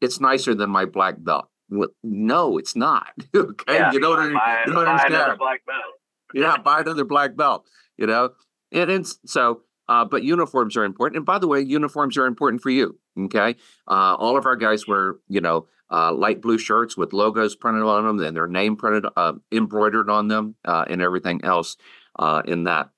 it's 0.00 0.20
nicer 0.20 0.54
than 0.54 0.70
my 0.70 0.84
black 0.84 1.16
belt. 1.18 1.48
Well, 1.70 1.88
no 2.02 2.58
it's 2.58 2.76
not 2.76 3.12
okay? 3.36 3.74
Yeah, 3.74 3.92
you 3.92 4.00
don't, 4.00 4.32
buy- 4.32 4.62
you 4.66 4.72
don't 4.72 4.84
buy 4.84 5.04
another 5.06 5.36
black 5.36 5.66
belt. 5.66 5.94
yeah 6.34 6.56
buy 6.56 6.80
another 6.80 7.04
black 7.04 7.36
belt 7.36 7.66
you 7.96 8.06
know? 8.06 8.30
And 8.72 8.90
it's 8.90 9.18
so 9.26 9.62
uh, 9.88 10.04
but 10.04 10.22
uniforms 10.22 10.76
are 10.76 10.84
important. 10.84 11.16
And 11.16 11.24
by 11.26 11.38
the 11.38 11.48
way 11.48 11.60
uniforms 11.60 12.18
are 12.18 12.26
important 12.26 12.62
for 12.62 12.70
you 12.70 12.98
okay? 13.24 13.56
Uh, 13.86 14.14
all 14.18 14.36
of 14.36 14.46
our 14.46 14.56
guys 14.56 14.86
wear 14.86 15.16
you 15.28 15.40
know 15.40 15.66
uh, 15.90 16.12
light 16.12 16.40
blue 16.42 16.58
shirts 16.58 16.96
with 16.96 17.12
logos 17.12 17.56
printed 17.56 17.82
on 17.82 18.04
them 18.04 18.20
and 18.20 18.36
their 18.36 18.46
name 18.46 18.76
printed 18.76 19.06
uh, 19.16 19.32
embroidered 19.52 20.10
on 20.10 20.28
them 20.28 20.54
uh, 20.64 20.84
and 20.88 21.00
everything 21.00 21.40
else 21.44 21.76
uh, 22.18 22.42
in 22.44 22.64
that 22.64 22.90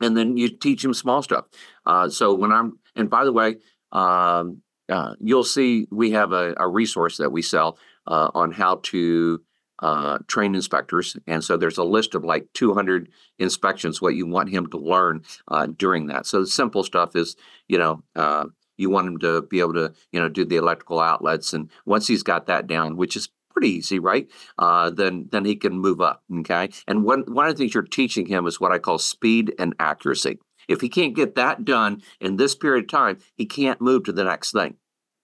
and 0.00 0.16
then 0.16 0.36
you 0.36 0.48
teach 0.48 0.82
them 0.82 0.94
small 0.94 1.22
stuff. 1.22 1.46
Uh, 1.86 2.08
so 2.08 2.34
when 2.34 2.52
I'm, 2.52 2.78
and 2.96 3.10
by 3.10 3.24
the 3.24 3.32
way, 3.32 3.56
um, 3.92 4.62
uh, 4.88 5.14
you'll 5.20 5.44
see 5.44 5.86
we 5.90 6.12
have 6.12 6.32
a, 6.32 6.54
a 6.58 6.68
resource 6.68 7.16
that 7.18 7.30
we 7.30 7.42
sell 7.42 7.78
uh, 8.06 8.30
on 8.34 8.52
how 8.52 8.80
to 8.82 9.40
uh, 9.80 10.18
train 10.26 10.54
inspectors, 10.54 11.16
and 11.26 11.42
so 11.42 11.56
there's 11.56 11.78
a 11.78 11.84
list 11.84 12.14
of 12.14 12.24
like 12.24 12.46
200 12.54 13.08
inspections 13.38 14.02
what 14.02 14.14
you 14.14 14.26
want 14.26 14.50
him 14.50 14.66
to 14.66 14.78
learn 14.78 15.22
uh, 15.48 15.66
during 15.66 16.08
that. 16.08 16.26
So 16.26 16.40
the 16.40 16.46
simple 16.46 16.82
stuff 16.82 17.16
is, 17.16 17.36
you 17.68 17.78
know. 17.78 18.02
Uh, 18.14 18.46
you 18.76 18.88
want 18.88 19.06
him 19.06 19.18
to 19.18 19.42
be 19.42 19.60
able 19.60 19.74
to, 19.74 19.92
you 20.10 20.18
know, 20.18 20.30
do 20.30 20.42
the 20.42 20.56
electrical 20.56 21.00
outlets, 21.00 21.52
and 21.52 21.68
once 21.84 22.06
he's 22.06 22.22
got 22.22 22.46
that 22.46 22.66
down, 22.66 22.96
which 22.96 23.14
is 23.14 23.28
pretty 23.60 23.76
easy, 23.76 23.98
right? 23.98 24.26
Uh, 24.58 24.90
then 24.90 25.28
then 25.30 25.44
he 25.44 25.54
can 25.54 25.78
move 25.78 26.00
up. 26.00 26.22
Okay. 26.40 26.70
And 26.86 27.04
one 27.04 27.24
one 27.28 27.46
of 27.46 27.54
the 27.54 27.58
things 27.58 27.74
you're 27.74 27.82
teaching 27.82 28.26
him 28.26 28.46
is 28.46 28.58
what 28.58 28.72
I 28.72 28.78
call 28.78 28.98
speed 28.98 29.54
and 29.58 29.74
accuracy. 29.78 30.38
If 30.68 30.80
he 30.80 30.88
can't 30.88 31.14
get 31.14 31.34
that 31.34 31.64
done 31.64 32.02
in 32.20 32.36
this 32.36 32.54
period 32.54 32.84
of 32.84 32.90
time, 32.90 33.18
he 33.34 33.44
can't 33.44 33.80
move 33.80 34.04
to 34.04 34.12
the 34.12 34.24
next 34.24 34.52
thing, 34.52 34.76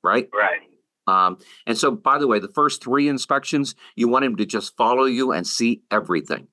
right? 0.03 0.29
Right. 0.35 0.61
Um, 1.07 1.39
and 1.67 1.79
so, 1.79 1.93
by 1.93 2.19
the 2.19 2.27
way, 2.27 2.41
the 2.41 2.49
first 2.49 2.83
three 2.83 3.09
inspections, 3.09 3.75
you 3.95 4.09
want 4.09 4.25
him 4.25 4.37
to 4.37 4.45
just 4.45 4.77
follow 4.77 5.05
you 5.05 5.33
and 5.33 5.47
see 5.47 5.83
everything. 5.91 6.49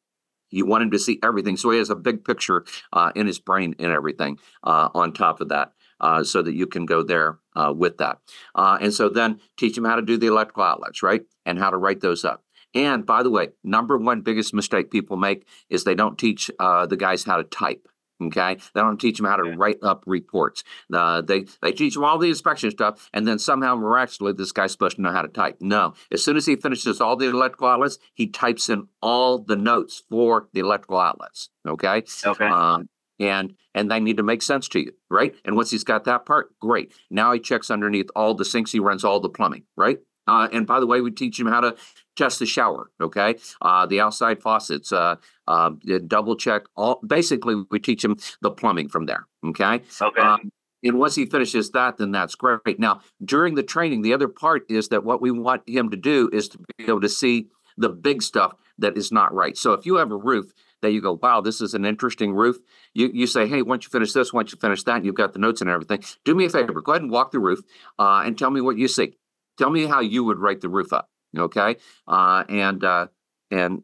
You 0.52 0.68
want 0.68 0.84
him 0.84 0.92
to 0.92 1.00
see 1.00 1.20
everything, 1.24 1.58
so 1.58 1.72
he 1.72 1.80
has 1.80 1.90
a 1.90 1.96
big 1.96 2.24
picture 2.24 2.64
uh, 2.94 3.12
in 3.16 3.26
his 3.26 3.40
brain 3.40 3.74
and 3.80 3.92
everything 3.92 4.38
uh, 4.64 4.90
on 4.94 5.12
top 5.12 5.42
of 5.42 5.50
that, 5.50 5.74
uh, 6.00 6.24
so 6.24 6.44
that 6.44 6.54
you 6.54 6.68
can 6.68 6.86
go 6.86 7.02
there 7.02 7.40
uh, 7.56 7.74
with 7.76 7.98
that. 7.98 8.20
Uh, 8.56 8.78
and 8.82 8.94
so 8.94 9.10
then 9.10 9.40
teach 9.58 9.76
them 9.76 9.86
how 9.86 9.96
to 9.96 10.02
do 10.02 10.18
the 10.18 10.28
electrical 10.28 10.64
outlets, 10.64 11.04
right, 11.04 11.22
and 11.46 11.60
how 11.60 11.70
to 11.70 11.78
write 11.78 12.02
those 12.02 12.24
up. 12.26 12.44
And 12.76 13.06
by 13.06 13.22
the 13.24 13.30
way, 13.30 13.50
number 13.64 13.98
one 13.98 14.22
biggest 14.22 14.54
mistake 14.54 14.90
people 14.90 15.16
make 15.18 15.46
is 15.70 15.84
they 15.84 15.96
don't 15.96 16.18
teach 16.18 16.50
uh, 16.60 16.86
the 16.86 16.98
guys 16.98 17.24
how 17.24 17.38
to 17.38 17.44
type. 17.44 17.88
Okay, 18.22 18.58
they 18.74 18.80
don't 18.82 19.00
teach 19.02 19.18
them 19.18 19.26
how 19.26 19.36
to 19.36 19.44
Okay. 19.44 19.56
write 19.56 19.78
up 19.82 20.04
reports. 20.08 20.64
Uh, 20.94 21.22
they 21.22 21.46
they 21.62 21.72
teach 21.74 21.96
them 21.96 22.06
all 22.06 22.18
the 22.18 22.30
inspection 22.30 22.72
stuff, 22.72 23.10
and 23.12 23.28
then 23.28 23.38
somehow 23.38 23.76
miraculously 23.76 24.32
this 24.34 24.52
guy's 24.54 24.72
supposed 24.72 24.96
to 24.96 25.02
know 25.02 25.12
how 25.12 25.24
to 25.24 25.28
type. 25.28 25.58
No, 25.60 25.94
as 26.12 26.24
soon 26.24 26.38
as 26.38 26.46
he 26.46 26.56
finishes 26.56 27.02
all 27.02 27.18
the 27.18 27.26
electrical 27.28 27.68
outlets, 27.68 27.98
he 28.14 28.28
types 28.28 28.70
in 28.70 28.88
all 29.02 29.40
the 29.40 29.58
notes 29.58 30.04
for 30.10 30.48
the 30.54 30.62
electrical 30.62 31.00
outlets. 31.00 31.50
Okay, 31.68 32.04
Okay. 32.26 32.46
um, 32.48 32.88
and 33.20 33.54
and 33.76 33.90
they 33.90 34.00
need 34.00 34.18
to 34.18 34.24
make 34.24 34.42
sense 34.42 34.68
to 34.70 34.80
you, 34.80 34.92
right? 35.10 35.36
And 35.46 35.56
once 35.56 35.72
he's 35.72 35.84
got 35.84 36.06
that 36.06 36.26
part, 36.26 36.58
great. 36.60 36.94
Now 37.10 37.32
he 37.34 37.40
checks 37.40 37.72
underneath 37.72 38.10
all 38.16 38.34
the 38.34 38.46
sinks. 38.46 38.72
He 38.72 38.80
runs 38.80 39.04
all 39.04 39.20
the 39.20 39.30
plumbing, 39.30 39.64
right? 39.78 40.00
Uh, 40.26 40.48
and 40.54 40.66
by 40.66 40.80
the 40.80 40.88
way, 40.88 41.02
we 41.02 41.12
teach 41.12 41.40
him 41.40 41.48
how 41.48 41.60
to 41.60 41.76
test 42.16 42.40
the 42.40 42.46
shower. 42.46 42.92
Okay, 43.02 43.36
uh, 43.62 43.86
the 43.86 44.00
outside 44.00 44.42
faucets, 44.42 44.92
uh, 44.92 45.16
uh, 45.48 45.72
double 46.08 46.36
check 46.36 46.64
all. 46.76 47.00
Basically, 47.06 47.64
we 47.72 47.80
teach 47.80 48.04
him 48.04 48.18
the 48.42 48.52
plumbing 48.52 48.90
from 48.90 49.06
there. 49.06 49.28
Okay. 49.46 49.82
Okay. 50.02 50.22
Um, 50.22 50.52
and 50.86 51.00
once 51.00 51.16
he 51.16 51.26
finishes 51.26 51.72
that, 51.72 51.98
then 51.98 52.12
that's 52.12 52.36
great. 52.36 52.78
Now, 52.78 53.02
during 53.24 53.56
the 53.56 53.64
training, 53.64 54.02
the 54.02 54.14
other 54.14 54.28
part 54.28 54.70
is 54.70 54.90
that 54.90 55.06
what 55.06 55.22
we 55.22 55.32
want 55.32 55.68
him 55.68 55.90
to 55.92 55.98
do 55.98 56.30
is 56.34 56.50
to 56.50 56.58
be 56.58 56.86
able 56.86 57.02
to 57.02 57.10
see 57.10 57.48
the 57.78 57.90
big 57.90 58.22
stuff 58.22 58.54
that 58.78 58.98
is 58.98 59.12
not 59.12 59.34
right. 59.34 59.58
So 59.58 59.74
if 59.74 59.86
you 59.86 59.96
have 59.96 60.12
a 60.12 60.18
roof 60.18 60.52
that 60.84 60.92
you 60.92 61.02
go, 61.02 61.20
wow, 61.22 61.42
this 61.42 61.60
is 61.60 61.74
an 61.74 61.84
interesting 61.86 62.34
roof, 62.34 62.58
you, 62.94 63.10
you 63.12 63.26
say, 63.26 63.48
hey, 63.48 63.64
once 63.64 63.86
you 63.86 63.90
finish 63.90 64.14
this, 64.14 64.32
once 64.32 64.52
you 64.52 64.60
finish 64.60 64.84
that, 64.84 65.04
you've 65.04 65.16
got 65.16 65.34
the 65.34 65.40
notes 65.40 65.60
and 65.62 65.70
everything, 65.70 66.04
do 66.24 66.36
me 66.36 66.46
a 66.46 66.50
favor, 66.50 66.80
go 66.82 66.92
ahead 66.92 67.02
and 67.02 67.12
walk 67.12 67.32
the 67.32 67.40
roof 67.40 67.60
uh, 67.98 68.22
and 68.24 68.38
tell 68.38 68.52
me 68.52 68.62
what 68.62 68.78
you 68.78 68.88
see. 68.88 69.18
Tell 69.58 69.72
me 69.72 69.88
how 69.88 70.00
you 70.00 70.24
would 70.24 70.38
rate 70.38 70.62
the 70.62 70.70
roof 70.70 70.94
up. 70.94 71.10
Okay. 71.38 71.78
Uh, 72.08 72.44
and, 72.48 72.84
uh, 72.84 73.08
and 73.50 73.82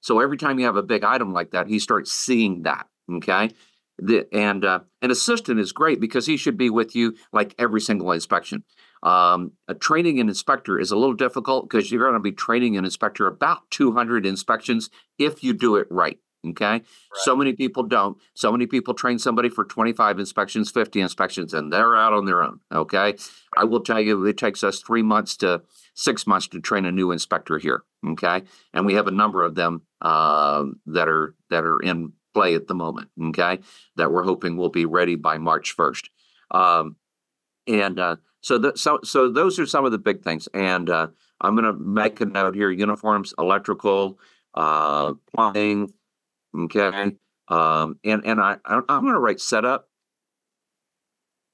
so 0.00 0.20
every 0.20 0.36
time 0.36 0.58
you 0.58 0.66
have 0.66 0.76
a 0.76 0.82
big 0.82 1.04
item 1.04 1.32
like 1.32 1.52
that, 1.52 1.66
he 1.66 1.78
starts 1.78 2.12
seeing 2.12 2.62
that. 2.62 2.86
Okay. 3.10 3.50
The, 3.98 4.28
and 4.32 4.64
uh, 4.64 4.80
an 5.02 5.10
assistant 5.10 5.58
is 5.58 5.72
great 5.72 6.00
because 6.00 6.26
he 6.26 6.36
should 6.36 6.56
be 6.56 6.70
with 6.70 6.94
you 6.94 7.16
like 7.32 7.54
every 7.58 7.80
single 7.80 8.12
inspection. 8.12 8.64
Um, 9.02 9.52
a 9.68 9.74
training 9.74 10.20
an 10.20 10.28
inspector 10.28 10.78
is 10.78 10.90
a 10.90 10.96
little 10.96 11.14
difficult 11.14 11.68
because 11.68 11.90
you're 11.90 12.02
going 12.02 12.14
to 12.14 12.20
be 12.20 12.32
training 12.32 12.76
an 12.76 12.84
inspector 12.84 13.26
about 13.26 13.70
200 13.70 14.26
inspections 14.26 14.90
if 15.18 15.42
you 15.44 15.52
do 15.52 15.76
it 15.76 15.86
right. 15.90 16.18
Okay. 16.46 16.82
So 17.14 17.34
many 17.34 17.52
people 17.52 17.82
don't. 17.82 18.16
So 18.34 18.52
many 18.52 18.66
people 18.66 18.94
train 18.94 19.18
somebody 19.18 19.48
for 19.48 19.64
25 19.64 20.20
inspections, 20.20 20.70
50 20.70 21.00
inspections, 21.00 21.52
and 21.52 21.72
they're 21.72 21.96
out 21.96 22.12
on 22.12 22.26
their 22.26 22.42
own. 22.42 22.60
Okay. 22.72 23.16
I 23.56 23.64
will 23.64 23.80
tell 23.80 24.00
you, 24.00 24.24
it 24.24 24.38
takes 24.38 24.62
us 24.62 24.80
three 24.80 25.02
months 25.02 25.36
to 25.38 25.62
six 25.94 26.26
months 26.26 26.46
to 26.48 26.60
train 26.60 26.84
a 26.84 26.92
new 26.92 27.10
inspector 27.10 27.58
here. 27.58 27.82
Okay. 28.06 28.42
And 28.72 28.86
we 28.86 28.94
have 28.94 29.08
a 29.08 29.12
number 29.12 29.44
of 29.44 29.56
them 29.56 29.82
uh, 30.00 30.66
that 30.86 31.08
are 31.08 31.34
that 31.50 31.64
are 31.64 31.80
in 31.80 32.12
play 32.34 32.54
at 32.54 32.68
the 32.68 32.74
moment. 32.74 33.08
Okay. 33.20 33.58
That 33.96 34.12
we're 34.12 34.24
hoping 34.24 34.56
will 34.56 34.70
be 34.70 34.86
ready 34.86 35.16
by 35.16 35.38
March 35.38 35.76
1st. 35.76 36.08
Um, 36.52 36.96
and 37.66 37.98
uh, 37.98 38.16
so, 38.48 38.56
the, 38.58 38.72
so, 38.76 38.98
so 39.04 39.30
those 39.30 39.58
are 39.58 39.66
some 39.66 39.84
of 39.84 39.92
the 39.92 39.98
big 39.98 40.22
things. 40.22 40.48
And 40.54 40.88
uh, 40.88 41.08
I'm 41.42 41.54
going 41.54 41.66
to 41.66 41.78
make 41.78 42.20
a 42.22 42.24
note 42.24 42.54
here: 42.54 42.70
uniforms, 42.70 43.34
electrical, 43.38 44.18
uh, 44.54 45.12
plumbing. 45.34 45.92
Okay, 46.58 47.16
um, 47.48 47.98
and 48.04 48.24
and 48.24 48.40
I 48.40 48.56
I'm 48.64 48.84
going 48.86 49.12
to 49.12 49.20
write 49.20 49.40
setup 49.40 49.88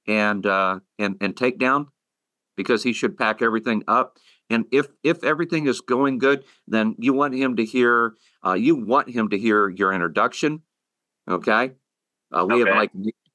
and 0.06 0.46
uh, 0.46 0.80
and 0.98 1.16
and 1.20 1.36
take 1.36 1.58
down 1.58 1.88
because 2.56 2.82
he 2.82 2.92
should 2.92 3.18
pack 3.18 3.42
everything 3.42 3.82
up. 3.88 4.18
And 4.50 4.66
if 4.72 4.86
if 5.02 5.24
everything 5.24 5.66
is 5.66 5.80
going 5.80 6.18
good, 6.18 6.44
then 6.68 6.94
you 6.98 7.12
want 7.12 7.34
him 7.34 7.56
to 7.56 7.64
hear 7.64 8.14
uh, 8.46 8.54
you 8.54 8.76
want 8.76 9.10
him 9.10 9.28
to 9.30 9.38
hear 9.38 9.68
your 9.68 9.92
introduction. 9.92 10.62
Okay, 11.28 11.72
uh, 12.36 12.46
we 12.46 12.62
Okay. 12.62 12.70
have 12.70 12.78
like 12.78 12.90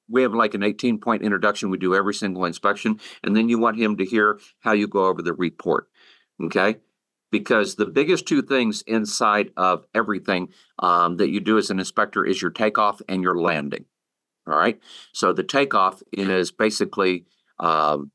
we 0.09 0.21
have 0.23 0.33
like 0.33 0.53
an 0.53 0.63
18 0.63 0.99
point 0.99 1.23
introduction. 1.23 1.69
We 1.69 1.77
do 1.77 1.95
every 1.95 2.13
single 2.13 2.45
inspection 2.45 2.99
and 3.23 3.35
then 3.35 3.49
you 3.49 3.59
want 3.59 3.77
him 3.77 3.97
to 3.97 4.05
hear 4.05 4.39
how 4.59 4.71
you 4.73 4.87
go 4.87 5.05
over 5.05 5.21
the 5.21 5.33
report 5.33 5.87
okay? 6.41 6.77
Because 7.31 7.75
the 7.75 7.85
biggest 7.85 8.27
two 8.27 8.41
things 8.41 8.81
inside 8.83 9.51
of 9.55 9.85
everything 9.93 10.49
um, 10.79 11.17
that 11.17 11.29
you 11.29 11.39
do 11.39 11.57
as 11.57 11.69
an 11.69 11.77
inspector 11.77 12.25
is 12.25 12.41
your 12.41 12.51
takeoff 12.51 13.01
and 13.07 13.21
your 13.21 13.39
landing 13.39 13.85
all 14.49 14.57
right? 14.57 14.79
So 15.13 15.31
the 15.31 15.43
takeoff 15.43 16.01
is 16.11 16.51
basically 16.51 17.25
um, 17.59 18.11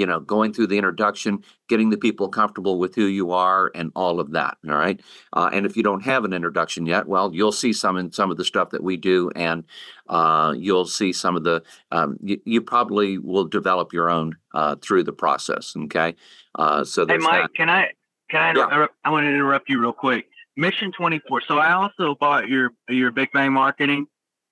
you 0.00 0.06
know 0.06 0.18
going 0.18 0.52
through 0.52 0.66
the 0.66 0.78
introduction 0.78 1.44
getting 1.68 1.90
the 1.90 1.98
people 1.98 2.28
comfortable 2.28 2.78
with 2.78 2.94
who 2.94 3.04
you 3.04 3.32
are 3.32 3.70
and 3.74 3.92
all 3.94 4.18
of 4.18 4.32
that 4.32 4.56
all 4.66 4.74
right 4.74 5.00
uh, 5.34 5.50
and 5.52 5.66
if 5.66 5.76
you 5.76 5.82
don't 5.82 6.02
have 6.02 6.24
an 6.24 6.32
introduction 6.32 6.86
yet 6.86 7.06
well 7.06 7.30
you'll 7.34 7.52
see 7.52 7.72
some 7.72 7.98
in 7.98 8.10
some 8.10 8.30
of 8.30 8.38
the 8.38 8.44
stuff 8.44 8.70
that 8.70 8.82
we 8.82 8.96
do 8.96 9.30
and 9.36 9.62
uh, 10.08 10.54
you'll 10.56 10.86
see 10.86 11.12
some 11.12 11.36
of 11.36 11.44
the 11.44 11.62
um, 11.92 12.16
you, 12.22 12.40
you 12.46 12.62
probably 12.62 13.18
will 13.18 13.44
develop 13.44 13.92
your 13.92 14.08
own 14.08 14.34
uh, 14.54 14.74
through 14.76 15.04
the 15.04 15.12
process 15.12 15.74
okay 15.76 16.14
uh, 16.54 16.82
so 16.82 17.04
Hey, 17.04 17.18
Mike, 17.18 17.42
that. 17.42 17.54
can 17.54 17.68
I 17.68 17.90
can 18.30 18.40
I 18.42 18.52
Yeah. 18.54 18.66
interrupt? 18.66 18.94
I 19.04 19.10
want 19.10 19.24
to 19.24 19.28
interrupt 19.28 19.68
you 19.68 19.80
real 19.80 19.92
quick. 19.92 20.26
Mission 20.56 20.92
24. 20.92 21.42
So 21.42 21.58
I 21.58 21.72
also 21.72 22.14
bought 22.14 22.48
your 22.48 22.70
your 22.88 23.10
Big 23.10 23.30
Bang 23.32 23.52
Marketing, 23.52 24.06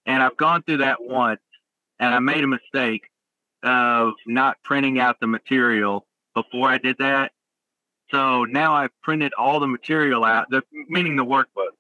and 0.07 0.23
I've 0.23 0.37
gone 0.37 0.63
through 0.63 0.79
that 0.79 0.99
once, 1.03 1.41
and 1.99 2.15
I 2.15 2.19
made 2.19 2.45
a 2.45 2.47
mistake 2.47 3.09
of 3.63 4.13
not 4.27 4.57
printing 4.63 4.99
out 5.01 5.19
the 5.21 5.27
material 5.27 6.07
before 6.35 6.69
I 6.69 6.79
did 6.79 6.97
that. 6.99 7.33
So 8.11 8.45
now 8.45 8.75
I've 8.75 8.91
printed 9.03 9.33
all 9.35 9.61
the 9.61 9.67
material 9.67 10.25
out, 10.25 10.49
the, 10.51 10.63
meaning 10.89 11.17
the 11.17 11.25
workbook, 11.25 11.75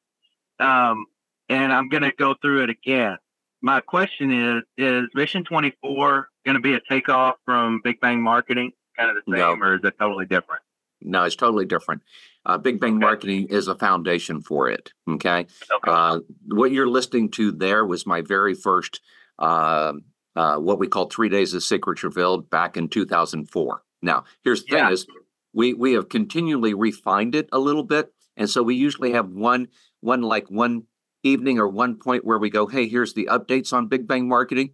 um, 0.64 1.06
and 1.48 1.72
I'm 1.72 1.88
going 1.88 2.02
to 2.02 2.12
go 2.12 2.34
through 2.34 2.64
it 2.64 2.70
again. 2.70 3.16
My 3.62 3.80
question 3.80 4.30
is: 4.32 4.62
Is 4.76 5.08
Mission 5.14 5.42
24 5.44 6.28
going 6.44 6.54
to 6.54 6.60
be 6.60 6.74
a 6.74 6.80
takeoff 6.88 7.36
from 7.44 7.80
Big 7.82 8.00
Bang 8.00 8.20
Marketing, 8.20 8.72
kind 8.96 9.10
of 9.10 9.16
the 9.24 9.30
No. 9.30 9.52
same, 9.54 9.62
or 9.62 9.74
is 9.76 9.80
it 9.84 9.94
totally 9.98 10.26
different? 10.26 10.62
no 11.00 11.22
it's 11.22 11.36
totally 11.36 11.64
different 11.64 12.02
uh, 12.44 12.58
big 12.58 12.80
bang 12.80 12.94
Okay. 12.96 12.98
marketing 13.06 13.46
is 13.50 13.68
a 13.68 13.74
foundation 13.76 14.40
for 14.40 14.68
it 14.68 14.92
okay 15.08 15.46
Okay. 15.70 15.88
Uh, 15.92 16.18
what 16.48 16.72
you're 16.72 16.88
listening 16.88 17.30
to 17.30 17.52
there 17.52 17.86
was 17.86 18.04
my 18.04 18.20
very 18.20 18.52
first, 18.52 19.00
uh, 19.38 19.92
uh, 20.38 20.57
what 20.59 20.79
we 20.79 20.87
call 20.87 21.07
Three 21.07 21.29
Days 21.29 21.53
of 21.53 21.62
Secrets 21.64 22.03
Revealed 22.05 22.48
back 22.48 22.77
in 22.77 22.88
2004. 22.88 23.83
Now, 24.03 24.24
here's 24.44 24.64
the 24.64 24.77
Yeah. 24.77 24.85
thing: 24.85 24.92
is 24.92 25.07
we 25.53 25.74
we 25.74 25.92
have 25.94 26.09
continually 26.09 26.74
refined 26.74 27.35
it 27.35 27.48
a 27.53 27.59
little 27.59 27.83
bit, 27.83 28.12
and 28.37 28.48
so 28.48 28.62
we 28.62 28.74
usually 28.77 29.12
have 29.12 29.29
one 29.31 29.68
one 30.01 30.22
like 30.22 30.48
one 30.51 30.85
evening 31.24 31.59
or 31.59 31.66
one 31.68 31.96
point 31.96 32.24
where 32.24 32.38
we 32.38 32.51
go, 32.51 32.66
"Hey, 32.68 32.87
here's 32.87 33.14
the 33.14 33.27
updates 33.31 33.72
on 33.72 33.88
Big 33.88 34.07
Bang 34.07 34.29
Marketing." 34.29 34.70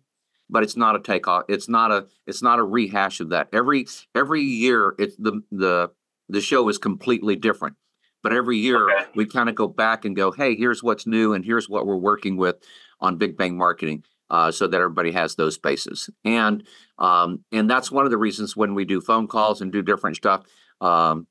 But 0.50 0.62
it's 0.62 0.76
not 0.76 0.94
a 0.94 1.00
takeoff. 1.00 1.44
It's 1.48 1.70
not 1.70 1.90
a. 1.90 2.06
It's 2.26 2.42
not 2.42 2.58
a 2.58 2.62
rehash 2.62 3.18
of 3.20 3.30
that. 3.30 3.48
Every 3.52 3.86
every 4.14 4.42
year, 4.42 4.94
it's 4.98 5.16
the 5.16 5.40
the 5.50 5.90
the 6.28 6.42
show 6.42 6.68
is 6.68 6.76
completely 6.76 7.36
different. 7.36 7.76
But 8.22 8.34
every 8.34 8.58
year 8.58 8.90
Okay. 8.90 9.06
we 9.14 9.24
kind 9.26 9.48
of 9.48 9.54
go 9.54 9.66
back 9.68 10.04
and 10.04 10.14
go, 10.16 10.30
hey, 10.32 10.54
here's 10.54 10.82
what's 10.82 11.06
new 11.06 11.32
and 11.34 11.44
here's 11.44 11.68
what 11.68 11.86
we're 11.86 11.96
working 11.96 12.36
with 12.36 12.56
on 13.00 13.16
Big 13.16 13.36
Bang 13.38 13.56
Marketing, 13.58 14.02
uh, 14.34 14.50
so 14.50 14.66
that 14.66 14.80
everybody 14.80 15.12
has 15.12 15.36
those 15.36 15.54
spaces. 15.54 16.10
And 16.24 16.64
um, 16.98 17.44
and 17.52 17.70
that's 17.70 17.90
one 17.90 18.04
of 18.04 18.10
the 18.10 18.18
reasons 18.18 18.56
when 18.56 18.74
we 18.74 18.84
do 18.84 19.00
phone 19.00 19.28
calls 19.28 19.60
and 19.60 19.70
do 19.70 19.80
different 19.80 20.16
stuff 20.16 20.42
um, 20.80 21.26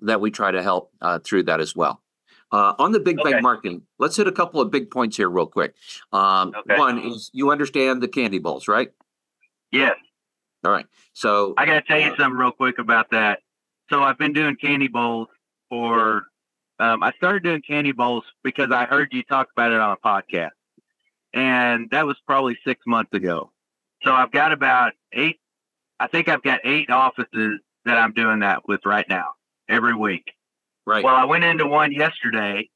that 0.00 0.20
we 0.20 0.30
try 0.30 0.50
to 0.50 0.62
help 0.62 0.90
uh, 1.00 1.20
through 1.20 1.44
that 1.44 1.60
as 1.60 1.76
well. 1.76 2.02
Uh, 2.50 2.74
on 2.78 2.90
the 2.92 3.00
Big 3.00 3.18
Okay. 3.20 3.32
Bang 3.32 3.42
Marketing, 3.42 3.82
let's 3.98 4.16
hit 4.16 4.26
a 4.26 4.32
couple 4.32 4.60
of 4.60 4.70
big 4.70 4.90
points 4.90 5.16
here 5.16 5.30
real 5.30 5.46
quick. 5.46 5.74
Um, 6.12 6.52
Okay. 6.58 6.78
One 6.78 6.98
is 6.98 7.30
you 7.32 7.50
understand 7.50 8.02
the 8.02 8.08
candy 8.08 8.38
bowls, 8.40 8.66
right? 8.68 8.90
Yes. 9.70 9.94
All 10.64 10.72
right. 10.72 10.86
So 11.12 11.54
I 11.56 11.64
got 11.64 11.74
to 11.74 11.82
tell 11.82 12.00
you 12.00 12.14
something 12.16 12.38
real 12.38 12.50
quick 12.50 12.78
about 12.78 13.10
that. 13.10 13.38
So 13.88 14.02
I've 14.02 14.18
been 14.18 14.32
doing 14.32 14.56
candy 14.56 14.88
bowls 14.88 15.28
for. 15.68 16.26
Um, 16.78 17.02
I 17.04 17.12
started 17.12 17.44
doing 17.44 17.62
candy 17.62 17.92
bowls 17.92 18.24
because 18.42 18.72
I 18.72 18.84
heard 18.86 19.12
you 19.12 19.22
talk 19.22 19.48
about 19.56 19.70
it 19.70 19.78
on 19.78 19.92
a 19.92 19.96
podcast, 19.96 20.50
and 21.32 21.88
that 21.90 22.06
was 22.06 22.16
probably 22.26 22.58
six 22.64 22.82
months 22.86 23.12
ago. 23.12 23.50
So 24.04 24.12
I've 24.12 24.32
got 24.32 24.52
about 24.52 24.92
eight. 25.12 25.40
I 26.00 26.06
think 26.08 26.28
I've 26.28 26.42
got 26.42 26.60
eight 26.64 26.90
offices 26.90 27.60
that 27.84 27.96
I'm 27.98 28.12
doing 28.12 28.40
that 28.40 28.66
with 28.66 28.84
right 28.84 29.08
now 29.08 29.28
every 29.68 29.94
week. 29.94 30.32
right. 30.86 31.04
Well, 31.04 31.14
I 31.14 31.24
went 31.24 31.44
into 31.44 31.66
one 31.66 31.92
yesterday, 31.92 32.68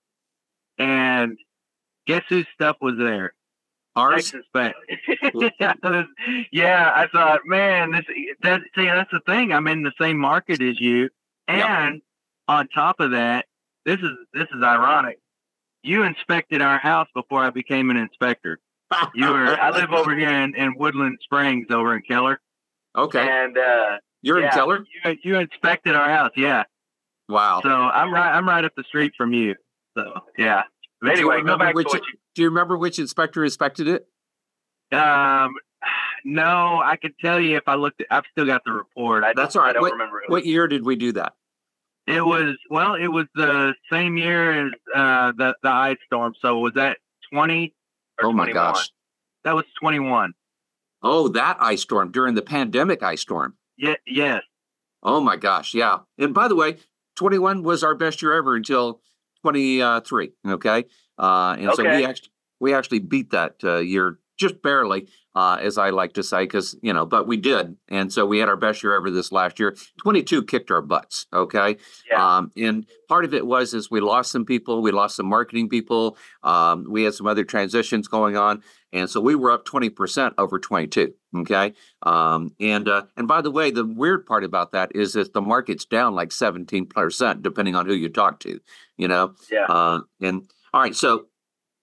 and 0.78 1.36
guess 2.06 2.22
whose 2.28 2.46
stuff 2.54 2.76
was 2.80 2.94
there? 2.98 3.34
Ours. 3.96 4.34
Yeah, 6.52 6.92
I 6.94 7.06
thought, 7.08 7.40
man, 7.46 7.92
this 7.92 8.04
that 8.42 8.60
see 8.76 8.84
that's 8.84 9.10
the 9.10 9.20
thing. 9.26 9.52
I'm 9.52 9.66
in 9.68 9.82
the 9.82 9.92
same 10.00 10.18
market 10.18 10.60
as 10.62 10.80
you, 10.80 11.08
and 11.48 12.02
on 12.46 12.68
top 12.68 13.00
of 13.00 13.12
that, 13.12 13.46
this 13.84 13.98
is 14.00 14.10
this 14.34 14.48
is 14.54 14.62
ironic. 14.62 15.18
You 15.82 16.02
inspected 16.02 16.62
our 16.62 16.78
house 16.78 17.08
before 17.14 17.42
I 17.44 17.50
became 17.50 17.90
an 17.90 17.96
inspector. 17.96 18.58
You 19.14 19.28
were 19.28 19.46
I 19.60 19.70
live 19.70 19.92
over 19.92 20.16
here 20.16 20.30
in, 20.30 20.54
in 20.54 20.74
Woodland 20.78 21.18
Springs 21.22 21.66
over 21.70 21.94
in 21.96 22.02
Keller, 22.02 22.40
Okay. 22.96 23.26
and 23.28 23.56
uh, 23.58 23.96
You're 24.22 24.40
in 24.42 24.50
Keller. 24.50 24.84
you 25.04 25.16
you 25.24 25.38
inspected 25.38 25.94
our 25.96 26.08
house, 26.08 26.30
yeah. 26.36 26.64
Wow. 27.28 27.60
So 27.62 27.68
I'm 27.68 28.12
right 28.14 28.32
I'm 28.36 28.48
right 28.48 28.64
up 28.64 28.72
the 28.76 28.84
street 28.84 29.12
from 29.16 29.32
you. 29.32 29.54
So 29.96 30.20
yeah. 30.38 30.62
But 31.00 31.14
Do 31.16 31.20
you 31.20 31.30
anyway, 31.32 31.34
go 31.36 31.52
remember 31.54 31.64
back 31.64 31.74
to 31.74 31.98
which- 31.98 32.02
Do 32.36 32.42
you 32.42 32.48
remember 32.48 32.76
which 32.78 32.98
inspector 32.98 33.44
inspected 33.44 33.88
it? 33.88 34.06
um. 34.96 35.54
No, 36.24 36.80
I 36.82 36.96
could 36.96 37.12
tell 37.20 37.38
you 37.38 37.56
if 37.56 37.62
I 37.68 37.74
looked. 37.76 38.00
At, 38.00 38.08
I've 38.10 38.24
still 38.32 38.46
got 38.46 38.62
the 38.64 38.72
report. 38.72 39.22
I 39.22 39.32
That's 39.36 39.54
all 39.54 39.62
right. 39.62 39.70
I 39.70 39.72
don't 39.74 39.82
What- 39.82 39.92
remember. 39.92 40.22
What 40.26 40.44
year 40.46 40.66
did 40.66 40.84
we 40.84 40.96
do 40.96 41.12
that? 41.12 41.34
It 42.06 42.24
was 42.24 42.56
well, 42.70 42.94
it 42.94 43.08
was 43.08 43.26
the 43.34 43.74
same 43.90 44.16
year 44.16 44.66
as 44.66 44.72
uh, 44.94 45.32
the 45.36 45.56
the 45.62 45.68
ice 45.68 45.96
storm. 46.06 46.34
So 46.40 46.58
was 46.58 46.74
that 46.74 46.98
twenty? 47.32 47.74
Oh 48.22 48.32
my 48.32 48.44
21? 48.44 48.54
gosh. 48.54 48.90
that 49.44 49.54
was 49.54 49.64
twenty 49.80 49.98
one. 49.98 50.32
Oh, 51.02 51.28
that 51.28 51.56
ice 51.60 51.82
storm 51.82 52.12
during 52.12 52.34
the 52.34 52.42
pandemic 52.42 53.02
ice 53.02 53.20
storm. 53.20 53.54
Yeah, 53.76 53.94
yes. 54.06 54.42
Oh 55.02 55.20
my 55.20 55.36
gosh, 55.36 55.74
yeah. 55.74 55.98
And 56.18 56.32
by 56.32 56.48
the 56.48 56.56
way, 56.56 56.78
21 57.16 57.62
was 57.62 57.84
our 57.84 57.94
best 57.94 58.22
year 58.22 58.32
ever 58.32 58.56
until 58.56 59.00
23. 59.42 60.32
Okay, 60.48 60.84
uh, 61.18 61.56
and 61.58 61.72
so 61.74 61.82
we 61.82 62.04
actually 62.04 62.30
we 62.60 62.74
actually 62.74 62.98
beat 63.00 63.30
that 63.30 63.56
uh, 63.62 63.76
year 63.76 64.18
just 64.38 64.62
barely, 64.62 65.08
uh, 65.36 65.58
as 65.60 65.76
I 65.76 65.90
like 65.90 66.14
to 66.14 66.22
say, 66.22 66.44
because 66.44 66.74
you 66.82 66.92
know, 66.92 67.04
but 67.06 67.26
we 67.28 67.36
did, 67.36 67.76
and 67.88 68.10
so 68.12 68.24
we 68.26 68.38
had 68.38 68.48
our 68.48 68.56
best 68.56 68.82
year 68.82 68.94
ever 68.96 69.10
this 69.10 69.30
last 69.30 69.60
year. 69.60 69.76
22 70.02 70.42
kicked 70.44 70.70
our 70.70 70.80
butts. 70.82 71.26
Okay, 71.32 71.76
Yeah. 72.10 72.38
um, 72.38 72.50
and 72.56 72.86
part 73.08 73.24
of 73.26 73.34
it 73.34 73.46
was 73.46 73.74
is 73.74 73.90
we 73.90 74.00
lost 74.00 74.32
some 74.32 74.44
people, 74.46 74.80
we 74.82 74.90
lost 74.92 75.16
some 75.16 75.26
marketing 75.26 75.68
people, 75.68 76.16
um, 76.42 76.86
we 76.88 77.04
had 77.04 77.14
some 77.14 77.26
other 77.26 77.44
transitions 77.44 78.08
going 78.08 78.36
on, 78.36 78.62
and 78.92 79.10
so 79.10 79.20
we 79.20 79.34
were 79.34 79.52
up 79.52 79.64
20% 79.66 80.32
over 80.38 80.58
22. 80.58 81.12
Okay, 81.36 81.74
um, 82.02 82.50
and 82.58 82.88
uh, 82.88 83.02
and 83.16 83.28
by 83.28 83.42
the 83.42 83.50
way, 83.50 83.70
the 83.70 83.84
weird 83.84 84.24
part 84.24 84.42
about 84.42 84.72
that 84.72 84.92
is 84.96 85.12
that 85.12 85.34
the 85.34 85.42
market's 85.42 85.84
down 85.84 86.14
like 86.14 86.30
17% 86.30 87.42
depending 87.42 87.74
on 87.74 87.84
who 87.86 87.92
you 87.94 88.08
talk 88.08 88.40
to. 88.40 88.58
You 88.96 89.08
know, 89.08 89.34
Yeah. 89.52 89.66
uh, 89.68 90.00
and 90.22 90.48
all 90.72 90.80
right, 90.80 90.96
so 90.96 91.26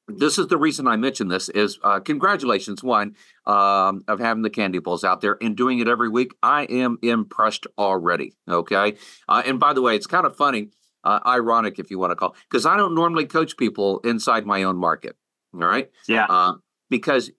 this 0.07 0.37
is 0.37 0.47
the 0.47 0.57
reason 0.57 0.87
I 0.87 0.97
mention 0.97 1.27
this 1.29 1.49
is 1.49 1.79
uh, 1.83 1.99
congratulations 1.99 2.83
one 2.83 3.15
um, 3.45 4.03
of 4.07 4.19
having 4.19 4.43
the 4.43 4.49
candy 4.49 4.79
bowls 4.79 5.03
out 5.03 5.21
there 5.21 5.37
and 5.41 5.55
doing 5.55 5.79
it 5.79 5.87
every 5.87 6.09
week. 6.09 6.33
I 6.43 6.63
am 6.63 6.97
impressed 7.01 7.67
already. 7.77 8.33
Okay, 8.49 8.95
uh, 9.29 9.43
and 9.45 9.59
by 9.59 9.73
the 9.73 9.81
way, 9.81 9.95
it's 9.95 10.07
kind 10.07 10.25
of 10.25 10.35
funny, 10.35 10.69
uh, 11.03 11.19
ironic 11.25 11.79
if 11.79 11.89
you 11.89 11.99
want 11.99 12.11
to 12.11 12.15
call, 12.15 12.35
because 12.49 12.65
I 12.65 12.75
don't 12.77 12.95
normally 12.95 13.25
coach 13.25 13.55
people 13.57 13.99
inside 13.99 14.45
my 14.45 14.63
own 14.63 14.77
market. 14.77 15.15
All 15.53 15.59
right, 15.61 15.89
Yeah. 16.07 16.25
uh, 16.29 16.53
because 16.89 17.31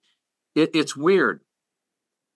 it, 0.55 0.71
it's 0.73 0.95
weird. 0.95 1.41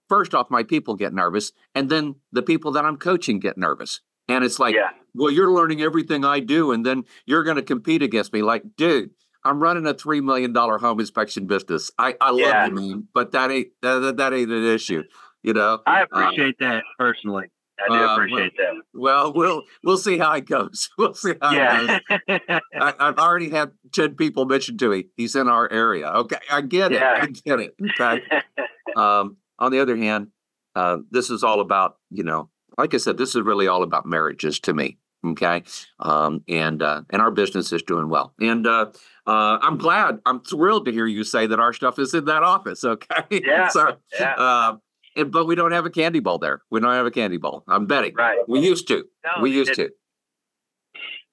First 0.10 0.34
off, 0.34 0.50
my 0.50 0.64
people 0.64 0.96
get 0.96 1.14
nervous, 1.14 1.52
and 1.76 1.90
then 1.90 2.16
the 2.32 2.42
people 2.42 2.72
that 2.74 2.84
I'm 2.86 2.98
coaching 2.98 3.40
get 3.40 3.58
nervous, 3.58 4.02
and 4.28 4.44
it's 4.44 4.60
like 4.60 4.76
yeah. 4.76 4.90
well, 5.14 5.32
you're 5.32 5.52
learning 5.52 5.82
everything 5.82 6.26
I 6.26 6.40
do, 6.40 6.72
and 6.72 6.86
then 6.86 7.04
you're 7.26 7.44
going 7.44 7.58
to 7.58 7.62
compete 7.64 8.02
against 8.02 8.34
me. 8.34 8.42
Like, 8.42 8.64
dude, 8.76 9.12
I'm 9.46 9.60
running 9.62 9.86
a 9.88 9.94
three 9.94 10.22
million 10.22 10.54
dollar 10.54 10.78
home 10.78 11.00
inspection 11.00 11.48
business. 11.48 11.92
I, 11.98 12.16
I 12.20 12.32
love 12.32 12.40
Yeah. 12.40 12.68
you, 12.68 12.74
man, 12.76 13.08
but 13.14 13.32
that 13.32 13.52
ain't 13.52 13.70
that, 13.82 14.18
that- 14.18 14.34
ain't 14.34 14.52
an 14.52 14.66
issue. 14.66 15.04
You 15.44 15.54
know. 15.54 15.80
I 15.86 16.02
appreciate 16.04 16.58
that 16.60 16.84
personally. 16.98 17.46
I 17.82 17.88
do 17.88 17.94
uh, 17.96 18.14
appreciate 18.16 18.58
that. 18.58 18.74
Well, 18.94 19.32
we'll 19.34 19.64
we'll 19.86 19.98
see 19.98 20.18
how 20.18 20.34
it 20.34 20.46
goes. 20.46 20.90
We'll 20.98 21.14
see 21.14 21.34
how 21.42 21.52
it 21.88 22.04
goes. 22.28 22.60
I, 22.74 22.94
I've 23.00 23.18
already 23.18 23.50
had 23.50 23.72
ten 23.94 24.16
people 24.16 24.46
mention 24.46 24.78
to 24.80 24.90
me 24.90 25.06
he's 25.16 25.36
in 25.38 25.48
our 25.48 25.72
area. 25.72 26.08
Okay, 26.10 26.38
I 26.52 26.60
get 26.60 26.92
it. 26.92 26.96
Yeah. 27.00 27.20
I 27.22 27.28
get 27.28 27.60
it. 27.62 27.76
Okay. 28.00 28.22
um, 28.98 29.38
on 29.60 29.72
the 29.72 29.80
other 29.80 29.96
hand, 29.96 30.28
uh, 30.76 30.98
this 31.10 31.30
is 31.30 31.42
all 31.42 31.62
about 31.62 31.96
you 32.10 32.24
know, 32.26 32.50
like 32.78 32.94
I 32.94 32.98
said, 32.98 33.18
this 33.18 33.34
is 33.34 33.42
really 33.44 33.68
all 33.68 33.84
about 33.84 34.06
marriages 34.06 34.60
to 34.62 34.74
me. 34.74 34.98
Okay, 35.26 35.64
um, 36.00 36.44
and 36.48 36.82
uh, 36.82 37.02
and 37.10 37.22
our 37.22 37.30
business 37.32 37.74
is 37.74 37.84
doing 37.84 38.08
well, 38.08 38.34
and 38.40 38.66
uh, 38.66 38.86
uh, 39.28 39.58
I'm 39.62 39.78
glad. 39.78 40.20
I'm 40.26 40.40
thrilled 40.40 40.86
to 40.86 40.94
hear 40.94 41.06
you 41.06 41.26
say 41.26 41.46
that 41.46 41.60
our 41.60 41.74
stuff 41.74 42.00
is 42.00 42.14
in 42.14 42.24
that 42.26 42.42
office. 42.44 42.84
Okay, 42.86 43.42
Yeah. 43.46 43.68
so, 43.68 43.98
yeah. 44.18 44.34
uh, 44.36 44.78
and 45.18 45.30
but 45.30 45.46
we 45.46 45.56
don't 45.56 45.74
have 45.74 45.86
a 45.86 45.90
candy 45.90 46.22
bowl 46.22 46.38
there. 46.38 46.62
We 46.72 46.80
don't 46.80 46.94
have 46.94 47.06
a 47.06 47.12
candy 47.12 47.36
bowl. 47.36 47.64
I'm 47.68 47.86
betting. 47.86 48.14
right. 48.16 48.40
We 48.48 48.62
used 48.62 48.88
to. 48.88 49.04
No, 49.26 49.42
we 49.44 49.52
used 49.52 49.74
didn't. 49.74 49.90
to. 49.90 49.94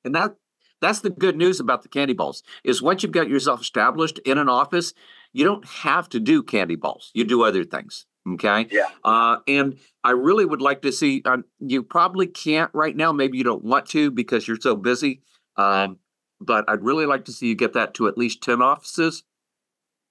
And 0.05 0.15
that 0.17 0.35
that's 0.81 1.01
the 1.01 1.11
good 1.11 1.37
news 1.37 1.61
about 1.61 1.83
the 1.83 1.89
candy 1.89 2.13
balls 2.13 2.43
is 2.65 2.83
once 2.83 3.03
you've 3.05 3.13
got 3.13 3.29
yourself 3.29 3.61
established 3.61 4.19
in 4.21 4.37
an 4.39 4.49
office, 4.49 4.95
you 5.33 5.45
don't 5.45 5.65
have 5.65 6.09
to 6.09 6.19
do 6.21 6.43
candy 6.43 6.75
balls. 6.77 7.13
You 7.15 7.25
do 7.25 7.45
other 7.45 7.63
things. 7.65 8.05
Okay. 8.35 8.67
Yeah. 8.71 8.89
Uh, 9.05 9.39
and 9.47 9.79
I 10.03 10.11
really 10.11 10.45
would 10.45 10.61
like 10.61 10.83
to 10.83 10.93
see. 10.93 11.23
Um, 11.25 11.45
you 11.61 11.83
probably 11.83 12.27
can't 12.27 12.71
right 12.75 12.97
now. 12.97 13.13
Maybe 13.13 13.39
you 13.39 13.45
don't 13.45 13.65
want 13.65 13.87
to 13.91 14.11
because 14.11 14.49
you're 14.49 14.61
so 14.61 14.75
busy. 14.75 15.23
Um, 15.57 15.99
but 16.41 16.69
I'd 16.69 16.83
really 16.83 17.07
like 17.07 17.25
to 17.27 17.33
see 17.33 17.47
you 17.47 17.55
get 17.55 17.75
that 17.75 17.95
to 17.95 18.09
at 18.09 18.19
least 18.19 18.43
ten 18.43 18.61
offices. 18.61 19.23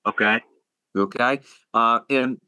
Okay. 0.05 0.41
Okay. 0.95 1.41
Uh, 1.73 1.99
and 2.09 2.39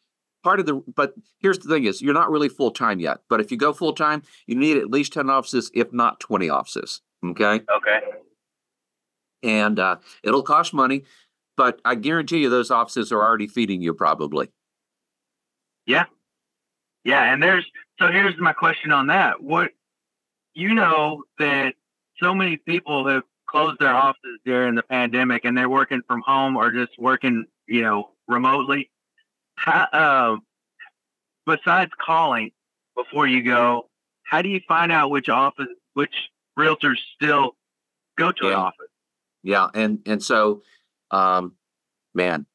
part 0.43 0.59
of 0.59 0.65
the, 0.65 0.81
but 0.95 1.13
here's 1.39 1.59
the 1.59 1.67
thing 1.67 1.85
is 1.85 2.01
you're 2.01 2.13
not 2.13 2.31
really 2.31 2.49
full 2.49 2.71
time 2.71 2.99
yet. 2.99 3.17
But 3.29 3.41
if 3.41 3.51
you 3.51 3.57
go 3.57 3.73
full 3.73 3.93
time, 3.93 4.23
you 4.45 4.55
need 4.55 4.77
at 4.77 4.89
least 4.89 5.13
10 5.13 5.29
offices, 5.29 5.69
if 5.73 5.91
not 5.91 6.19
20 6.19 6.49
offices. 6.49 7.01
Okay. 7.25 7.61
Okay. 7.75 7.99
And 9.43 9.79
uh, 9.79 9.97
it'll 10.23 10.43
cost 10.43 10.73
money, 10.73 11.03
but 11.57 11.79
I 11.83 11.95
guarantee 11.95 12.39
you 12.39 12.49
those 12.49 12.71
offices 12.71 13.11
are 13.11 13.21
already 13.21 13.47
feeding 13.47 13.81
you 13.81 13.93
probably. 13.93 14.49
Yeah, 15.87 16.05
Yeah. 17.03 17.33
and 17.33 17.41
there's 17.41 17.65
so 17.99 18.11
here's 18.11 18.37
my 18.37 18.53
question 18.53 18.91
on 18.91 19.07
that. 19.07 19.41
What 19.41 19.71
you 20.53 20.73
know 20.75 21.23
that 21.39 21.73
so 22.21 22.35
many 22.35 22.57
people 22.57 23.07
have 23.07 23.23
closed 23.49 23.79
their 23.79 23.93
offices 23.95 24.39
during 24.45 24.75
the 24.75 24.83
pandemic 24.83 25.45
and 25.45 25.57
they're 25.57 25.69
working 25.69 26.01
from 26.07 26.21
home 26.21 26.57
or 26.57 26.71
just 26.71 26.91
working, 26.99 27.45
you 27.65 27.81
know, 27.81 28.11
remotely. 28.27 28.91
How, 29.55 29.87
uh, 29.93 30.37
besides 31.45 31.91
calling 31.99 32.51
before 32.95 33.25
you 33.25 33.41
go, 33.43 33.89
how 34.23 34.41
do 34.41 34.49
you 34.49 34.59
find 34.67 34.91
out 34.91 35.09
which 35.09 35.29
office, 35.29 35.67
which 35.93 36.13
realtors 36.59 36.97
still 37.15 37.55
go 38.17 38.31
to 38.33 38.47
an 38.49 38.53
office? 38.53 38.87
Yeah. 39.43 39.67
And, 39.73 39.99
and 40.05 40.21
so, 40.21 40.61
um, 41.11 41.53
man, 42.13 42.45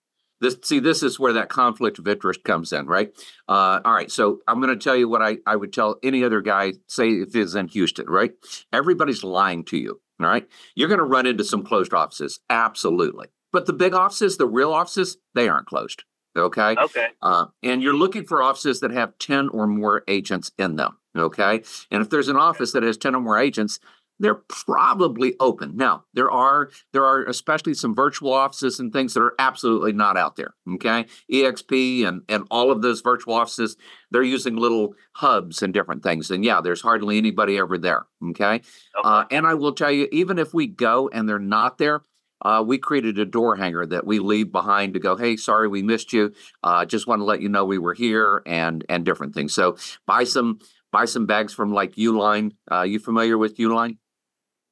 this, 0.43 0.57
see, 0.65 0.81
this 0.81 1.03
is 1.03 1.21
where 1.21 1.33
that 1.35 1.49
conflict 1.49 1.99
of 1.99 2.09
interest 2.09 2.43
comes 2.43 2.73
in, 2.73 2.87
right? 2.87 3.11
Uh, 3.49 3.81
all 3.85 3.95
right. 3.95 4.11
So 4.11 4.41
I'm 4.49 4.61
going 4.61 4.77
to 4.77 4.83
tell 4.83 4.97
you 4.97 5.09
what 5.09 5.23
I, 5.23 5.39
I 5.47 5.55
would 5.57 5.73
tell 5.73 5.99
any 6.03 6.25
other 6.25 6.41
guy, 6.41 6.75
say 6.89 7.11
if 7.11 7.35
it's 7.35 7.55
in 7.55 7.69
Houston, 7.69 8.07
right? 8.11 8.33
Everybody's 8.73 9.23
lying 9.23 9.65
to 9.67 9.79
you. 9.79 10.01
All 10.21 10.27
right. 10.27 10.47
You're 10.75 10.89
going 10.89 10.99
to 10.99 11.05
run 11.05 11.27
into 11.27 11.45
some 11.45 11.63
closed 11.63 11.95
offices. 11.95 12.41
Absolutely. 12.51 13.29
But 13.53 13.67
the 13.67 13.73
big 13.73 13.95
offices, 13.95 14.37
the 14.37 14.47
real 14.47 14.73
offices, 14.73 15.17
they 15.35 15.49
aren't 15.49 15.67
closed. 15.69 16.03
Okay. 16.37 16.75
Okay. 16.77 17.09
Uh, 17.21 17.47
and 17.63 17.83
you're 17.83 17.95
looking 17.95 18.25
for 18.25 18.43
offices 18.43 18.81
that 18.81 18.91
have 18.91 19.17
10 19.19 19.49
or 19.51 19.67
more 19.67 20.03
agents 20.09 20.51
in 20.59 20.77
them. 20.77 20.99
Okay. 21.17 21.63
And 21.91 22.03
if 22.03 22.11
there's 22.11 22.29
an 22.29 22.37
office 22.37 22.73
that 22.73 22.83
has 22.83 22.97
10 22.97 23.15
or 23.15 23.21
more 23.21 23.39
agents, 23.39 23.79
they're 24.23 24.43
probably 24.49 25.35
open. 25.41 25.77
Now, 25.77 26.05
there 26.15 26.31
are 26.31 26.71
there 26.93 27.05
are 27.05 27.25
especially 27.25 27.75
some 27.75 27.95
virtual 27.95 28.33
offices 28.33 28.81
and 28.81 28.93
things 28.93 29.15
that 29.15 29.23
are 29.23 29.35
absolutely 29.39 29.93
not 29.93 30.17
out 30.17 30.37
there. 30.37 30.55
Okay. 30.75 31.07
EXP 31.33 32.07
and 32.07 32.23
and 32.29 32.45
all 32.51 32.71
of 32.71 32.83
those 32.83 33.01
virtual 33.01 33.35
offices, 33.35 33.77
they're 34.11 34.23
using 34.23 34.57
little 34.57 34.95
hubs 35.15 35.63
and 35.63 35.73
different 35.73 36.03
things. 36.03 36.31
And 36.31 36.45
yeah, 36.45 36.61
there's 36.61 36.83
hardly 36.83 37.19
anybody 37.19 37.57
ever 37.57 37.79
there. 37.79 38.07
Okay. 38.31 38.43
Okay. 38.43 38.63
Uh, 39.03 39.25
and 39.31 39.47
I 39.47 39.55
will 39.55 39.73
tell 39.73 39.91
you, 39.91 40.09
even 40.13 40.39
if 40.39 40.53
we 40.53 40.67
go 40.67 41.09
and 41.13 41.29
they're 41.29 41.39
not 41.39 41.79
there, 41.79 42.03
uh, 42.43 42.63
we 42.67 42.79
created 42.79 43.19
a 43.19 43.25
door 43.25 43.57
hanger 43.57 43.87
that 43.87 44.07
we 44.07 44.19
leave 44.19 44.51
behind 44.51 44.95
to 44.95 45.01
go, 45.01 45.17
hey, 45.17 45.37
sorry 45.37 45.69
we 45.69 45.83
missed 45.83 46.13
you. 46.13 46.33
Uh, 46.63 46.85
just 46.85 47.07
want 47.07 47.21
to 47.21 47.25
let 47.25 47.41
you 47.41 47.49
know 47.49 47.65
we 47.65 47.79
were 47.79 47.95
here 47.95 48.43
and 48.47 48.85
and 48.89 49.05
different 49.05 49.35
things. 49.35 49.55
So 49.55 49.77
buy 50.07 50.25
some 50.25 50.59
buy 50.91 51.05
some 51.05 51.27
bags 51.27 51.55
from 51.55 51.73
like 51.73 51.95
Uline. 51.95 52.53
Uh, 52.71 52.83
you 52.83 52.99
familiar 52.99 53.39
with 53.39 53.57
Uline? 53.59 53.99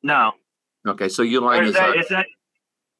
No. 0.02 0.32
Okay, 0.86 1.08
so 1.08 1.22
Uline 1.22 1.62
is 1.62 1.68
is 1.70 1.74
that, 1.74 1.96
a, 1.96 1.98
is 1.98 2.08
that, 2.08 2.26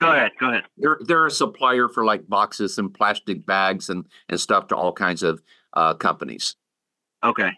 go 0.00 0.12
ahead. 0.12 0.32
Go 0.38 0.50
ahead. 0.50 0.64
they're 0.76 0.98
they're 1.02 1.26
a 1.26 1.30
supplier 1.30 1.88
for 1.88 2.04
like 2.04 2.28
boxes 2.28 2.78
and 2.78 2.92
plastic 2.92 3.46
bags 3.46 3.88
and 3.88 4.06
and 4.28 4.40
stuff 4.40 4.68
to 4.68 4.76
all 4.76 4.92
kinds 4.92 5.22
of 5.22 5.42
uh, 5.74 5.94
companies. 5.94 6.56
Okay. 7.24 7.50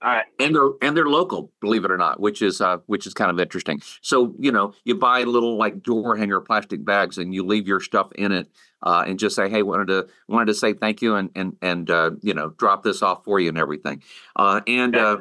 All 0.00 0.12
right. 0.12 0.26
and 0.38 0.54
they're 0.54 0.70
and 0.80 0.96
they're 0.96 1.08
local, 1.08 1.50
believe 1.60 1.84
it 1.84 1.90
or 1.90 1.96
not, 1.96 2.20
which 2.20 2.40
is 2.40 2.60
uh 2.60 2.76
which 2.86 3.04
is 3.06 3.14
kind 3.14 3.32
of 3.32 3.40
interesting. 3.40 3.82
So 4.00 4.32
you 4.38 4.52
know, 4.52 4.72
you 4.84 4.94
buy 4.94 5.24
little 5.24 5.56
like 5.56 5.82
door 5.82 6.16
hanger 6.16 6.40
plastic 6.40 6.84
bags, 6.84 7.18
and 7.18 7.34
you 7.34 7.44
leave 7.44 7.66
your 7.66 7.80
stuff 7.80 8.12
in 8.14 8.30
it, 8.30 8.48
uh, 8.84 9.02
and 9.06 9.18
just 9.18 9.34
say, 9.34 9.48
"Hey, 9.48 9.62
wanted 9.62 9.88
to 9.88 10.06
wanted 10.28 10.46
to 10.46 10.54
say 10.54 10.72
thank 10.72 11.02
you," 11.02 11.16
and 11.16 11.30
and 11.34 11.56
and 11.62 11.90
uh, 11.90 12.12
you 12.22 12.32
know, 12.32 12.50
drop 12.50 12.84
this 12.84 13.02
off 13.02 13.24
for 13.24 13.40
you 13.40 13.48
and 13.48 13.58
everything. 13.58 14.00
Uh, 14.36 14.60
and 14.68 14.94
uh, 14.94 15.16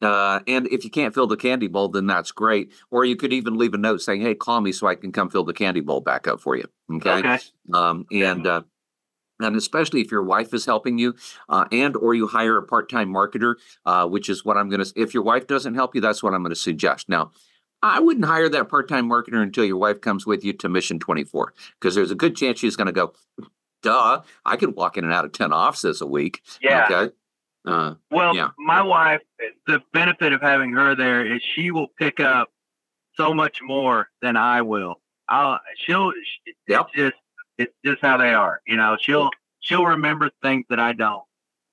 uh, 0.00 0.40
and 0.46 0.66
if 0.68 0.84
you 0.84 0.90
can't 0.90 1.14
fill 1.14 1.26
the 1.26 1.36
candy 1.36 1.66
bowl, 1.66 1.88
then 1.88 2.06
that's 2.06 2.30
great. 2.30 2.72
Or 2.90 3.04
you 3.04 3.16
could 3.16 3.32
even 3.32 3.58
leave 3.58 3.74
a 3.74 3.78
note 3.78 4.00
saying, 4.00 4.20
"Hey, 4.20 4.34
call 4.34 4.60
me 4.60 4.72
so 4.72 4.86
I 4.86 4.94
can 4.94 5.12
come 5.12 5.28
fill 5.30 5.44
the 5.44 5.52
candy 5.52 5.80
bowl 5.80 6.00
back 6.00 6.28
up 6.28 6.40
for 6.40 6.56
you." 6.56 6.64
Okay. 6.92 7.10
Okay. 7.10 7.38
Um, 7.72 8.06
and 8.12 8.46
uh, 8.46 8.62
and 9.40 9.56
especially 9.56 10.00
if 10.00 10.10
your 10.10 10.22
wife 10.22 10.54
is 10.54 10.64
helping 10.66 10.98
you, 10.98 11.14
uh, 11.48 11.64
and 11.72 11.96
or 11.96 12.14
you 12.14 12.26
hire 12.26 12.56
a 12.56 12.62
part-time 12.62 13.12
marketer, 13.12 13.54
uh, 13.86 14.06
which 14.06 14.28
is 14.28 14.44
what 14.44 14.56
I'm 14.56 14.68
going 14.68 14.84
to. 14.84 14.92
If 14.96 15.14
your 15.14 15.22
wife 15.22 15.46
doesn't 15.46 15.74
help 15.74 15.94
you, 15.94 16.00
that's 16.00 16.22
what 16.22 16.34
I'm 16.34 16.42
going 16.42 16.50
to 16.50 16.56
suggest. 16.56 17.08
Now, 17.08 17.32
I 17.82 18.00
wouldn't 18.00 18.26
hire 18.26 18.48
that 18.48 18.68
part-time 18.68 19.08
marketer 19.08 19.42
until 19.42 19.64
your 19.64 19.76
wife 19.76 20.00
comes 20.00 20.26
with 20.26 20.44
you 20.44 20.52
to 20.54 20.68
Mission 20.68 20.98
24, 20.98 21.54
because 21.80 21.94
there's 21.94 22.10
a 22.10 22.16
good 22.16 22.36
chance 22.36 22.58
she's 22.58 22.76
going 22.76 22.86
to 22.86 22.92
go. 22.92 23.12
Duh! 23.82 24.22
I 24.44 24.56
can 24.56 24.74
walk 24.74 24.96
in 24.96 25.04
and 25.04 25.12
out 25.12 25.24
of 25.24 25.32
ten 25.32 25.52
offices 25.52 26.00
a 26.00 26.06
week. 26.06 26.42
Yeah. 26.60 26.86
Okay. 26.90 27.14
Uh, 27.68 27.94
Well, 28.10 28.34
Yeah. 28.34 28.48
my 28.58 28.82
wife, 28.82 29.20
the 29.66 29.82
benefit 29.92 30.32
of 30.32 30.40
having 30.40 30.72
her 30.72 30.94
there 30.94 31.24
is 31.26 31.42
she 31.42 31.70
will 31.70 31.88
pick 31.98 32.18
up 32.20 32.50
so 33.14 33.34
much 33.34 33.60
more 33.62 34.08
than 34.22 34.36
I 34.36 34.62
will. 34.62 35.00
I'll, 35.28 35.60
she'll, 35.76 36.12
she, 36.12 36.54
Yep. 36.68 36.86
it's 36.94 36.96
just, 36.96 37.14
it's 37.58 37.74
just 37.84 38.00
how 38.00 38.16
they 38.16 38.32
are. 38.32 38.62
You 38.66 38.76
know, 38.76 38.96
she'll, 39.00 39.30
she'll 39.60 39.84
remember 39.84 40.30
things 40.42 40.64
that 40.70 40.80
I 40.80 40.92
don't. 40.92 41.22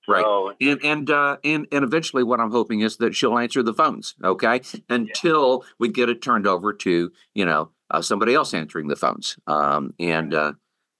Right. 0.08 0.22
So, 0.22 0.52
and 0.60 0.80
and 0.84 1.10
uh, 1.10 1.38
and 1.42 1.66
and 1.72 1.82
eventually, 1.82 2.22
what 2.22 2.38
I'm 2.38 2.52
hoping 2.52 2.78
is 2.78 2.98
that 2.98 3.16
she'll 3.16 3.36
answer 3.36 3.60
the 3.64 3.74
phones. 3.74 4.14
Okay, 4.22 4.60
until 4.88 5.64
we 5.80 5.88
get 5.88 6.08
it 6.08 6.22
turned 6.22 6.46
over 6.46 6.72
to 6.72 7.10
you 7.34 7.44
know 7.44 7.70
uh, 7.90 8.00
somebody 8.02 8.32
else 8.32 8.54
answering 8.54 8.86
the 8.86 8.94
phones. 8.94 9.36
Um, 9.48 9.94
and 9.98 10.32
uh, 10.32 10.52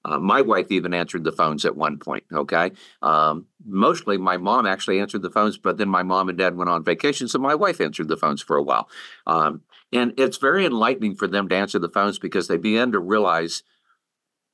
uh, 0.05 0.19
my 0.19 0.41
wife 0.41 0.71
even 0.71 0.93
answered 0.93 1.23
the 1.23 1.31
phones 1.31 1.65
at 1.65 1.75
one 1.75 1.97
point. 1.97 2.23
Okay, 2.33 2.71
um, 3.01 3.45
mostly 3.65 4.17
my 4.17 4.37
mom 4.37 4.65
actually 4.65 4.99
answered 4.99 5.21
the 5.21 5.31
phones, 5.31 5.57
but 5.57 5.77
then 5.77 5.89
my 5.89 6.03
mom 6.03 6.29
and 6.29 6.37
dad 6.37 6.55
went 6.55 6.69
on 6.69 6.83
vacation, 6.83 7.27
so 7.27 7.39
my 7.39 7.55
wife 7.55 7.81
answered 7.81 8.07
the 8.07 8.17
phones 8.17 8.41
for 8.41 8.55
a 8.57 8.63
while. 8.63 8.89
Um, 9.25 9.61
and 9.91 10.13
it's 10.17 10.37
very 10.37 10.65
enlightening 10.65 11.15
for 11.15 11.27
them 11.27 11.47
to 11.49 11.55
answer 11.55 11.79
the 11.79 11.89
phones 11.89 12.19
because 12.19 12.47
they 12.47 12.57
begin 12.57 12.91
to 12.91 12.99
realize 12.99 13.63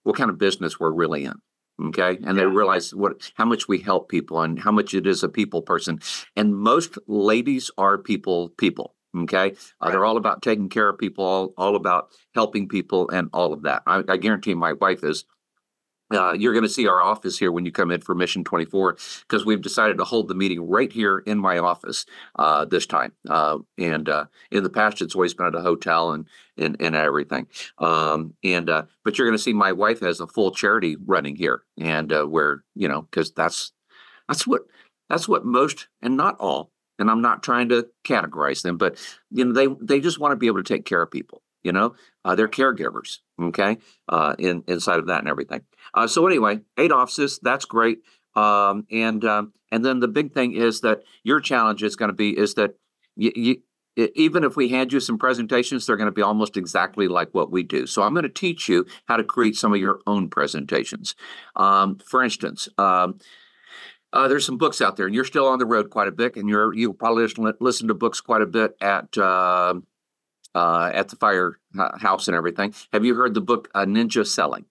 what 0.03 0.15
kind 0.15 0.29
of 0.29 0.37
business 0.37 0.79
we're 0.79 0.91
really 0.91 1.25
in 1.25 1.35
okay 1.83 2.19
and 2.23 2.37
they 2.37 2.45
realize 2.45 2.93
what 2.93 3.31
how 3.35 3.45
much 3.45 3.67
we 3.67 3.79
help 3.79 4.09
people 4.09 4.41
and 4.41 4.59
how 4.59 4.71
much 4.71 4.93
it 4.93 5.07
is 5.07 5.23
a 5.23 5.29
people 5.29 5.61
person 5.61 5.99
and 6.35 6.55
most 6.55 6.97
ladies 7.07 7.71
are 7.77 7.97
people 7.97 8.49
people 8.49 8.95
okay 9.15 9.53
uh, 9.81 9.91
they're 9.91 10.05
all 10.05 10.17
about 10.17 10.41
taking 10.41 10.69
care 10.69 10.89
of 10.89 10.97
people 10.97 11.25
all, 11.25 11.53
all 11.57 11.75
about 11.75 12.09
helping 12.33 12.67
people 12.67 13.09
and 13.09 13.29
all 13.33 13.53
of 13.53 13.63
that 13.63 13.83
i, 13.85 14.03
I 14.07 14.17
guarantee 14.17 14.53
my 14.53 14.73
wife 14.73 15.03
is 15.03 15.25
uh, 16.13 16.33
you're 16.33 16.53
going 16.53 16.63
to 16.63 16.69
see 16.69 16.87
our 16.87 17.01
office 17.01 17.37
here 17.37 17.51
when 17.51 17.65
you 17.65 17.71
come 17.71 17.91
in 17.91 18.01
for 18.01 18.13
Mission 18.13 18.43
24 18.43 18.97
because 19.21 19.45
we've 19.45 19.61
decided 19.61 19.97
to 19.97 20.03
hold 20.03 20.27
the 20.27 20.35
meeting 20.35 20.67
right 20.67 20.91
here 20.91 21.19
in 21.19 21.39
my 21.39 21.57
office 21.57 22.05
uh, 22.37 22.65
this 22.65 22.85
time. 22.85 23.13
Uh, 23.27 23.59
and 23.77 24.07
uh, 24.09 24.25
in 24.51 24.63
the 24.63 24.69
past, 24.69 25.01
it's 25.01 25.15
always 25.15 25.33
been 25.33 25.47
at 25.47 25.55
a 25.55 25.61
hotel 25.61 26.11
and 26.11 26.27
and, 26.55 26.77
and 26.79 26.95
everything. 26.95 27.47
Um, 27.79 28.35
and 28.43 28.69
uh, 28.69 28.83
but 29.03 29.17
you're 29.17 29.27
going 29.27 29.37
to 29.37 29.43
see 29.43 29.53
my 29.53 29.71
wife 29.71 30.01
has 30.01 30.19
a 30.19 30.27
full 30.27 30.51
charity 30.51 30.97
running 31.03 31.35
here, 31.35 31.63
and 31.79 32.13
uh, 32.13 32.25
where 32.25 32.63
you 32.75 32.87
know 32.87 33.03
because 33.03 33.31
that's 33.31 33.71
that's 34.27 34.45
what 34.45 34.63
that's 35.09 35.27
what 35.27 35.45
most 35.45 35.87
and 36.01 36.15
not 36.15 36.37
all. 36.39 36.72
And 36.99 37.09
I'm 37.09 37.21
not 37.21 37.43
trying 37.43 37.69
to 37.69 37.87
categorize 38.05 38.61
them, 38.61 38.77
but 38.77 38.97
you 39.31 39.45
know 39.45 39.53
they 39.53 39.67
they 39.81 39.99
just 39.99 40.19
want 40.19 40.31
to 40.31 40.35
be 40.35 40.47
able 40.47 40.63
to 40.63 40.73
take 40.73 40.85
care 40.85 41.01
of 41.01 41.11
people. 41.11 41.41
You 41.63 41.71
know, 41.71 41.95
uh, 42.25 42.35
they're 42.35 42.47
caregivers. 42.47 43.19
Okay, 43.41 43.77
uh, 44.09 44.35
in 44.37 44.63
inside 44.67 44.99
of 44.99 45.07
that 45.07 45.19
and 45.19 45.27
everything. 45.27 45.61
Uh, 45.93 46.07
so 46.07 46.27
anyway, 46.27 46.59
eight 46.77 46.91
offices. 46.91 47.39
That's 47.41 47.65
great. 47.65 47.99
Um, 48.35 48.85
and 48.91 49.23
um, 49.25 49.53
and 49.71 49.83
then 49.83 49.99
the 49.99 50.07
big 50.07 50.33
thing 50.33 50.53
is 50.53 50.81
that 50.81 51.01
your 51.23 51.39
challenge 51.39 51.83
is 51.83 51.95
going 51.95 52.09
to 52.09 52.15
be 52.15 52.37
is 52.37 52.53
that 52.55 52.75
you, 53.15 53.57
even 53.95 54.43
if 54.43 54.55
we 54.55 54.69
hand 54.69 54.91
you 54.91 54.99
some 54.99 55.17
presentations, 55.17 55.85
they're 55.85 55.97
going 55.97 56.05
to 56.05 56.11
be 56.11 56.21
almost 56.21 56.57
exactly 56.57 57.07
like 57.07 57.29
what 57.33 57.51
we 57.51 57.63
do. 57.63 57.85
So 57.85 58.01
I'm 58.01 58.13
going 58.13 58.23
to 58.23 58.29
teach 58.29 58.67
you 58.67 58.85
how 59.05 59.17
to 59.17 59.23
create 59.23 59.55
some 59.55 59.73
of 59.73 59.79
your 59.79 59.99
own 60.07 60.29
presentations. 60.29 61.15
Um, 61.55 61.99
for 61.99 62.23
instance. 62.23 62.67
Um, 62.77 63.19
uh, 64.13 64.27
there's 64.27 64.45
some 64.45 64.57
books 64.57 64.79
out 64.79 64.95
there, 64.95 65.07
and 65.07 65.15
you're 65.15 65.25
still 65.25 65.47
on 65.47 65.59
the 65.59 65.65
road 65.65 65.89
quite 65.89 66.07
a 66.07 66.11
bit, 66.11 66.35
and 66.35 66.47
you're 66.47 66.73
you 66.73 66.93
probably 66.93 67.27
listen, 67.59 67.87
to 67.87 67.93
books 67.93 68.21
quite 68.21 68.41
a 68.41 68.45
bit 68.45 68.75
at 68.79 69.17
uh, 69.17 69.73
uh, 70.55 70.91
at 70.93 71.09
the 71.09 71.15
firehouse 71.15 72.27
and 72.27 72.37
everything. 72.37 72.73
Have 72.93 73.03
you 73.03 73.15
heard 73.15 73.33
the 73.33 73.41
book 73.41 73.69
uh, 73.73 73.85
Ninja 73.85 74.25
Selling? 74.25 74.65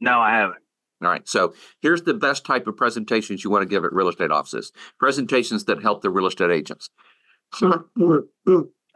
no, 0.00 0.20
I 0.20 0.30
haven't. 0.30 0.60
All 1.02 1.08
right. 1.08 1.26
So 1.28 1.54
here's 1.80 2.02
the 2.02 2.14
best 2.14 2.44
type 2.44 2.66
of 2.66 2.76
presentations 2.76 3.44
you 3.44 3.50
want 3.50 3.62
to 3.62 3.68
give 3.68 3.84
at 3.84 3.92
real 3.92 4.08
estate 4.08 4.30
offices. 4.30 4.72
Presentations 4.98 5.64
that 5.64 5.80
help 5.80 6.02
the 6.02 6.10
real 6.10 6.26
estate 6.26 6.50
agents. 6.50 6.90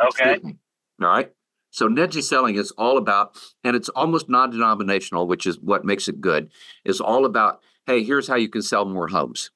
Okay. 0.00 0.40
All 1.00 1.08
right. 1.08 1.30
So 1.70 1.88
ninja 1.88 2.22
selling 2.22 2.56
is 2.56 2.70
all 2.72 2.98
about, 2.98 3.38
and 3.62 3.76
it's 3.76 3.88
almost 3.90 4.28
non-denominational, 4.28 5.26
which 5.26 5.46
is 5.46 5.60
what 5.60 5.84
makes 5.84 6.08
it 6.08 6.20
good. 6.20 6.50
Is 6.84 7.00
all 7.00 7.24
about, 7.24 7.62
hey, 7.86 8.02
here's 8.02 8.28
how 8.28 8.36
you 8.36 8.48
can 8.48 8.62
sell 8.62 8.84
more 8.84 9.08
homes, 9.08 9.50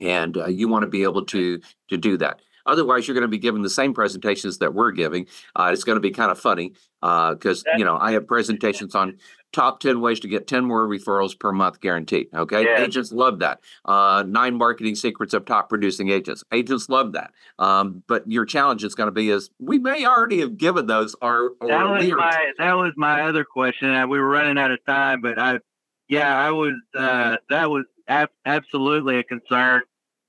and 0.00 0.36
uh, 0.36 0.46
you 0.46 0.68
want 0.68 0.82
to 0.82 0.88
be 0.88 1.02
able 1.02 1.24
to 1.26 1.60
to 1.88 1.96
do 1.96 2.16
that. 2.18 2.40
Otherwise, 2.66 3.06
you're 3.06 3.14
going 3.14 3.22
to 3.22 3.28
be 3.28 3.38
giving 3.38 3.62
the 3.62 3.70
same 3.70 3.94
presentations 3.94 4.58
that 4.58 4.74
we're 4.74 4.90
giving. 4.90 5.26
Uh, 5.54 5.70
it's 5.72 5.84
going 5.84 5.96
to 5.96 6.00
be 6.00 6.10
kind 6.10 6.32
of 6.32 6.38
funny 6.38 6.72
because 7.00 7.64
you 7.76 7.84
know 7.84 7.96
I 7.96 8.12
have 8.12 8.26
presentations 8.28 8.94
on 8.94 9.18
top 9.52 9.80
10 9.80 10.00
ways 10.02 10.20
to 10.20 10.28
get 10.28 10.46
10 10.46 10.66
more 10.66 10.86
referrals 10.86 11.38
per 11.38 11.50
month 11.50 11.80
guaranteed. 11.80 12.26
Okay. 12.34 12.64
Yeah. 12.64 12.82
Agents 12.82 13.10
love 13.10 13.38
that. 13.38 13.60
Uh, 13.86 14.22
nine 14.26 14.54
marketing 14.54 14.94
secrets 14.94 15.32
of 15.32 15.46
top 15.46 15.70
producing 15.70 16.10
agents. 16.10 16.44
Agents 16.52 16.90
love 16.90 17.12
that. 17.12 17.30
Um, 17.58 18.02
but 18.06 18.30
your 18.30 18.44
challenge 18.44 18.84
is 18.84 18.94
going 18.94 19.06
to 19.06 19.12
be 19.12 19.30
is 19.30 19.48
we 19.58 19.78
may 19.78 20.04
already 20.04 20.40
have 20.40 20.58
given 20.58 20.86
those 20.86 21.16
or, 21.22 21.52
or 21.60 21.68
That 21.68 21.88
was 21.88 22.10
my 22.10 22.52
that 22.58 22.74
was 22.74 22.92
my 22.96 23.22
other 23.22 23.44
question. 23.44 23.94
Uh, 23.94 24.06
We 24.06 24.18
were 24.18 24.28
running 24.28 24.58
out 24.58 24.72
of 24.72 24.84
time, 24.84 25.22
but 25.22 25.38
I, 25.38 25.60
yeah, 26.08 26.36
I 26.36 26.50
was. 26.50 26.74
Uh, 26.94 27.36
that 27.50 27.70
was 27.70 27.84
ab- 28.08 28.30
absolutely 28.44 29.18
a 29.18 29.22
concern. 29.22 29.82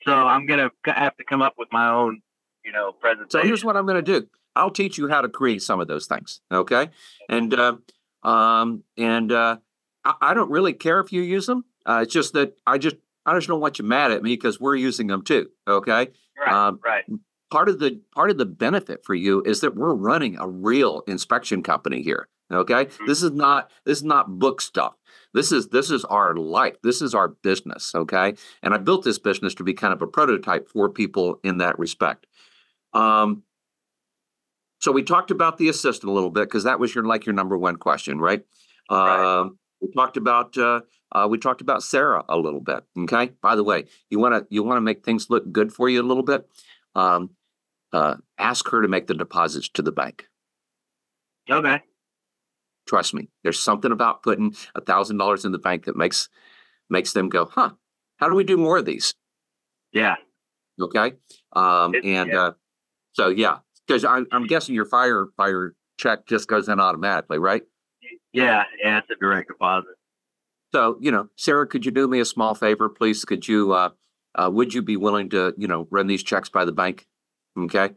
So 0.03 0.13
I'm 0.13 0.45
gonna 0.45 0.69
have 0.85 1.17
to 1.17 1.23
come 1.23 1.41
up 1.41 1.55
with 1.57 1.67
my 1.71 1.89
own, 1.89 2.21
you 2.63 2.71
know, 2.71 2.91
presentation. 2.91 3.29
So 3.29 3.41
here's 3.41 3.63
what 3.63 3.75
I'm 3.75 3.85
going 3.85 4.03
to 4.03 4.19
do. 4.19 4.27
I'll 4.55 4.71
teach 4.71 4.97
you 4.97 5.07
how 5.07 5.21
to 5.21 5.29
create 5.29 5.61
some 5.61 5.79
of 5.79 5.87
those 5.87 6.07
things. 6.07 6.41
Okay. 6.51 6.89
And, 7.29 7.53
uh, 7.53 7.77
um, 8.23 8.83
and, 8.97 9.31
uh, 9.31 9.57
I, 10.03 10.13
I 10.21 10.33
don't 10.33 10.49
really 10.49 10.73
care 10.73 10.99
if 10.99 11.11
you 11.11 11.21
use 11.21 11.45
them. 11.45 11.65
Uh, 11.85 12.01
it's 12.03 12.13
just 12.13 12.33
that 12.33 12.57
I 12.65 12.77
just, 12.77 12.95
I 13.25 13.35
just 13.35 13.47
don't 13.47 13.61
want 13.61 13.79
you 13.79 13.85
mad 13.85 14.11
at 14.11 14.23
me 14.23 14.33
because 14.33 14.59
we're 14.59 14.75
using 14.75 15.07
them 15.07 15.23
too. 15.23 15.49
Okay. 15.67 16.09
right, 16.39 16.51
um, 16.51 16.79
right. 16.83 17.03
part 17.51 17.69
of 17.69 17.79
the 17.79 18.01
part 18.13 18.31
of 18.31 18.37
the 18.37 18.45
benefit 18.45 19.05
for 19.05 19.13
you 19.13 19.43
is 19.43 19.61
that 19.61 19.75
we're 19.75 19.93
running 19.93 20.37
a 20.39 20.47
real 20.47 21.03
inspection 21.07 21.61
company 21.61 22.01
here 22.01 22.27
okay 22.51 22.87
this 23.05 23.23
is 23.23 23.31
not 23.31 23.69
this 23.85 23.97
is 23.99 24.03
not 24.03 24.39
book 24.39 24.61
stuff 24.61 24.95
this 25.33 25.51
is 25.51 25.69
this 25.69 25.91
is 25.91 26.05
our 26.05 26.35
life 26.35 26.75
this 26.83 27.01
is 27.01 27.13
our 27.13 27.29
business 27.29 27.93
okay 27.95 28.33
and 28.63 28.73
i 28.73 28.77
built 28.77 29.03
this 29.03 29.19
business 29.19 29.53
to 29.53 29.63
be 29.63 29.73
kind 29.73 29.93
of 29.93 30.01
a 30.01 30.07
prototype 30.07 30.67
for 30.69 30.89
people 30.89 31.39
in 31.43 31.57
that 31.57 31.77
respect 31.77 32.25
um 32.93 33.43
so 34.79 34.91
we 34.91 35.03
talked 35.03 35.31
about 35.31 35.57
the 35.57 35.69
assistant 35.69 36.09
a 36.09 36.13
little 36.13 36.29
bit 36.29 36.43
because 36.43 36.63
that 36.63 36.79
was 36.79 36.93
your 36.93 37.03
like 37.03 37.25
your 37.25 37.33
number 37.33 37.57
one 37.57 37.75
question 37.75 38.19
right 38.19 38.43
Right. 38.89 39.41
um 39.41 39.57
we 39.81 39.91
talked 39.91 40.17
about 40.17 40.57
uh, 40.57 40.81
uh, 41.11 41.27
we 41.29 41.37
talked 41.37 41.61
about 41.61 41.83
Sarah 41.83 42.23
a 42.27 42.37
little 42.37 42.59
bit. 42.59 42.83
Okay. 42.97 43.31
By 43.41 43.55
the 43.55 43.63
way, 43.63 43.85
you 44.09 44.19
want 44.19 44.33
to 44.33 44.47
you 44.53 44.63
want 44.63 44.77
to 44.77 44.81
make 44.81 45.03
things 45.03 45.29
look 45.29 45.51
good 45.51 45.71
for 45.71 45.89
you 45.89 46.01
a 46.01 46.03
little 46.03 46.23
bit. 46.23 46.47
Um, 46.95 47.31
uh, 47.93 48.15
ask 48.37 48.67
her 48.69 48.81
to 48.81 48.87
make 48.87 49.07
the 49.07 49.13
deposits 49.13 49.69
to 49.69 49.81
the 49.81 49.91
bank. 49.91 50.27
Okay. 51.49 51.81
Trust 52.87 53.13
me, 53.13 53.29
there's 53.43 53.59
something 53.59 53.91
about 53.91 54.23
putting 54.23 54.55
a 54.75 54.81
thousand 54.81 55.17
dollars 55.17 55.45
in 55.45 55.51
the 55.51 55.59
bank 55.59 55.85
that 55.85 55.95
makes 55.95 56.29
makes 56.89 57.11
them 57.13 57.29
go, 57.29 57.45
huh? 57.45 57.71
How 58.17 58.29
do 58.29 58.35
we 58.35 58.43
do 58.43 58.57
more 58.57 58.77
of 58.77 58.85
these? 58.85 59.13
Yeah. 59.91 60.15
Okay. 60.81 61.13
Um, 61.53 61.93
It- 61.95 62.05
and 62.05 62.29
yeah. 62.29 62.39
uh, 62.41 62.51
so 63.13 63.29
yeah, 63.29 63.57
because 63.85 64.05
I'm, 64.05 64.27
I'm 64.31 64.45
guessing 64.45 64.73
your 64.75 64.85
fire 64.85 65.27
fire 65.37 65.75
check 65.97 66.25
just 66.27 66.47
goes 66.47 66.69
in 66.69 66.79
automatically, 66.79 67.39
right? 67.39 67.63
Yeah. 68.31 68.63
Yeah. 68.83 68.99
It's 68.99 69.09
a 69.09 69.15
direct 69.15 69.47
deposit. 69.49 69.95
So, 70.73 70.97
you 71.01 71.11
know, 71.11 71.29
Sarah, 71.37 71.65
could 71.65 71.85
you 71.85 71.91
do 71.91 72.07
me 72.07 72.19
a 72.19 72.25
small 72.25 72.53
favor, 72.53 72.89
please? 72.89 73.23
Could 73.25 73.47
you, 73.47 73.71
uh, 73.73 73.89
uh, 74.35 74.49
would 74.53 74.73
you 74.73 74.81
be 74.81 74.97
willing 74.97 75.29
to, 75.29 75.53
you 75.57 75.67
know, 75.67 75.87
run 75.89 76.07
these 76.07 76.23
checks 76.23 76.49
by 76.49 76.65
the 76.65 76.73
bank? 76.73 77.07
Okay. 77.57 77.91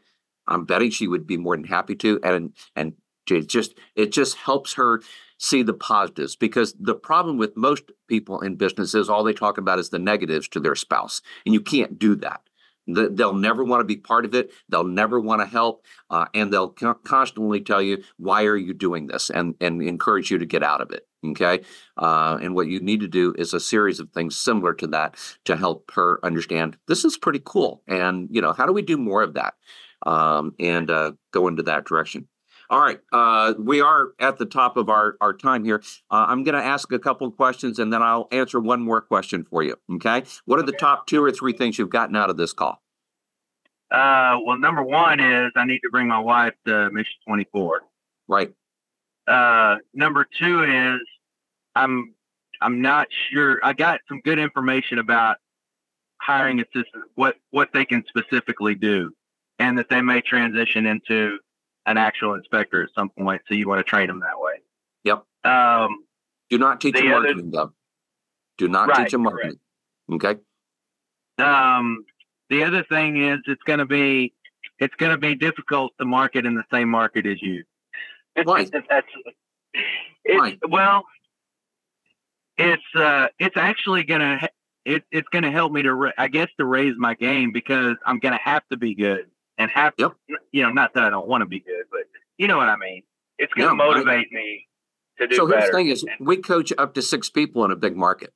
I'm 0.47 0.65
betting 0.65 0.91
she 0.91 1.09
would 1.09 1.27
be 1.27 1.37
more 1.37 1.57
than 1.57 1.65
happy 1.65 1.97
to. 1.97 2.21
And, 2.23 2.55
and 2.77 2.95
it 3.39 3.49
just, 3.49 3.75
it 3.95 4.13
just 4.13 4.37
helps 4.37 4.75
her 4.75 5.03
see 5.39 5.63
the 5.63 5.75
positives 5.75 6.37
because 6.37 6.75
the 6.79 6.95
problem 6.95 7.39
with 7.39 7.57
most 7.57 7.85
people 8.09 8.41
in 8.41 8.57
business 8.57 8.95
is 8.95 9.09
all 9.09 9.25
they 9.25 9.33
talk 9.33 9.59
about 9.59 9.79
is 9.79 9.89
the 9.89 9.99
negatives 9.99 10.49
to 10.49 10.61
their 10.61 10.75
spouse. 10.75 11.23
And 11.47 11.55
you 11.55 11.61
can't 11.61 11.99
do 11.99 12.15
that. 12.17 12.43
They'll 12.87 13.35
never 13.35 13.65
want 13.65 13.81
to 13.81 13.85
be 13.85 13.97
part 13.97 14.25
of 14.25 14.35
it. 14.35 14.51
They'll 14.69 14.85
never 14.85 15.21
want 15.21 15.41
to 15.43 15.47
help, 15.47 15.85
uh, 16.09 16.27
and 16.35 16.53
they'll 16.53 16.71
co- 16.71 16.95
constantly 16.95 17.61
tell 17.61 17.81
you, 17.81 18.03
"Why 18.17 18.45
are 18.45 18.57
you 18.57 18.75
doing 18.75 19.07
this?" 19.07 19.31
and 19.31 19.55
and 19.61 19.83
encourage 19.83 20.31
you 20.31 20.39
to 20.39 20.47
get 20.47 20.63
out 20.63 20.81
of 20.81 20.91
it. 20.91 21.07
Okay, 21.25 21.61
uh, 21.99 22.39
and 22.41 22.55
what 22.55 22.69
you 22.69 22.81
need 22.81 23.01
to 23.01 23.09
do 23.09 23.35
is 23.37 23.53
a 23.55 23.61
series 23.61 24.01
of 24.01 24.11
things 24.11 24.37
similar 24.37 24.73
to 24.75 24.87
that 24.89 25.17
to 25.45 25.57
help 25.57 25.91
her 25.93 26.19
understand 26.25 26.79
this 26.89 27.05
is 27.05 27.19
pretty 27.19 27.43
cool. 27.45 27.83
And, 27.87 28.29
you 28.31 28.41
know, 28.41 28.55
how 28.55 28.67
do 28.67 28.73
we 28.73 28.83
do 28.83 28.97
more 28.97 29.23
of 29.23 29.35
that 29.35 29.55
um, 30.07 30.55
and 30.59 30.91
uh, 30.91 31.13
go 31.31 31.47
into 31.47 31.63
that 31.65 31.85
direction? 31.85 32.27
All 32.71 32.81
right. 32.81 33.01
Uh, 33.13 33.55
we 33.59 33.81
are 33.81 34.13
at 34.21 34.39
the 34.39 34.47
top 34.47 34.77
of 34.77 34.89
our, 34.89 35.17
our 35.21 35.33
time 35.35 35.65
here. 35.65 35.83
Uh, 36.09 36.27
I'm 36.29 36.45
going 36.45 36.55
to 36.55 36.65
ask 36.65 36.93
a 36.93 37.01
couple 37.01 37.27
of 37.27 37.37
questions 37.37 37.81
and 37.81 37.93
then 37.93 38.01
I'll 38.01 38.29
answer 38.31 38.61
one 38.61 38.81
more 38.81 39.01
question 39.01 39.45
for 39.45 39.65
you. 39.65 39.77
Okay. 39.95 40.23
What 40.45 40.61
are 40.61 40.63
the 40.63 40.73
top 40.73 41.09
two 41.09 41.23
or 41.23 41.33
three 41.33 41.53
things 41.53 41.79
you've 41.79 41.91
gotten 41.91 42.15
out 42.15 42.31
of 42.31 42.37
this 42.37 42.53
call? 42.53 42.81
Uh, 43.91 44.39
well, 44.47 44.57
number 44.57 44.85
one 44.85 45.19
is 45.19 45.51
I 45.57 45.65
need 45.65 45.81
to 45.81 45.91
bring 45.91 46.07
my 46.07 46.21
wife 46.21 46.55
to 46.65 46.91
Mission 46.91 47.13
24. 47.27 47.81
Right. 48.29 48.55
Uh, 49.27 49.77
number 49.93 50.25
two 50.39 50.63
is 50.63 51.01
I'm 51.75 52.15
I'm 52.61 52.81
not 52.81 53.09
sure. 53.31 53.59
I 53.65 53.73
got 53.73 54.01
some 54.09 54.21
good 54.21 54.39
information 54.39 54.99
about 54.99 55.39
hiring 56.21 56.61
assistants, 56.61 57.09
what 57.17 57.37
what 57.51 57.71
they 57.73 57.85
can 57.85 58.05
specifically 58.09 58.77
do, 58.77 59.13
and 59.59 59.79
that 59.79 59.89
they 59.89 60.03
may 60.03 60.21
transition 60.21 60.87
into 60.87 61.39
an 61.91 61.99
actual 61.99 62.35
inspector 62.35 62.83
at 62.83 62.91
some 62.95 63.11
point. 63.11 63.43
So 63.49 63.55
you 63.55 63.69
want 63.69 63.79
to 63.81 63.85
train 63.85 64.07
them 64.07 64.21
that 64.21 64.39
way. 64.41 64.61
Yep. 65.05 65.25
Um, 65.45 66.05
Do 66.49 66.59
not 66.59 66.81
teach 66.81 66.95
The 66.95 67.03
them 67.03 67.13
other- 67.13 67.23
marketing, 67.29 67.51
though. 67.51 67.73
Do 68.59 68.69
not 68.69 68.89
Right, 68.89 69.05
teach 69.05 69.13
them 69.13 69.23
marketing. 69.23 69.59
Okay. 70.13 70.37
Um, 71.39 72.05
the 72.51 72.65
other 72.65 72.83
thing 72.85 73.23
is 73.23 73.39
it's 73.47 73.63
going 73.63 73.79
to 73.79 73.87
be 73.87 74.35
it's 74.79 74.95
going 74.97 75.13
to 75.13 75.19
be 75.19 75.35
difficult 75.35 75.93
to 75.99 76.05
market 76.05 76.45
in 76.45 76.55
the 76.55 76.65
same 76.71 76.89
market 76.91 77.25
as 77.27 77.41
you. 77.41 77.65
Why? 78.45 78.65
That's 78.89 79.07
Why? 80.27 80.59
well, 80.69 81.05
it's 82.59 82.83
uh, 82.95 83.29
it's 83.39 83.57
actually 83.57 84.03
going 84.05 84.21
to 84.21 84.51
it, 84.85 85.05
it's 85.11 85.29
going 85.29 85.45
to 85.45 85.51
help 85.51 85.73
me 85.73 85.83
to 85.83 86.13
I 86.19 86.29
guess 86.29 86.49
to 86.59 86.65
raise 86.67 86.95
my 86.99 87.15
game 87.15 87.53
because 87.53 87.97
I'm 88.05 88.19
going 88.19 88.33
to 88.35 88.41
have 88.43 88.63
to 88.71 88.77
be 88.77 88.95
good 88.95 89.30
and 89.61 89.71
have 89.71 89.93
Yep. 89.99 90.13
you 90.53 90.63
know 90.63 90.71
not 90.71 90.95
that 90.95 91.05
I 91.05 91.11
don't 91.11 91.29
want 91.29 91.43
to 91.43 91.47
be 91.47 91.61
good, 91.61 91.85
but 91.91 92.01
you 92.39 92.49
know 92.49 92.57
what 92.57 92.69
I 92.69 92.77
mean. 92.77 93.03
It's 93.39 93.53
going 93.55 93.69
to 93.69 93.77
Yeah, 93.77 93.83
I- 93.83 93.95
motivate 93.95 94.33
me 94.33 94.67
to 95.19 95.27
do 95.29 95.37
so 95.37 95.47
here's 95.47 95.67
the 95.67 95.73
thing 95.73 95.89
is 95.89 96.05
we 96.19 96.39
coach 96.39 96.73
up 96.79 96.95
to 96.95 97.03
six 97.03 97.29
people 97.31 97.65
in 97.65 97.71
a 97.71 97.77
big 97.77 97.97
market. 97.97 98.33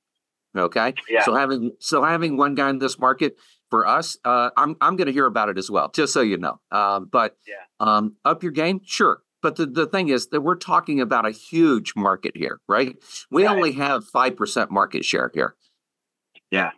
Okay. 0.56 0.94
Yeah. 1.08 1.24
So 1.24 1.34
having 1.34 1.72
so 1.80 2.04
having 2.04 2.36
one 2.36 2.54
guy 2.54 2.70
in 2.70 2.78
this 2.78 2.98
market 2.98 3.36
for 3.70 3.86
us, 3.86 4.16
uh, 4.24 4.50
I'm 4.56 4.76
I'm 4.80 4.94
going 4.96 5.06
to 5.06 5.12
hear 5.12 5.26
about 5.26 5.48
it 5.48 5.58
as 5.58 5.68
well, 5.70 5.90
just 5.90 6.12
so 6.12 6.20
you 6.20 6.36
know. 6.36 6.60
Um, 6.70 7.06
but 7.10 7.36
Yeah. 7.46 7.54
um, 7.80 8.16
up 8.24 8.42
your 8.42 8.52
game, 8.52 8.80
sure. 8.84 9.22
But 9.42 9.56
the, 9.56 9.66
the 9.66 9.86
thing 9.86 10.08
is 10.08 10.28
that 10.28 10.40
we're 10.42 10.54
talking 10.54 11.00
about 11.00 11.26
a 11.26 11.30
huge 11.30 11.94
market 11.96 12.34
here, 12.36 12.60
right? 12.68 12.96
We 13.30 13.44
Right. 13.46 13.54
only 13.56 13.72
have 13.72 14.04
five 14.06 14.36
percent 14.36 14.70
market 14.70 15.04
share 15.04 15.30
here. 15.34 15.56
Yeah. 16.50 16.70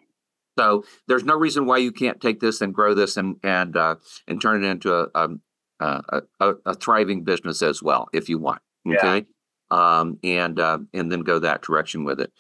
So 0.59 0.85
there's 1.07 1.25
no 1.25 1.37
reason 1.37 1.67
why 1.67 1.79
you 1.79 1.93
can't 1.93 2.21
take 2.21 2.41
this 2.41 2.61
and 2.61 2.75
grow 2.75 2.95
this 2.95 3.17
and 3.17 3.37
and 3.43 3.77
uh, 3.77 3.97
and 4.27 4.41
turn 4.41 4.65
it 4.65 4.67
into 4.67 4.95
a, 4.95 5.09
um, 5.15 5.41
a, 5.81 6.23
a 6.41 6.55
a 6.65 6.75
thriving 6.75 7.25
business 7.25 7.63
as 7.63 7.83
well 7.83 8.09
if 8.13 8.29
you 8.29 8.39
want. 8.39 8.63
Yeah. 8.85 8.97
Okay. 8.97 9.27
Um, 9.71 10.19
and 10.23 10.59
uh, 10.59 10.79
and 10.95 11.11
then 11.11 11.21
go 11.21 11.39
that 11.41 11.63
direction 11.63 12.05
with 12.05 12.21
it. 12.21 12.33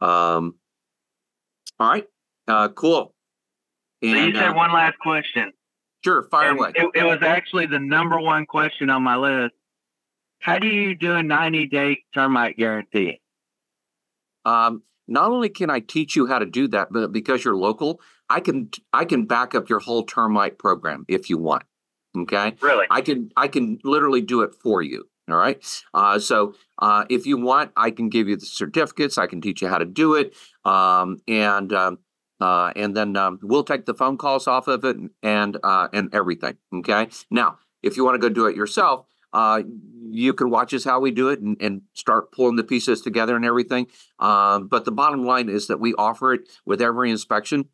Um, 0.00 0.56
all 1.78 1.90
right. 1.90 2.04
Uh, 2.46 2.68
cool. 2.68 3.14
So 4.02 4.10
you 4.10 4.34
said 4.34 4.50
uh, 4.50 4.54
one 4.54 4.72
last 4.72 4.98
question. 4.98 5.52
sure, 6.04 6.24
fire 6.30 6.50
And 6.50 6.58
away. 6.58 6.72
It, 6.74 6.90
it 6.94 7.04
was 7.04 7.20
actually 7.22 7.66
the 7.66 7.78
number 7.78 8.20
one 8.20 8.44
question 8.44 8.90
on 8.90 9.02
my 9.02 9.16
list. 9.16 9.54
How 10.40 10.58
do 10.58 10.66
you 10.66 10.94
do 10.94 11.14
a 11.14 11.22
90 11.22 11.66
day 11.68 12.04
termite 12.12 12.58
guarantee? 12.58 13.22
Um, 14.44 14.82
not 15.06 15.30
only 15.30 15.48
can 15.48 15.70
I 15.70 15.80
teach 15.80 16.16
you 16.16 16.26
how 16.26 16.38
to 16.38 16.46
do 16.46 16.68
that, 16.68 16.88
but 16.90 17.12
because 17.12 17.44
you're 17.44 17.56
local, 17.56 18.00
I 18.28 18.40
can 18.40 18.70
I 18.92 19.04
can 19.04 19.26
back 19.26 19.54
up 19.54 19.68
your 19.68 19.80
whole 19.80 20.04
termite 20.04 20.58
program 20.58 21.04
if 21.08 21.28
you 21.28 21.38
want. 21.38 21.64
Okay. 22.16 22.54
Really? 22.60 22.86
I 22.90 23.00
can 23.00 23.30
I 23.36 23.48
can 23.48 23.78
literally 23.84 24.20
do 24.20 24.42
it 24.42 24.54
for 24.54 24.82
you. 24.82 25.08
All 25.28 25.36
right. 25.36 25.82
Uh, 25.94 26.18
so 26.18 26.54
uh, 26.78 27.04
if 27.08 27.26
you 27.26 27.38
want, 27.38 27.72
I 27.76 27.90
can 27.90 28.08
give 28.10 28.28
you 28.28 28.36
the 28.36 28.46
certificates. 28.46 29.16
I 29.16 29.26
can 29.26 29.40
teach 29.40 29.62
you 29.62 29.68
how 29.68 29.78
to 29.78 29.86
do 29.86 30.14
it, 30.14 30.34
um, 30.66 31.18
and 31.26 31.72
um, 31.72 31.98
uh, 32.40 32.72
and 32.76 32.94
then 32.94 33.16
um, 33.16 33.38
we'll 33.42 33.64
take 33.64 33.86
the 33.86 33.94
phone 33.94 34.18
calls 34.18 34.46
off 34.46 34.68
of 34.68 34.84
it 34.84 34.96
and 35.22 35.56
uh, 35.64 35.88
and 35.92 36.14
everything. 36.14 36.58
Okay. 36.74 37.08
Now, 37.30 37.58
if 37.82 37.96
you 37.96 38.04
want 38.04 38.20
to 38.20 38.28
go 38.28 38.32
do 38.32 38.46
it 38.46 38.56
yourself, 38.56 39.06
uh, 39.34 39.62
you 40.10 40.32
can 40.32 40.48
watch 40.48 40.72
us 40.72 40.84
how 40.84 41.00
we 41.00 41.10
do 41.10 41.28
it 41.28 41.40
and, 41.40 41.60
and 41.60 41.82
start 41.92 42.30
pulling 42.30 42.56
the 42.56 42.64
pieces 42.64 43.02
together 43.02 43.34
and 43.34 43.44
everything. 43.44 43.88
Um, 44.20 44.68
but 44.68 44.84
the 44.84 44.92
bottom 44.92 45.24
line 45.24 45.48
is 45.48 45.66
that 45.66 45.80
we 45.80 45.92
offer 45.94 46.32
it 46.32 46.42
with 46.64 46.80
every 46.80 47.10
inspection. 47.10 47.68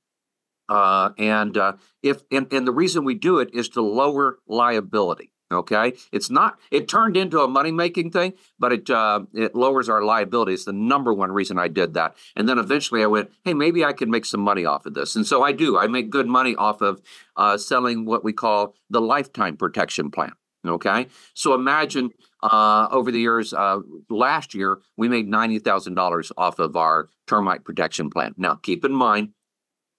Uh, 0.68 1.10
and 1.18 1.56
uh, 1.56 1.74
if 2.02 2.22
and, 2.30 2.50
and 2.52 2.66
the 2.66 2.72
reason 2.72 3.04
we 3.04 3.14
do 3.14 3.38
it 3.40 3.50
is 3.52 3.68
to 3.70 3.82
lower 3.82 4.38
liability. 4.46 5.32
Okay, 5.52 5.94
it's 6.12 6.30
not. 6.30 6.60
It 6.70 6.88
turned 6.88 7.16
into 7.16 7.40
a 7.40 7.48
money 7.48 7.72
making 7.72 8.12
thing, 8.12 8.34
but 8.56 8.72
it 8.72 8.88
uh, 8.88 9.22
it 9.34 9.56
lowers 9.56 9.88
our 9.88 10.00
liability. 10.00 10.54
It's 10.54 10.64
the 10.64 10.72
number 10.72 11.12
one 11.12 11.32
reason 11.32 11.58
I 11.58 11.66
did 11.66 11.94
that. 11.94 12.16
And 12.36 12.48
then 12.48 12.58
eventually 12.58 13.02
I 13.02 13.06
went, 13.06 13.32
hey, 13.44 13.52
maybe 13.52 13.84
I 13.84 13.92
can 13.92 14.10
make 14.10 14.24
some 14.24 14.40
money 14.40 14.64
off 14.64 14.86
of 14.86 14.94
this. 14.94 15.16
And 15.16 15.26
so 15.26 15.42
I 15.42 15.50
do. 15.50 15.76
I 15.76 15.88
make 15.88 16.08
good 16.08 16.28
money 16.28 16.54
off 16.54 16.80
of 16.82 17.02
uh, 17.36 17.58
selling 17.58 18.04
what 18.04 18.22
we 18.22 18.32
call 18.32 18.76
the 18.88 19.00
lifetime 19.00 19.56
protection 19.56 20.12
plan. 20.12 20.32
Okay, 20.66 21.06
so 21.34 21.54
imagine 21.54 22.10
uh, 22.42 22.86
over 22.90 23.10
the 23.10 23.18
years, 23.20 23.54
uh, 23.54 23.78
last 24.10 24.54
year 24.54 24.78
we 24.96 25.08
made 25.08 25.26
ninety 25.26 25.58
thousand 25.58 25.94
dollars 25.94 26.30
off 26.36 26.58
of 26.58 26.76
our 26.76 27.08
termite 27.26 27.64
protection 27.64 28.10
plan. 28.10 28.34
Now, 28.36 28.56
keep 28.56 28.84
in 28.84 28.92
mind, 28.92 29.30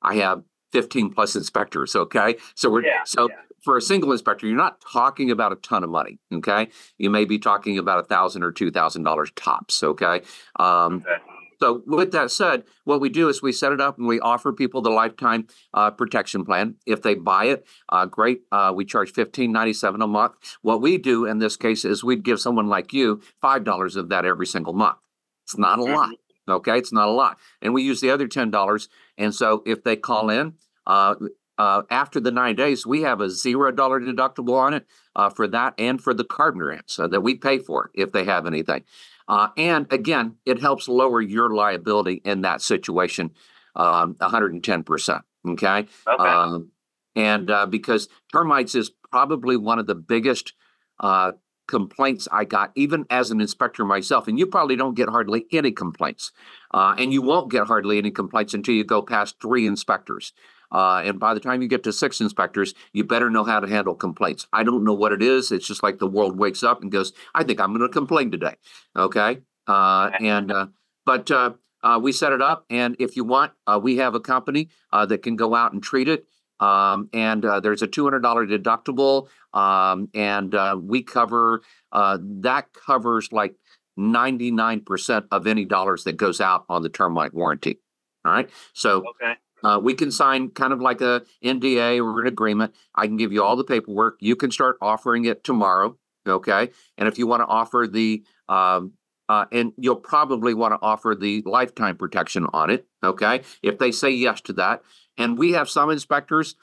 I 0.03 0.15
have 0.17 0.43
fifteen 0.71 1.11
plus 1.11 1.35
inspectors. 1.35 1.95
Okay, 1.95 2.35
so 2.55 2.69
we're 2.69 2.85
Yeah, 2.85 3.03
so 3.05 3.27
yeah. 3.29 3.35
for 3.63 3.75
a 3.75 3.81
single 3.81 4.11
inspector, 4.11 4.45
you're 4.45 4.55
not 4.55 4.81
talking 4.81 5.31
about 5.31 5.51
a 5.51 5.55
ton 5.55 5.83
of 5.83 5.89
money. 5.89 6.19
Okay, 6.31 6.67
you 6.99 7.09
may 7.09 7.25
be 7.25 7.39
talking 7.39 7.79
about 7.79 7.99
a 7.99 8.03
thousand 8.03 8.43
or 8.43 8.51
two 8.51 8.69
thousand 8.69 9.01
dollars 9.03 9.31
tops. 9.35 9.81
Okay, 9.81 10.21
um, 10.59 11.03
Okay. 11.07 11.23
So 11.61 11.83
with 11.85 12.11
that 12.11 12.31
said, 12.31 12.63
what 12.85 12.99
we 12.99 13.09
do 13.09 13.29
is 13.29 13.41
we 13.41 13.51
set 13.51 13.71
it 13.71 13.79
up 13.79 13.97
and 13.97 14.07
we 14.07 14.19
offer 14.19 14.51
people 14.51 14.81
the 14.81 14.89
lifetime 14.89 15.47
uh, 15.73 15.91
protection 15.91 16.43
plan. 16.43 16.75
If 16.87 17.01
they 17.01 17.13
buy 17.13 17.45
it, 17.45 17.67
uh, 17.89 18.07
great. 18.07 18.41
Uh, 18.51 18.73
we 18.75 18.83
charge 18.83 19.11
fifteen 19.11 19.51
ninety 19.51 19.73
seven 19.73 20.01
a 20.01 20.07
month. 20.07 20.33
What 20.61 20.81
we 20.81 20.97
do 20.97 21.25
in 21.25 21.37
this 21.37 21.55
case 21.57 21.85
is 21.85 22.03
we'd 22.03 22.23
give 22.23 22.39
someone 22.39 22.67
like 22.67 22.93
you 22.93 23.21
five 23.41 23.63
dollars 23.63 23.95
of 23.95 24.09
that 24.09 24.25
every 24.25 24.47
single 24.47 24.73
month. 24.73 24.97
It's 25.45 25.57
not 25.57 25.79
a 25.79 25.83
lot. 25.83 26.15
Okay, 26.49 26.77
it's 26.77 26.91
not 26.91 27.07
a 27.07 27.11
lot, 27.11 27.37
and 27.61 27.73
we 27.73 27.83
use 27.83 28.01
the 28.01 28.09
other 28.09 28.27
ten 28.27 28.49
dollars. 28.49 28.89
And 29.17 29.33
so 29.33 29.61
if 29.65 29.83
they 29.83 29.95
call 29.95 30.29
in. 30.29 30.53
Uh, 30.87 31.15
uh, 31.57 31.83
after 31.91 32.19
the 32.19 32.31
nine 32.31 32.55
days, 32.55 32.87
we 32.87 33.03
have 33.03 33.21
a 33.21 33.29
zero 33.29 33.71
dollar 33.71 33.99
deductible 33.99 34.57
on 34.57 34.73
it 34.73 34.87
uh, 35.15 35.29
for 35.29 35.47
that 35.47 35.75
and 35.77 36.01
for 36.01 36.11
the 36.11 36.23
carpenter 36.23 36.71
ants 36.71 36.97
uh, 36.97 37.07
that 37.07 37.21
we 37.21 37.35
pay 37.35 37.59
for 37.59 37.91
if 37.93 38.11
they 38.11 38.23
have 38.23 38.47
anything. 38.47 38.83
Uh, 39.31 39.47
and 39.55 39.87
again, 39.93 40.35
it 40.45 40.59
helps 40.59 40.89
lower 40.89 41.21
your 41.21 41.49
liability 41.49 42.21
in 42.25 42.41
that 42.41 42.61
situation 42.61 43.31
um, 43.77 44.13
110%. 44.15 45.21
Okay. 45.47 45.67
Okay. 45.67 45.87
Um, 46.07 46.71
and 47.15 47.49
uh, 47.49 47.65
because 47.65 48.09
termites 48.33 48.75
is 48.75 48.91
probably 49.09 49.55
one 49.55 49.79
of 49.79 49.87
the 49.87 49.95
biggest 49.95 50.51
uh, 50.99 51.31
complaints 51.65 52.27
I 52.29 52.43
got, 52.43 52.73
even 52.75 53.05
as 53.09 53.31
an 53.31 53.39
inspector 53.39 53.85
myself. 53.85 54.27
And 54.27 54.37
you 54.37 54.45
probably 54.45 54.75
don't 54.75 54.95
get 54.95 55.07
hardly 55.07 55.45
any 55.53 55.71
complaints. 55.71 56.33
Uh, 56.73 56.95
and 56.97 57.13
you 57.13 57.21
won't 57.21 57.49
get 57.49 57.67
hardly 57.67 57.97
any 57.97 58.11
complaints 58.11 58.53
until 58.53 58.75
you 58.75 58.83
go 58.83 59.01
past 59.01 59.37
three 59.41 59.65
inspectors. 59.65 60.33
Uh, 60.71 61.01
and 61.03 61.19
by 61.19 61.33
the 61.33 61.39
time 61.39 61.61
you 61.61 61.67
get 61.67 61.83
to 61.83 61.93
six 61.93 62.21
inspectors, 62.21 62.73
you 62.93 63.03
better 63.03 63.29
know 63.29 63.43
how 63.43 63.59
to 63.59 63.67
handle 63.67 63.95
complaints. 63.95 64.47
I 64.53 64.63
don't 64.63 64.83
know 64.83 64.93
what 64.93 65.11
it 65.11 65.21
is. 65.21 65.51
It's 65.51 65.67
just 65.67 65.83
like 65.83 65.99
the 65.99 66.07
world 66.07 66.37
wakes 66.37 66.63
up 66.63 66.81
and 66.81 66.91
goes, 66.91 67.13
I 67.35 67.43
think 67.43 67.59
I'm 67.59 67.75
going 67.75 67.81
to 67.81 67.89
complain 67.89 68.31
today. 68.31 68.55
Okay. 68.95 69.39
Uh, 69.67 70.11
and, 70.19 70.51
uh, 70.51 70.67
but, 71.05 71.29
uh, 71.31 71.51
uh, 71.83 71.99
we 71.99 72.11
set 72.11 72.31
it 72.31 72.43
up, 72.43 72.63
and 72.69 72.95
if 72.99 73.15
you 73.15 73.23
want, 73.23 73.53
uh, 73.65 73.79
we 73.81 73.97
have 73.97 74.13
a 74.13 74.19
company 74.19 74.69
uh, 74.93 75.03
that 75.07 75.23
can 75.23 75.35
go 75.35 75.55
out 75.55 75.73
and 75.73 75.81
treat 75.81 76.07
it. 76.07 76.25
Um, 76.59 77.09
and 77.11 77.43
uh, 77.43 77.59
there's 77.59 77.81
a 77.81 77.87
$200 77.87 78.21
deductible, 78.21 79.27
um, 79.59 80.09
and 80.13 80.53
uh, 80.53 80.77
we 80.79 81.01
cover 81.01 81.63
uh, 81.91 82.19
that 82.21 82.71
covers 82.73 83.31
like 83.31 83.55
99% 83.97 85.25
of 85.31 85.47
any 85.47 85.65
dollars 85.65 86.03
that 86.03 86.17
goes 86.17 86.39
out 86.39 86.65
on 86.69 86.83
the 86.83 86.89
termite 86.89 87.33
warranty. 87.33 87.79
All 88.23 88.31
right. 88.31 88.49
So 88.73 89.03
okay. 89.09 89.33
Uh, 89.63 89.79
we 89.81 89.93
can 89.93 90.11
sign 90.11 90.49
kind 90.49 90.73
of 90.73 90.81
like 90.81 91.01
a 91.01 91.23
NDA 91.43 92.03
or 92.03 92.21
an 92.21 92.27
agreement. 92.27 92.75
I 92.95 93.07
can 93.07 93.17
give 93.17 93.31
you 93.31 93.43
all 93.43 93.55
the 93.55 93.63
paperwork. 93.63 94.17
You 94.19 94.35
can 94.35 94.51
start 94.51 94.77
offering 94.81 95.25
it 95.25 95.43
tomorrow. 95.43 95.97
Okay. 96.27 96.69
And 96.97 97.07
if 97.07 97.17
you 97.17 97.27
want 97.27 97.41
to 97.41 97.47
offer 97.47 97.87
the, 97.91 98.23
um, 98.47 98.93
uh, 99.29 99.45
and 99.51 99.73
you'll 99.77 99.95
probably 99.95 100.53
want 100.53 100.73
to 100.73 100.79
offer 100.81 101.15
the 101.15 101.41
lifetime 101.45 101.95
protection 101.95 102.47
on 102.53 102.69
it. 102.69 102.85
Okay. 103.03 103.41
If 103.63 103.79
they 103.79 103.91
say 103.91 104.11
yes 104.11 104.41
to 104.41 104.53
that. 104.53 104.83
And 105.17 105.37
we 105.37 105.51
have 105.53 105.69
some 105.69 105.89
inspectors 105.89 106.55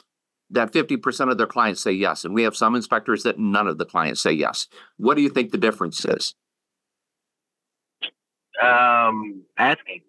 that 0.51 0.73
50% 0.73 1.31
of 1.31 1.39
their 1.39 1.47
clients 1.47 1.83
say 1.83 1.93
yes. 1.93 2.25
And 2.25 2.35
we 2.35 2.43
have 2.43 2.57
some 2.57 2.75
inspectors 2.75 3.23
that 3.25 3.39
none 3.39 3.67
of 3.67 3.79
the 3.79 3.85
clients 3.85 4.21
say 4.21 4.33
yes. 4.33 4.67
What 4.97 5.17
do 5.17 5.23
you 5.23 5.29
think 5.29 5.51
the 5.51 5.59
difference 5.59 6.05
is? 6.05 6.35
Um, 8.63 9.45
asking. 9.57 10.03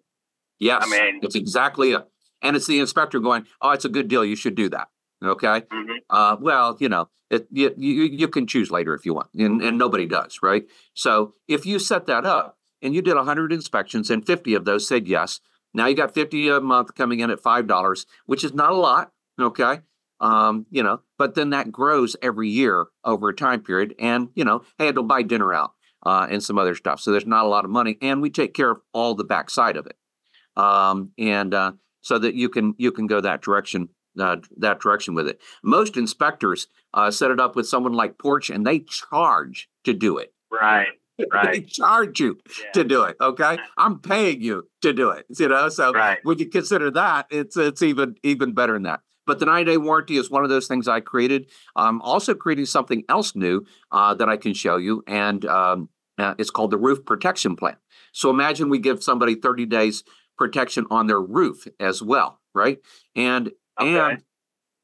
Yes. 0.58 0.88
mean- 0.88 1.20
it's 1.22 1.34
exactly 1.34 1.92
it. 1.92 2.09
And 2.42 2.56
it's 2.56 2.66
the 2.66 2.80
inspector 2.80 3.20
going, 3.20 3.46
oh, 3.60 3.70
it's 3.70 3.84
a 3.84 3.88
good 3.90 4.08
deal. 4.08 4.24
You 4.24 4.36
should 4.36 4.54
do 4.54 4.68
that. 4.70 4.88
Okay. 5.22 5.62
Mhm. 5.72 5.96
Uh, 6.08 6.36
well, 6.40 6.76
you 6.80 6.88
know, 6.88 7.08
it, 7.30 7.46
you, 7.50 7.72
you 7.76 8.04
you 8.04 8.28
can 8.28 8.46
choose 8.46 8.70
later 8.70 8.94
if 8.94 9.06
you 9.06 9.14
want, 9.14 9.28
and, 9.34 9.62
and 9.62 9.78
nobody 9.78 10.06
does, 10.06 10.40
right? 10.42 10.64
So 10.94 11.34
if 11.46 11.64
you 11.66 11.78
set 11.78 12.06
that 12.06 12.24
up 12.26 12.58
and 12.82 12.94
you 12.94 13.02
did 13.02 13.14
100 13.14 13.52
inspections 13.52 14.10
and 14.10 14.26
50 14.26 14.54
of 14.54 14.64
those 14.64 14.88
said 14.88 15.06
yes, 15.06 15.40
now 15.72 15.86
you 15.86 15.94
got 15.94 16.12
50 16.14 16.48
a 16.48 16.60
month 16.60 16.94
coming 16.94 17.20
in 17.20 17.30
at 17.30 17.40
five 17.40 17.66
dollars, 17.66 18.06
which 18.26 18.42
is 18.42 18.52
not 18.54 18.72
a 18.72 18.76
lot, 18.76 19.12
okay? 19.40 19.80
Um, 20.20 20.66
you 20.70 20.82
know, 20.82 21.00
but 21.18 21.34
then 21.34 21.50
that 21.50 21.70
grows 21.72 22.16
every 22.20 22.48
year 22.48 22.86
over 23.04 23.28
a 23.28 23.34
time 23.34 23.62
period, 23.62 23.94
and 23.98 24.28
you 24.34 24.44
know, 24.44 24.62
hey, 24.78 24.88
it'll 24.88 25.04
buy 25.04 25.22
dinner 25.22 25.54
out 25.54 25.72
uh, 26.04 26.26
and 26.28 26.42
some 26.42 26.58
other 26.58 26.74
stuff. 26.74 27.00
So 27.00 27.10
there's 27.12 27.26
not 27.26 27.44
a 27.44 27.48
lot 27.48 27.64
of 27.64 27.70
money, 27.70 27.96
and 28.02 28.20
we 28.20 28.30
take 28.30 28.54
care 28.54 28.70
of 28.70 28.80
all 28.92 29.14
the 29.14 29.24
backside 29.24 29.76
of 29.76 29.86
it, 29.86 29.96
um, 30.56 31.10
and 31.16 31.54
uh, 31.54 31.72
so 32.00 32.18
that 32.18 32.34
you 32.34 32.48
can 32.48 32.74
you 32.78 32.92
can 32.92 33.06
go 33.06 33.20
that 33.20 33.42
direction 33.42 33.88
uh, 34.18 34.36
that 34.56 34.80
direction 34.80 35.14
with 35.14 35.28
it. 35.28 35.40
Most 35.62 35.96
inspectors 35.96 36.66
uh, 36.94 37.10
set 37.10 37.30
it 37.30 37.40
up 37.40 37.54
with 37.56 37.68
someone 37.68 37.92
like 37.92 38.18
Porch, 38.18 38.50
and 38.50 38.66
they 38.66 38.80
charge 38.80 39.68
to 39.84 39.92
do 39.92 40.18
it. 40.18 40.32
Right. 40.50 40.88
Right. 41.30 41.52
they 41.52 41.60
charge 41.60 42.18
you 42.18 42.38
Yeah. 42.58 42.72
to 42.72 42.82
do 42.82 43.02
it. 43.02 43.16
Okay, 43.20 43.58
I'm 43.76 43.98
paying 43.98 44.40
you 44.40 44.66
to 44.80 44.94
do 44.94 45.10
it. 45.10 45.26
You 45.38 45.48
know, 45.48 45.68
so 45.68 45.92
Right. 45.92 46.18
when 46.22 46.38
you 46.38 46.48
consider 46.48 46.90
that, 46.92 47.26
it's 47.30 47.58
it's 47.58 47.82
even 47.82 48.14
even 48.22 48.54
better 48.54 48.72
than 48.72 48.84
that. 48.84 49.00
But 49.26 49.38
the 49.38 49.44
90 49.44 49.70
day 49.70 49.76
warranty 49.76 50.16
is 50.16 50.30
one 50.30 50.44
of 50.44 50.48
those 50.48 50.66
things 50.66 50.88
I 50.88 51.00
created. 51.00 51.50
I'm 51.76 52.00
also 52.00 52.32
creating 52.34 52.64
something 52.66 53.04
else 53.10 53.36
new 53.36 53.66
uh, 53.92 54.14
that 54.14 54.30
I 54.30 54.38
can 54.38 54.54
show 54.54 54.78
you, 54.78 55.04
and 55.06 55.44
um, 55.44 55.90
uh, 56.16 56.34
it's 56.38 56.50
called 56.50 56.70
the 56.70 56.78
roof 56.78 57.04
protection 57.04 57.54
plan. 57.54 57.76
So 58.12 58.30
imagine 58.30 58.70
we 58.70 58.78
give 58.78 59.02
somebody 59.02 59.34
30 59.34 59.66
days 59.66 60.04
protection 60.40 60.86
on 60.90 61.06
their 61.06 61.20
roof 61.20 61.66
as 61.78 62.02
well, 62.02 62.40
right? 62.54 62.78
And 63.14 63.52
Okay. 63.80 63.98
and 63.98 64.22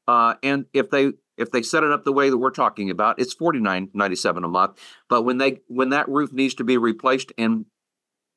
uh, 0.07 0.35
and 0.41 0.65
if 0.73 0.89
they 0.89 1.11
if 1.37 1.51
they 1.51 1.61
set 1.61 1.83
it 1.83 1.91
up 1.91 2.03
the 2.03 2.13
way 2.13 2.29
that 2.29 2.37
we're 2.37 2.51
talking 2.51 2.89
about, 2.89 3.19
it's 3.19 3.33
forty 3.33 3.59
nine 3.59 3.89
ninety 3.93 4.15
seven 4.15 4.43
a 4.43 4.47
month. 4.47 4.79
But 5.09 5.23
when 5.23 5.37
they 5.39 5.59
when 5.67 5.89
that 5.89 6.07
roof 6.07 6.31
needs 6.31 6.53
to 6.55 6.63
be 6.63 6.77
replaced, 6.77 7.31
and 7.37 7.65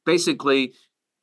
basically 0.04 0.72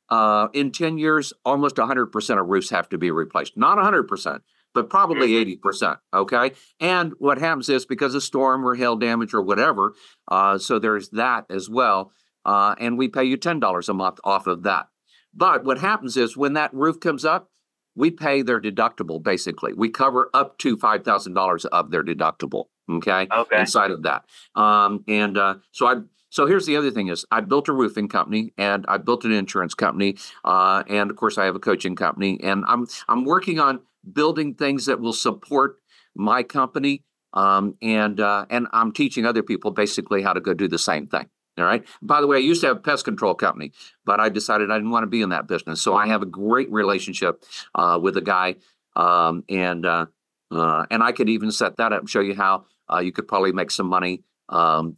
uh, 0.08 0.48
in 0.54 0.72
ten 0.72 0.98
years, 0.98 1.32
almost 1.44 1.78
hundred 1.78 2.06
percent 2.06 2.40
of 2.40 2.46
roofs 2.46 2.70
have 2.70 2.88
to 2.90 2.98
be 2.98 3.10
replaced. 3.10 3.56
Not 3.56 3.78
hundred 3.78 4.04
percent, 4.04 4.42
but 4.74 4.88
probably 4.88 5.36
eighty 5.36 5.56
percent. 5.56 5.98
Okay. 6.14 6.52
And 6.80 7.12
what 7.18 7.38
happens 7.38 7.68
is 7.68 7.86
because 7.86 8.14
of 8.14 8.22
storm 8.22 8.64
or 8.66 8.74
hail 8.74 8.96
damage 8.96 9.34
or 9.34 9.42
whatever, 9.42 9.94
uh, 10.28 10.58
so 10.58 10.78
there's 10.78 11.10
that 11.10 11.44
as 11.50 11.68
well. 11.68 12.12
Uh, 12.44 12.74
and 12.80 12.96
we 12.96 13.08
pay 13.08 13.24
you 13.24 13.36
ten 13.36 13.60
dollars 13.60 13.88
a 13.88 13.94
month 13.94 14.18
off 14.24 14.46
of 14.46 14.62
that. 14.62 14.86
But 15.34 15.64
what 15.64 15.78
happens 15.78 16.16
is 16.16 16.36
when 16.36 16.54
that 16.54 16.72
roof 16.74 17.00
comes 17.00 17.24
up, 17.24 17.50
we 17.94 18.10
pay 18.10 18.42
their 18.42 18.60
deductible 18.60 19.22
basically. 19.22 19.72
We 19.72 19.88
cover 19.88 20.30
up 20.32 20.58
to 20.58 20.76
five 20.76 21.04
thousand 21.04 21.34
dollars 21.34 21.64
of 21.66 21.90
their 21.90 22.04
deductible. 22.04 22.66
Okay. 22.90 23.26
Okay. 23.30 23.60
Inside 23.60 23.90
of 23.90 24.02
that. 24.04 24.24
Um, 24.54 25.04
and 25.08 25.36
uh, 25.36 25.56
so 25.72 25.86
I 25.86 25.96
so 26.30 26.46
here's 26.46 26.66
the 26.66 26.76
other 26.76 26.90
thing 26.90 27.08
is 27.08 27.24
I 27.30 27.40
built 27.40 27.68
a 27.68 27.72
roofing 27.72 28.08
company 28.08 28.52
and 28.56 28.84
I 28.88 28.98
built 28.98 29.24
an 29.24 29.32
insurance 29.32 29.74
company. 29.74 30.16
Uh, 30.44 30.84
and 30.88 31.10
of 31.10 31.16
course 31.16 31.38
I 31.38 31.44
have 31.44 31.56
a 31.56 31.60
coaching 31.60 31.96
company 31.96 32.38
and 32.42 32.64
I'm 32.66 32.86
I'm 33.08 33.24
working 33.24 33.58
on 33.58 33.80
building 34.10 34.54
things 34.54 34.86
that 34.86 35.00
will 35.00 35.12
support 35.12 35.76
my 36.14 36.42
company. 36.42 37.04
Um, 37.34 37.76
and 37.82 38.20
uh, 38.20 38.46
and 38.48 38.68
I'm 38.72 38.92
teaching 38.92 39.26
other 39.26 39.42
people 39.42 39.70
basically 39.70 40.22
how 40.22 40.32
to 40.32 40.40
go 40.40 40.54
do 40.54 40.68
the 40.68 40.78
same 40.78 41.06
thing. 41.06 41.28
All 41.58 41.64
right. 41.64 41.84
By 42.00 42.20
the 42.20 42.26
way, 42.26 42.36
I 42.36 42.40
used 42.40 42.60
to 42.62 42.68
have 42.68 42.76
a 42.78 42.80
pest 42.80 43.04
control 43.04 43.34
company, 43.34 43.72
but 44.04 44.20
I 44.20 44.28
decided 44.28 44.70
I 44.70 44.76
didn't 44.76 44.90
want 44.90 45.04
to 45.04 45.08
be 45.08 45.22
in 45.22 45.30
that 45.30 45.48
business. 45.48 45.82
So 45.82 45.94
I 45.94 46.06
have 46.08 46.22
a 46.22 46.26
great 46.26 46.70
relationship 46.70 47.44
uh, 47.74 47.98
with 48.00 48.16
a 48.16 48.20
guy, 48.20 48.56
um, 48.96 49.44
and 49.48 49.84
uh, 49.84 50.06
uh, 50.50 50.86
and 50.90 51.02
I 51.02 51.12
could 51.12 51.28
even 51.28 51.50
set 51.50 51.76
that 51.76 51.92
up 51.92 52.00
and 52.00 52.10
show 52.10 52.20
you 52.20 52.34
how 52.34 52.66
uh, 52.92 52.98
you 52.98 53.12
could 53.12 53.28
probably 53.28 53.52
make 53.52 53.70
some 53.70 53.86
money 53.86 54.22
um, 54.48 54.96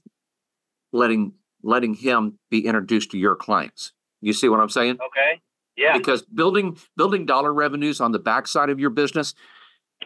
letting 0.92 1.34
letting 1.62 1.94
him 1.94 2.38
be 2.50 2.66
introduced 2.66 3.10
to 3.12 3.18
your 3.18 3.36
clients. 3.36 3.92
You 4.20 4.32
see 4.32 4.48
what 4.48 4.60
I'm 4.60 4.68
saying? 4.68 4.98
Okay. 5.06 5.40
Yeah. 5.76 5.96
Because 5.96 6.22
building 6.22 6.76
building 6.96 7.26
dollar 7.26 7.52
revenues 7.52 8.00
on 8.00 8.12
the 8.12 8.18
backside 8.18 8.70
of 8.70 8.78
your 8.78 8.90
business 8.90 9.34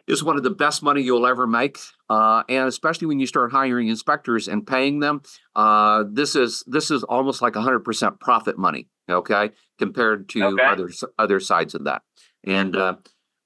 is 0.07 0.23
one 0.23 0.37
of 0.37 0.43
the 0.43 0.51
best 0.51 0.83
money 0.83 1.01
you'll 1.03 1.27
ever 1.27 1.47
make, 1.47 1.79
uh, 2.11 2.43
and 2.49 2.69
especially 2.69 3.07
when 3.07 3.19
you 3.19 3.27
start 3.27 3.53
hiring 3.53 3.89
inspectors 3.89 4.49
and 4.49 4.67
paying 4.67 5.01
them, 5.01 5.23
uh, 5.57 6.05
this 6.11 6.37
is 6.37 6.63
this 6.67 6.91
is 6.91 7.03
almost 7.05 7.43
like 7.43 7.55
100% 7.55 8.21
profit 8.21 8.59
money. 8.59 8.89
Okay, 9.11 9.51
compared 9.79 10.29
to 10.31 10.43
Okay. 10.45 10.65
other 10.65 10.91
other 11.19 11.41
sides 11.41 11.75
of 11.75 11.85
that, 11.85 12.03
and 12.43 12.75
uh, 12.77 12.97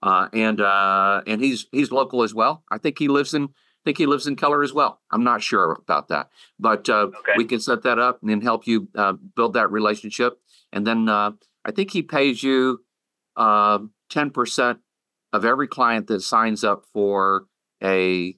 uh, 0.02 0.28
and 0.32 0.60
uh, 0.60 1.22
and 1.26 1.42
he's 1.42 1.66
he's 1.72 1.90
local 1.90 2.22
as 2.22 2.32
well. 2.34 2.62
I 2.70 2.78
think 2.78 2.98
he 2.98 3.08
lives 3.08 3.34
in 3.34 3.44
I 3.44 3.82
think 3.84 3.98
he 3.98 4.06
lives 4.06 4.26
in 4.26 4.36
Keller 4.36 4.62
as 4.62 4.72
well. 4.72 5.00
I'm 5.10 5.24
not 5.24 5.42
sure 5.42 5.72
about 5.82 6.08
that, 6.08 6.28
but 6.58 6.88
uh, 6.88 7.08
Okay. 7.18 7.32
we 7.36 7.44
can 7.44 7.58
set 7.60 7.82
that 7.82 7.98
up 7.98 8.20
and 8.20 8.30
then 8.30 8.40
help 8.40 8.66
you 8.66 8.88
uh, 8.94 9.14
build 9.34 9.54
that 9.54 9.70
relationship. 9.72 10.40
And 10.72 10.86
then 10.86 11.08
uh, 11.08 11.32
I 11.64 11.70
think 11.72 11.90
he 11.92 12.02
pays 12.02 12.42
you 12.42 12.84
um, 13.36 13.92
ten 14.10 14.30
percent 14.30 14.78
of 15.32 15.44
every 15.44 15.68
client 15.68 16.06
that 16.08 16.22
signs 16.22 16.64
up 16.64 16.84
for 16.92 17.46
a 17.82 18.36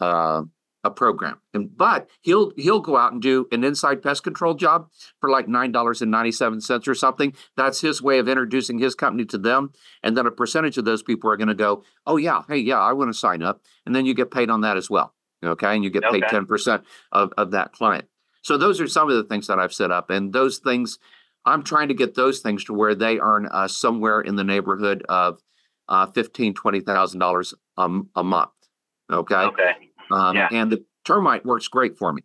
uh, 0.00 0.42
a 0.82 0.90
program. 0.90 1.40
And 1.52 1.76
but 1.76 2.08
he'll 2.20 2.52
he'll 2.56 2.80
go 2.80 2.96
out 2.96 3.12
and 3.12 3.20
do 3.20 3.46
an 3.52 3.64
inside 3.64 4.02
pest 4.02 4.22
control 4.22 4.54
job 4.54 4.88
for 5.20 5.30
like 5.30 5.48
nine 5.48 5.72
dollars 5.72 6.00
and 6.00 6.10
ninety 6.10 6.32
seven 6.32 6.60
cents 6.60 6.88
or 6.88 6.94
something. 6.94 7.34
That's 7.56 7.80
his 7.80 8.02
way 8.02 8.18
of 8.18 8.28
introducing 8.28 8.78
his 8.78 8.94
company 8.94 9.24
to 9.26 9.38
them. 9.38 9.72
And 10.02 10.16
then 10.16 10.26
a 10.26 10.30
percentage 10.30 10.78
of 10.78 10.84
those 10.84 11.02
people 11.02 11.30
are 11.30 11.36
going 11.36 11.48
to 11.48 11.54
go, 11.54 11.84
oh 12.06 12.16
yeah, 12.16 12.42
hey 12.48 12.58
yeah, 12.58 12.78
I 12.78 12.92
want 12.92 13.10
to 13.12 13.18
sign 13.18 13.42
up. 13.42 13.62
And 13.84 13.94
then 13.94 14.06
you 14.06 14.14
get 14.14 14.30
paid 14.30 14.50
on 14.50 14.62
that 14.62 14.76
as 14.76 14.88
well. 14.88 15.14
Okay, 15.44 15.74
and 15.74 15.84
you 15.84 15.90
get 15.90 16.04
paid 16.10 16.24
ten 16.28 16.46
percent 16.46 16.84
of 17.12 17.32
of 17.36 17.50
that 17.52 17.72
client. 17.72 18.06
So 18.42 18.56
those 18.56 18.80
are 18.80 18.88
some 18.88 19.10
of 19.10 19.16
the 19.16 19.24
things 19.24 19.46
that 19.48 19.58
I've 19.58 19.74
set 19.74 19.90
up, 19.90 20.10
and 20.10 20.32
those 20.32 20.58
things. 20.58 20.98
I'm 21.46 21.62
trying 21.62 21.88
to 21.88 21.94
get 21.94 22.16
those 22.16 22.40
things 22.40 22.64
to 22.64 22.74
where 22.74 22.94
they 22.94 23.18
earn 23.18 23.48
uh, 23.50 23.66
somewhere 23.66 24.20
in 24.20 24.36
the 24.36 24.44
neighborhood 24.44 25.02
of 25.08 25.40
uh, 25.90 26.06
fifteen, 26.06 26.54
twenty 26.54 26.80
thousand 26.80 27.20
dollars 27.20 27.52
a 27.76 28.22
month. 28.22 28.50
Okay. 29.12 29.34
Okay. 29.34 29.72
Um, 30.10 30.36
Yeah. 30.36 30.48
And 30.52 30.70
the 30.70 30.84
termite 31.04 31.44
works 31.44 31.68
great 31.68 31.98
for 31.98 32.12
me. 32.12 32.22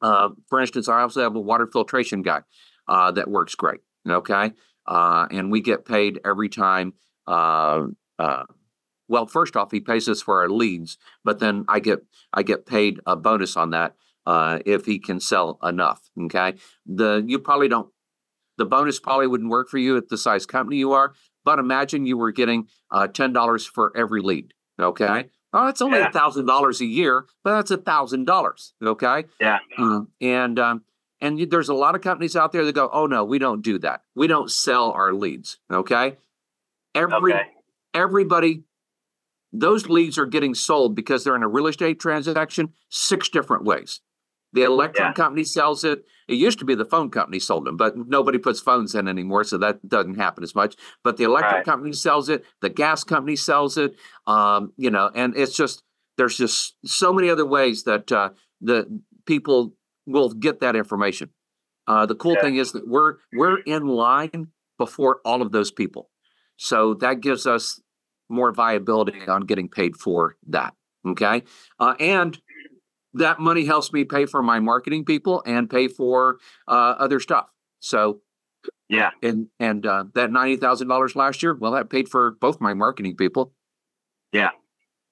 Uh, 0.00 0.30
for 0.48 0.60
instance, 0.60 0.88
I 0.88 1.00
also 1.02 1.22
have 1.22 1.36
a 1.36 1.40
water 1.40 1.66
filtration 1.66 2.22
guy 2.22 2.42
uh, 2.88 3.12
that 3.12 3.28
works 3.28 3.54
great. 3.54 3.80
Okay. 4.08 4.52
Uh, 4.86 5.26
and 5.30 5.50
we 5.52 5.60
get 5.60 5.84
paid 5.84 6.20
every 6.24 6.48
time. 6.48 6.94
Uh, 7.26 7.86
uh, 8.18 8.44
well, 9.08 9.26
first 9.26 9.56
off, 9.56 9.70
he 9.70 9.80
pays 9.80 10.08
us 10.08 10.20
for 10.20 10.40
our 10.40 10.48
leads, 10.48 10.98
but 11.24 11.38
then 11.38 11.64
I 11.68 11.78
get 11.80 12.00
I 12.32 12.42
get 12.42 12.66
paid 12.66 12.98
a 13.06 13.14
bonus 13.14 13.56
on 13.56 13.70
that 13.70 13.94
uh, 14.26 14.58
if 14.66 14.86
he 14.86 14.98
can 14.98 15.20
sell 15.20 15.58
enough. 15.62 16.10
Okay. 16.24 16.54
The 16.84 17.22
you 17.24 17.38
probably 17.38 17.68
don't. 17.68 17.90
The 18.58 18.64
bonus 18.66 18.98
probably 19.00 19.28
wouldn't 19.28 19.50
work 19.50 19.68
for 19.68 19.78
you 19.78 19.96
at 19.96 20.08
the 20.08 20.18
size 20.18 20.46
company 20.46 20.76
you 20.76 20.92
are, 20.92 21.14
but 21.44 21.58
imagine 21.58 22.06
you 22.06 22.16
were 22.16 22.32
getting 22.32 22.68
uh, 22.90 23.06
ten 23.06 23.32
dollars 23.32 23.66
for 23.66 23.92
every 23.96 24.20
lead. 24.20 24.54
Okay. 24.80 25.28
Oh, 25.52 25.68
it's 25.68 25.82
only 25.82 26.00
a 26.00 26.10
thousand 26.10 26.46
dollars 26.46 26.80
a 26.80 26.86
year, 26.86 27.26
but 27.44 27.56
that's 27.56 27.70
a 27.70 27.76
thousand 27.76 28.24
dollars. 28.24 28.72
Okay. 28.82 29.24
Yeah. 29.40 29.58
Um, 29.76 30.08
and 30.20 30.58
um, 30.58 30.82
and 31.20 31.38
you, 31.38 31.46
there's 31.46 31.68
a 31.68 31.74
lot 31.74 31.94
of 31.94 32.00
companies 32.00 32.34
out 32.36 32.52
there 32.52 32.64
that 32.64 32.74
go, 32.74 32.88
oh 32.92 33.06
no, 33.06 33.24
we 33.24 33.38
don't 33.38 33.62
do 33.62 33.78
that. 33.80 34.02
We 34.14 34.26
don't 34.26 34.50
sell 34.50 34.92
our 34.92 35.12
leads. 35.12 35.58
Okay. 35.70 36.16
Every 36.94 37.34
Okay. 37.34 37.42
everybody, 37.92 38.64
those 39.52 39.88
leads 39.88 40.16
are 40.18 40.26
getting 40.26 40.54
sold 40.54 40.94
because 40.94 41.22
they're 41.24 41.36
in 41.36 41.42
a 41.42 41.48
real 41.48 41.66
estate 41.66 42.00
transaction 42.00 42.72
six 42.88 43.28
different 43.28 43.64
ways. 43.64 44.00
The 44.52 44.62
electric 44.64 45.08
Yeah. 45.08 45.12
company 45.12 45.44
sells 45.44 45.82
it. 45.84 46.04
It 46.28 46.34
used 46.34 46.58
to 46.58 46.64
be 46.64 46.74
the 46.74 46.84
phone 46.84 47.10
company 47.10 47.38
sold 47.38 47.64
them, 47.64 47.76
but 47.76 47.96
nobody 47.96 48.38
puts 48.38 48.60
phones 48.60 48.94
in 48.94 49.08
anymore, 49.08 49.44
so 49.44 49.58
that 49.58 49.88
doesn't 49.88 50.16
happen 50.16 50.44
as 50.44 50.54
much. 50.54 50.76
But 51.02 51.16
the 51.16 51.24
electric 51.24 51.52
Right. 51.54 51.64
company 51.64 51.92
sells 51.92 52.28
it. 52.28 52.44
The 52.60 52.68
gas 52.68 53.02
company 53.04 53.36
sells 53.36 53.76
it. 53.78 53.96
Um, 54.26 54.72
you 54.76 54.90
know, 54.90 55.10
and 55.14 55.36
it's 55.36 55.56
just 55.56 55.82
there's 56.18 56.36
just 56.36 56.76
so 56.84 57.12
many 57.12 57.30
other 57.30 57.46
ways 57.46 57.84
that 57.84 58.12
uh, 58.12 58.30
the 58.60 59.00
people 59.24 59.74
will 60.06 60.30
get 60.30 60.60
that 60.60 60.76
information. 60.76 61.30
Uh, 61.86 62.04
the 62.06 62.14
cool 62.14 62.34
Yeah. 62.34 62.40
thing 62.42 62.56
is 62.56 62.72
that 62.72 62.86
we're 62.86 63.16
we're 63.32 63.58
in 63.60 63.86
line 63.86 64.48
before 64.78 65.20
all 65.24 65.40
of 65.42 65.52
those 65.52 65.70
people, 65.70 66.10
so 66.56 66.94
that 66.94 67.20
gives 67.20 67.46
us 67.46 67.80
more 68.28 68.52
viability 68.52 69.26
on 69.26 69.42
getting 69.42 69.68
paid 69.68 69.96
for 69.96 70.36
that. 70.48 70.74
Okay, 71.06 71.42
uh, 71.80 71.94
and 71.98 72.40
that 73.14 73.38
money 73.40 73.64
helps 73.64 73.92
me 73.92 74.04
pay 74.04 74.26
for 74.26 74.42
my 74.42 74.60
marketing 74.60 75.04
people 75.04 75.42
and 75.46 75.68
pay 75.68 75.88
for 75.88 76.38
uh, 76.68 76.94
other 76.98 77.20
stuff. 77.20 77.46
So 77.80 78.20
Yeah. 78.88 79.10
and 79.22 79.48
and 79.58 79.84
uh, 79.86 80.04
that 80.14 80.30
ninety 80.30 80.56
thousand 80.56 80.88
dollars 80.88 81.14
last 81.16 81.42
year, 81.42 81.54
well, 81.54 81.72
that 81.72 81.90
paid 81.90 82.08
for 82.08 82.32
both 82.32 82.60
my 82.60 82.74
marketing 82.74 83.16
people. 83.16 83.52
Yeah. 84.32 84.50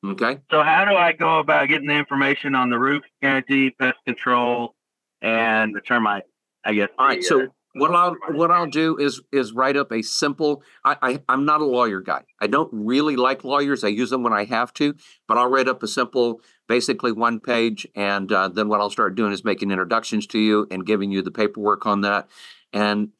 Okay. 0.04 0.38
So 0.50 0.62
how 0.62 0.86
do 0.86 0.92
I 0.96 1.12
go 1.12 1.40
about 1.40 1.68
getting 1.68 1.88
the 1.88 1.94
information 1.94 2.54
on 2.54 2.70
the 2.70 2.78
roof 2.78 3.02
guarantee, 3.20 3.70
pest 3.70 3.98
control, 4.06 4.74
and 5.20 5.74
the 5.74 5.80
termite? 5.82 6.22
I 6.64 6.72
guess. 6.74 6.88
All 6.98 7.06
right. 7.06 7.22
So 7.22 7.48
what 7.74 7.94
I'll 7.94 8.16
what 8.32 8.50
I'll 8.50 8.66
do 8.66 8.96
is 8.98 9.20
is 9.32 9.52
write 9.52 9.76
up 9.76 9.92
a 9.92 10.02
simple. 10.02 10.62
I, 10.84 10.96
I 11.02 11.22
I'm 11.28 11.44
not 11.44 11.60
a 11.60 11.64
lawyer 11.64 12.00
guy. 12.00 12.22
I 12.40 12.46
don't 12.48 12.68
really 12.72 13.16
like 13.16 13.44
lawyers. 13.44 13.84
I 13.84 13.88
use 13.88 14.10
them 14.10 14.22
when 14.22 14.32
I 14.32 14.44
have 14.44 14.72
to, 14.74 14.94
but 15.28 15.38
I'll 15.38 15.48
write 15.48 15.68
up 15.68 15.82
a 15.82 15.88
simple, 15.88 16.40
basically 16.68 17.12
one 17.12 17.38
page, 17.38 17.86
and 17.94 18.30
uh, 18.32 18.48
then 18.48 18.68
what 18.68 18.80
I'll 18.80 18.90
start 18.90 19.14
doing 19.14 19.32
is 19.32 19.44
making 19.44 19.70
introductions 19.70 20.26
to 20.28 20.38
you 20.38 20.66
and 20.70 20.84
giving 20.84 21.12
you 21.12 21.22
the 21.22 21.30
paperwork 21.30 21.86
on 21.86 22.00
that. 22.00 22.28
And 22.72 23.10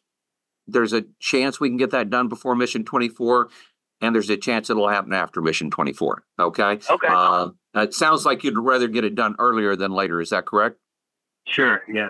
there's 0.67 0.93
a 0.93 1.05
chance 1.21 1.61
we 1.61 1.69
can 1.69 1.77
get 1.77 1.91
that 1.91 2.11
done 2.11 2.29
before 2.29 2.57
Mission 2.57 2.85
24, 2.85 3.51
and 4.01 4.15
there's 4.15 4.31
a 4.31 4.37
chance 4.37 4.69
it'll 4.69 4.89
happen 4.89 5.13
after 5.13 5.41
Mission 5.41 5.71
24. 5.71 6.25
Okay. 6.39 6.63
okay. 6.91 7.09
Uh, 7.09 7.51
it 7.75 7.95
sounds 7.95 8.25
like 8.25 8.43
you'd 8.43 8.59
rather 8.59 8.89
get 8.89 9.05
it 9.05 9.15
done 9.15 9.37
earlier 9.39 9.77
than 9.77 9.93
later. 9.93 10.21
Is 10.21 10.31
that 10.31 10.47
correct? 10.47 10.77
sure. 11.47 11.83
Yeah. 11.93 12.09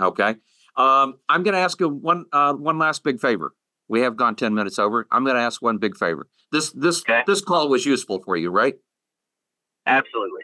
Okay. 0.00 0.36
Um, 0.76 1.18
I'm 1.28 1.42
going 1.42 1.54
to 1.54 1.60
ask 1.60 1.78
you 1.80 1.88
one 1.88 2.26
uh, 2.32 2.54
one 2.54 2.78
last 2.78 3.04
big 3.04 3.20
favor. 3.20 3.54
We 3.88 4.00
have 4.02 4.16
gone 4.16 4.36
ten 4.36 4.54
minutes 4.54 4.78
over. 4.78 5.06
I'm 5.10 5.24
going 5.24 5.36
to 5.36 5.42
ask 5.42 5.60
one 5.60 5.78
big 5.78 5.96
favor. 5.96 6.28
This 6.50 6.70
this 6.72 7.00
Okay. 7.02 7.22
this 7.26 7.40
call 7.42 7.68
was 7.68 7.84
useful 7.84 8.22
for 8.22 8.36
you, 8.36 8.50
right? 8.50 8.74
Absolutely. 9.86 10.42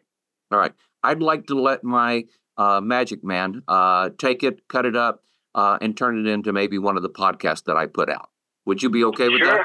All 0.50 0.58
right. 0.58 0.72
I'd 1.02 1.22
like 1.22 1.46
to 1.46 1.54
let 1.60 1.84
my 1.84 2.24
uh, 2.56 2.80
Magic 2.80 3.22
Man, 3.22 3.62
uh, 3.68 4.10
take 4.18 4.42
it, 4.42 4.66
cut 4.68 4.84
it 4.84 4.96
up, 4.96 5.22
uh, 5.54 5.78
and 5.80 5.96
turn 5.96 6.18
it 6.18 6.28
into 6.28 6.52
maybe 6.52 6.76
one 6.78 6.96
of 6.96 7.02
the 7.02 7.08
podcasts 7.10 7.64
that 7.64 7.76
I 7.76 7.86
put 7.86 8.10
out. 8.10 8.30
Would 8.66 8.82
you 8.82 8.90
be 8.90 9.04
okay 9.04 9.28
with 9.28 9.42
Sure. 9.42 9.58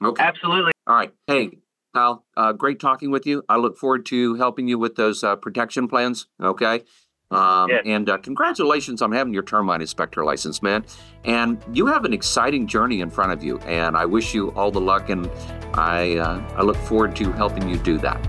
that? 0.00 0.06
Okay. 0.06 0.22
Absolutely. 0.22 0.72
All 0.86 0.96
right. 0.96 1.12
Hey, 1.26 1.58
Kyle, 1.94 2.24
uh, 2.36 2.52
great 2.52 2.80
talking 2.80 3.10
with 3.10 3.26
you. 3.26 3.42
I 3.48 3.56
look 3.58 3.76
forward 3.76 4.06
to 4.06 4.34
helping 4.36 4.68
you 4.68 4.78
with 4.78 4.96
those 4.96 5.22
uh, 5.22 5.36
protection 5.36 5.86
plans. 5.86 6.26
Okay. 6.42 6.82
Um, 7.30 7.68
Yes. 7.70 7.82
And 7.86 8.08
uh, 8.08 8.18
congratulations 8.18 9.02
on 9.02 9.10
having 9.12 9.32
your 9.32 9.42
termite 9.42 9.80
inspector 9.80 10.24
license, 10.24 10.62
man. 10.62 10.84
And 11.24 11.62
you 11.72 11.86
have 11.86 12.04
an 12.04 12.12
exciting 12.12 12.66
journey 12.66 13.00
in 13.00 13.10
front 13.10 13.32
of 13.32 13.42
you. 13.42 13.58
And 13.60 13.96
I 13.96 14.04
wish 14.04 14.34
you 14.34 14.50
all 14.52 14.70
the 14.70 14.80
luck. 14.80 15.08
And 15.10 15.28
I, 15.74 16.16
uh, 16.16 16.54
I 16.56 16.62
look 16.62 16.76
forward 16.76 17.16
to 17.16 17.32
helping 17.32 17.68
you 17.68 17.76
do 17.78 17.98
that. 17.98 18.20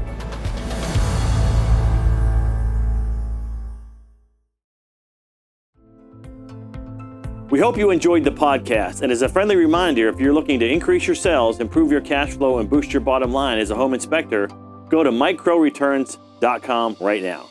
We 7.52 7.60
hope 7.60 7.78
you 7.78 7.92
enjoyed 7.92 8.24
the 8.24 8.32
podcast. 8.32 9.02
And 9.02 9.12
as 9.12 9.22
a 9.22 9.30
friendly 9.30 9.56
reminder, 9.56 10.10
if 10.10 10.20
you're 10.20 10.34
looking 10.34 10.60
to 10.60 10.68
increase 10.68 11.06
your 11.06 11.16
sales, 11.16 11.60
improve 11.60 11.92
your 11.92 12.02
cash 12.02 12.32
flow, 12.34 12.58
and 12.58 12.70
boost 12.70 12.92
your 12.92 13.02
bottom 13.02 13.32
line 13.32 13.60
as 13.60 13.70
a 13.70 13.76
home 13.76 13.94
inspector, 13.94 14.48
go 14.90 15.04
to 15.04 15.12
mikecrowreturns.com 15.12 16.98
right 17.00 17.22
now. 17.22 17.48